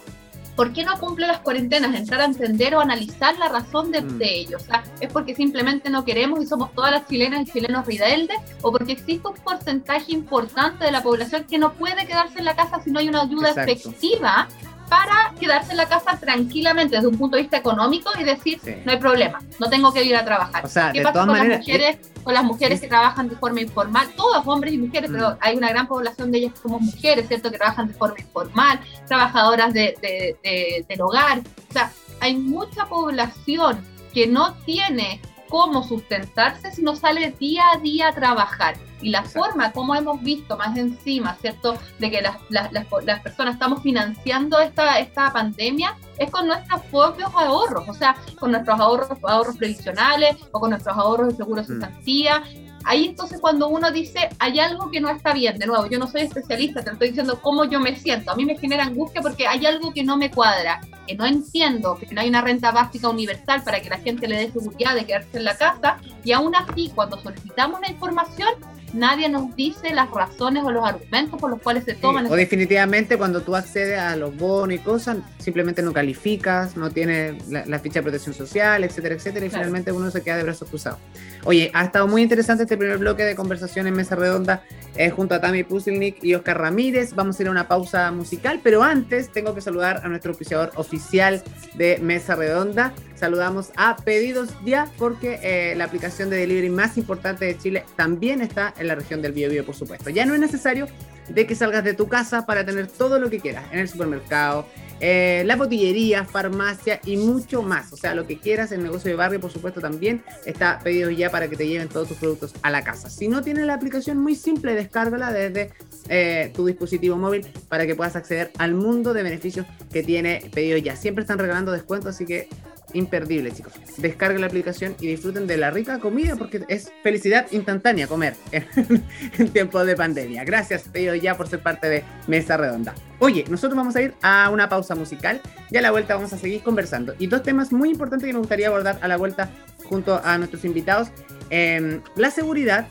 ¿por 0.55 0.73
qué 0.73 0.83
no 0.83 0.99
cumple 0.99 1.25
las 1.25 1.39
cuarentenas? 1.39 1.95
Entrar 1.95 2.21
a 2.21 2.25
entender 2.25 2.75
o 2.75 2.81
analizar 2.81 3.37
la 3.37 3.47
razón 3.47 3.91
de, 3.91 4.01
mm. 4.01 4.17
de 4.17 4.39
ello. 4.39 4.57
O 4.57 4.59
sea, 4.59 4.83
¿es 4.99 5.11
porque 5.11 5.33
simplemente 5.33 5.89
no 5.89 6.03
queremos 6.03 6.43
y 6.43 6.45
somos 6.45 6.73
todas 6.73 6.91
las 6.91 7.07
chilenas 7.07 7.47
y 7.47 7.51
chilenos 7.51 7.85
rebeldes? 7.85 8.37
¿O 8.61 8.71
porque 8.71 8.91
existe 8.91 9.27
un 9.27 9.35
porcentaje 9.35 10.11
importante 10.11 10.83
de 10.83 10.91
la 10.91 11.01
población 11.01 11.45
que 11.45 11.57
no 11.57 11.73
puede 11.73 12.05
quedarse 12.05 12.39
en 12.39 12.45
la 12.45 12.55
casa 12.55 12.81
si 12.83 12.91
no 12.91 12.99
hay 12.99 13.07
una 13.07 13.21
ayuda 13.21 13.51
efectiva 13.51 14.47
para 14.89 15.33
quedarse 15.39 15.71
en 15.71 15.77
la 15.77 15.87
casa 15.87 16.17
tranquilamente 16.19 16.95
desde 16.95 17.07
un 17.07 17.17
punto 17.17 17.37
de 17.37 17.43
vista 17.43 17.57
económico 17.57 18.09
y 18.19 18.23
decir, 18.23 18.59
no 18.83 18.91
hay 18.91 18.97
problema, 18.97 19.39
no 19.59 19.69
tengo 19.69 19.93
que 19.93 20.03
ir 20.03 20.15
a 20.15 20.25
trabajar. 20.25 20.63
¿Qué 20.91 21.01
pasa 21.01 21.25
con, 21.25 21.37
las 21.37 21.59
mujeres, 21.59 21.97
con 22.23 22.33
las 22.33 22.43
mujeres 22.43 22.81
que 22.81 22.87
trabajan 22.87 23.29
de 23.29 23.35
forma 23.35 23.61
informal? 23.61 24.09
Todos, 24.15 24.45
hombres 24.47 24.73
y 24.73 24.77
mujeres, 24.79 25.09
pero 25.11 25.31
mm. 25.31 25.37
hay 25.39 25.55
una 25.55 25.69
gran 25.69 25.87
población 25.87 26.31
de 26.31 26.39
ellas 26.39 26.53
que 26.53 26.59
somos 26.59 26.81
mujeres, 26.81 27.27
¿cierto? 27.27 27.51
Que 27.51 27.57
trabajan 27.57 27.87
de 27.87 27.93
forma 27.93 28.19
informal, 28.19 28.79
trabajadoras 29.07 29.73
de, 29.73 29.95
de, 30.01 30.85
del 30.87 31.01
hogar. 31.01 31.39
O 31.69 31.73
sea, 31.73 31.91
hay 32.19 32.35
mucha 32.35 32.85
población 32.87 33.85
que 34.13 34.25
no 34.27 34.55
tiene 34.65 35.21
cómo 35.49 35.83
sustentarse 35.83 36.71
si 36.71 36.81
no 36.81 36.95
sale 36.95 37.31
día 37.39 37.63
a 37.73 37.77
día 37.77 38.09
a 38.09 38.13
trabajar. 38.13 38.75
Y 39.01 39.09
la 39.09 39.23
forma 39.23 39.71
como 39.71 39.95
hemos 39.95 40.21
visto 40.21 40.57
más 40.57 40.77
encima, 40.77 41.35
¿cierto?, 41.39 41.77
de 41.99 42.11
que 42.11 42.21
las, 42.21 42.37
las, 42.49 42.71
las, 42.71 43.21
personas 43.21 43.53
estamos 43.53 43.81
financiando 43.81 44.59
esta, 44.59 44.99
esta 44.99 45.31
pandemia 45.31 45.95
es 46.17 46.29
con 46.29 46.47
nuestros 46.47 46.81
propios 46.91 47.31
ahorros, 47.33 47.87
o 47.87 47.93
sea, 47.93 48.15
con 48.39 48.51
nuestros 48.51 48.79
ahorros, 48.79 49.17
ahorros 49.23 49.57
previsionales 49.57 50.35
o 50.51 50.59
con 50.59 50.71
nuestros 50.71 50.97
ahorros 50.97 51.29
de 51.29 51.35
seguro 51.35 51.63
de 51.63 51.75
mm. 51.75 52.79
Ahí 52.85 53.05
entonces 53.05 53.39
cuando 53.41 53.67
uno 53.67 53.91
dice, 53.91 54.29
hay 54.39 54.59
algo 54.59 54.89
que 54.89 55.01
no 55.01 55.09
está 55.09 55.33
bien, 55.33 55.57
de 55.57 55.67
nuevo, 55.67 55.85
yo 55.87 55.99
no 55.99 56.07
soy 56.07 56.21
especialista, 56.21 56.83
te 56.83 56.91
estoy 56.91 57.09
diciendo 57.09 57.39
cómo 57.41 57.65
yo 57.65 57.79
me 57.79 57.95
siento, 57.95 58.31
a 58.31 58.35
mí 58.35 58.45
me 58.45 58.57
genera 58.57 58.83
angustia 58.83 59.21
porque 59.21 59.47
hay 59.47 59.65
algo 59.65 59.91
que 59.91 60.03
no 60.03 60.17
me 60.17 60.31
cuadra, 60.31 60.79
que 61.05 61.15
no 61.15 61.25
entiendo, 61.25 61.97
que 61.97 62.07
no 62.13 62.21
hay 62.21 62.29
una 62.29 62.41
renta 62.41 62.71
básica 62.71 63.09
universal 63.09 63.63
para 63.63 63.81
que 63.81 63.89
la 63.89 63.97
gente 63.97 64.27
le 64.27 64.37
dé 64.37 64.51
seguridad 64.51 64.95
de 64.95 65.05
quedarse 65.05 65.37
en 65.37 65.43
la 65.43 65.57
casa, 65.57 65.97
y 66.23 66.31
aún 66.31 66.55
así 66.55 66.91
cuando 66.95 67.17
solicitamos 67.17 67.81
la 67.81 67.91
información, 67.91 68.49
nadie 68.93 69.29
nos 69.29 69.55
dice 69.55 69.93
las 69.93 70.09
razones 70.11 70.63
o 70.63 70.71
los 70.71 70.85
argumentos 70.85 71.39
por 71.39 71.49
los 71.49 71.61
cuales 71.61 71.83
se 71.83 71.95
toman. 71.95 72.25
o 72.27 72.35
definitivamente 72.35 73.17
cuando 73.17 73.41
tú 73.41 73.55
accedes 73.55 73.99
a 73.99 74.15
los 74.15 74.35
bonos 74.35 74.75
y 74.75 74.79
cosas, 74.79 75.17
simplemente 75.37 75.81
no 75.81 75.93
calificas, 75.93 76.75
no 76.75 76.89
tienes 76.91 77.47
la, 77.47 77.79
ficha 77.79 77.99
de 77.99 78.03
protección 78.03 78.35
social, 78.35 78.83
etcétera, 78.83 79.15
etcétera, 79.15 79.45
y 79.45 79.49
finalmente 79.49 79.91
uno 79.91 80.11
se 80.11 80.21
queda 80.21 80.37
de 80.37 80.43
brazos 80.43 80.69
cruzados. 80.69 80.99
Oye, 81.45 81.71
ha 81.73 81.85
estado 81.85 82.07
muy 82.07 82.21
interesante 82.21 82.63
este 82.63 82.77
primer 82.77 82.97
bloque 82.97 83.23
de 83.23 83.35
conversación 83.35 83.87
en 83.87 83.93
Mesa 83.93 84.15
Redonda 84.15 84.63
eh, 84.95 85.09
junto 85.09 85.35
a 85.35 85.41
Tami 85.41 85.63
Pusilnik 85.63 86.23
y 86.23 86.35
Oscar 86.35 86.59
Ramírez. 86.59 87.13
Vamos 87.15 87.39
a 87.39 87.43
ir 87.43 87.47
a 87.47 87.51
una 87.51 87.67
pausa 87.67 88.11
musical, 88.11 88.59
pero 88.61 88.83
antes 88.83 89.31
tengo 89.31 89.55
que 89.55 89.61
saludar 89.61 90.01
a 90.03 90.09
nuestro 90.09 90.31
oficiador 90.31 90.71
oficial 90.75 91.41
de 91.75 91.99
Mesa 92.01 92.35
Redonda. 92.35 92.93
Saludamos 93.19 93.71
a 93.75 93.97
Pedidos 93.97 94.49
Ya 94.63 94.89
porque 94.97 95.39
eh, 95.43 95.75
la 95.75 95.83
aplicación 95.83 96.29
de 96.29 96.37
delivery 96.37 96.69
más 96.69 96.97
importante 96.97 97.43
de 97.43 97.57
Chile 97.57 97.83
también 97.97 98.41
está 98.41 98.73
en 98.79 98.87
la 98.87 98.95
región 98.95 99.21
del 99.21 99.33
Biobío, 99.33 99.65
por 99.65 99.75
supuesto. 99.75 100.09
Ya 100.09 100.25
no 100.25 100.33
es 100.33 100.39
necesario 100.39 100.87
de 101.27 101.45
que 101.45 101.53
salgas 101.53 101.83
de 101.83 101.93
tu 101.93 102.07
casa 102.07 102.45
para 102.45 102.65
tener 102.65 102.87
todo 102.87 103.19
lo 103.19 103.29
que 103.29 103.39
quieras 103.39 103.65
en 103.71 103.79
el 103.79 103.89
supermercado, 103.89 104.65
eh, 105.01 105.43
la 105.45 105.55
botillería, 105.57 106.23
farmacia 106.23 107.01
y 107.05 107.17
mucho 107.17 107.61
más. 107.61 107.91
O 107.93 107.97
sea, 107.97 108.15
lo 108.15 108.25
que 108.25 108.39
quieras, 108.39 108.71
el 108.71 108.83
negocio 108.83 109.09
de 109.09 109.15
barrio, 109.15 109.39
por 109.39 109.51
supuesto, 109.51 109.81
también 109.81 110.23
está 110.45 110.79
pedido 110.79 111.09
ya 111.09 111.29
para 111.29 111.49
que 111.49 111.55
te 111.55 111.67
lleven 111.67 111.89
todos 111.89 112.07
tus 112.07 112.17
productos 112.17 112.53
a 112.61 112.71
la 112.71 112.83
casa. 112.83 113.09
Si 113.09 113.27
no 113.27 113.41
tienes 113.41 113.65
la 113.65 113.73
aplicación, 113.73 114.17
muy 114.17 114.35
simple, 114.35 114.75
descárgala 114.75 115.31
desde 115.31 115.71
eh, 116.07 116.51
tu 116.55 116.65
dispositivo 116.65 117.17
móvil 117.17 117.45
para 117.67 117.85
que 117.85 117.95
puedas 117.95 118.15
acceder 118.15 118.51
al 118.57 118.73
mundo 118.73 119.13
de 119.13 119.23
beneficios 119.23 119.65
que 119.91 120.03
tiene 120.03 120.49
pedido 120.53 120.77
ya. 120.77 120.95
Siempre 120.95 121.21
están 121.21 121.37
regalando 121.37 121.71
descuentos, 121.71 122.15
así 122.15 122.25
que 122.25 122.47
imperdible, 122.93 123.51
chicos. 123.51 123.73
Descarguen 123.97 124.41
la 124.41 124.47
aplicación 124.47 124.95
y 124.99 125.07
disfruten 125.07 125.47
de 125.47 125.57
la 125.57 125.71
rica 125.71 125.99
comida 125.99 126.35
porque 126.35 126.63
es 126.67 126.91
felicidad 127.03 127.47
instantánea 127.51 128.07
comer 128.07 128.35
en, 128.51 129.49
tiempos 129.53 129.85
de 129.85 129.95
pandemia. 129.95 130.43
Gracias, 130.43 130.83
Pedido 130.83 131.15
ya, 131.15 131.37
por 131.37 131.47
ser 131.47 131.61
parte 131.61 131.89
de 131.89 132.03
Mesa 132.27 132.57
Redonda. 132.57 132.93
Oye, 133.19 133.45
nosotros 133.49 133.75
vamos 133.75 133.95
a 133.95 134.01
ir 134.01 134.13
a 134.21 134.49
una 134.49 134.69
pausa 134.69 134.95
musical 134.95 135.41
y 135.69 135.77
a 135.77 135.81
la 135.81 135.91
vuelta 135.91 136.15
vamos 136.15 136.33
a 136.33 136.37
seguir 136.37 136.61
conversando. 136.61 137.15
Y 137.19 137.27
dos 137.27 137.43
temas 137.43 137.71
muy 137.71 137.89
importantes 137.89 138.27
que 138.27 138.33
me 138.33 138.39
gustaría 138.39 138.67
abordar 138.67 138.99
a 139.01 139.07
la 139.07 139.17
vuelta 139.17 139.49
junto 139.85 140.21
a 140.23 140.37
nuestros 140.37 140.65
invitados. 140.65 141.09
Em, 141.49 142.01
la 142.15 142.31
seguridad, 142.31 142.87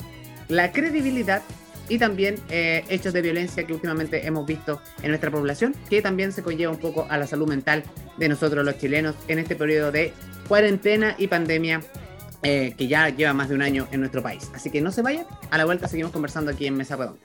la 0.48 0.72
credibilidad 0.72 1.42
y 1.88 1.98
también 1.98 2.36
eh, 2.50 2.84
hechos 2.88 3.12
de 3.12 3.22
violencia 3.22 3.64
que 3.64 3.72
últimamente 3.72 4.26
hemos 4.26 4.46
visto 4.46 4.80
en 5.02 5.10
nuestra 5.10 5.30
población, 5.30 5.74
que 5.88 6.02
también 6.02 6.32
se 6.32 6.42
conlleva 6.42 6.72
un 6.72 6.78
poco 6.78 7.06
a 7.08 7.16
la 7.16 7.26
salud 7.26 7.48
mental 7.48 7.84
de 8.16 8.28
nosotros 8.28 8.64
los 8.64 8.78
chilenos 8.78 9.14
en 9.28 9.38
este 9.38 9.56
periodo 9.56 9.92
de 9.92 10.12
cuarentena 10.48 11.14
y 11.18 11.28
pandemia 11.28 11.80
eh, 12.42 12.74
que 12.76 12.86
ya 12.86 13.08
lleva 13.08 13.32
más 13.32 13.48
de 13.48 13.54
un 13.54 13.62
año 13.62 13.88
en 13.90 14.00
nuestro 14.00 14.22
país. 14.22 14.50
Así 14.54 14.70
que 14.70 14.80
no 14.80 14.92
se 14.92 15.02
vayan, 15.02 15.26
a 15.50 15.58
la 15.58 15.64
vuelta 15.64 15.88
seguimos 15.88 16.12
conversando 16.12 16.50
aquí 16.50 16.66
en 16.66 16.76
Mesa 16.76 16.96
Redonda. 16.96 17.20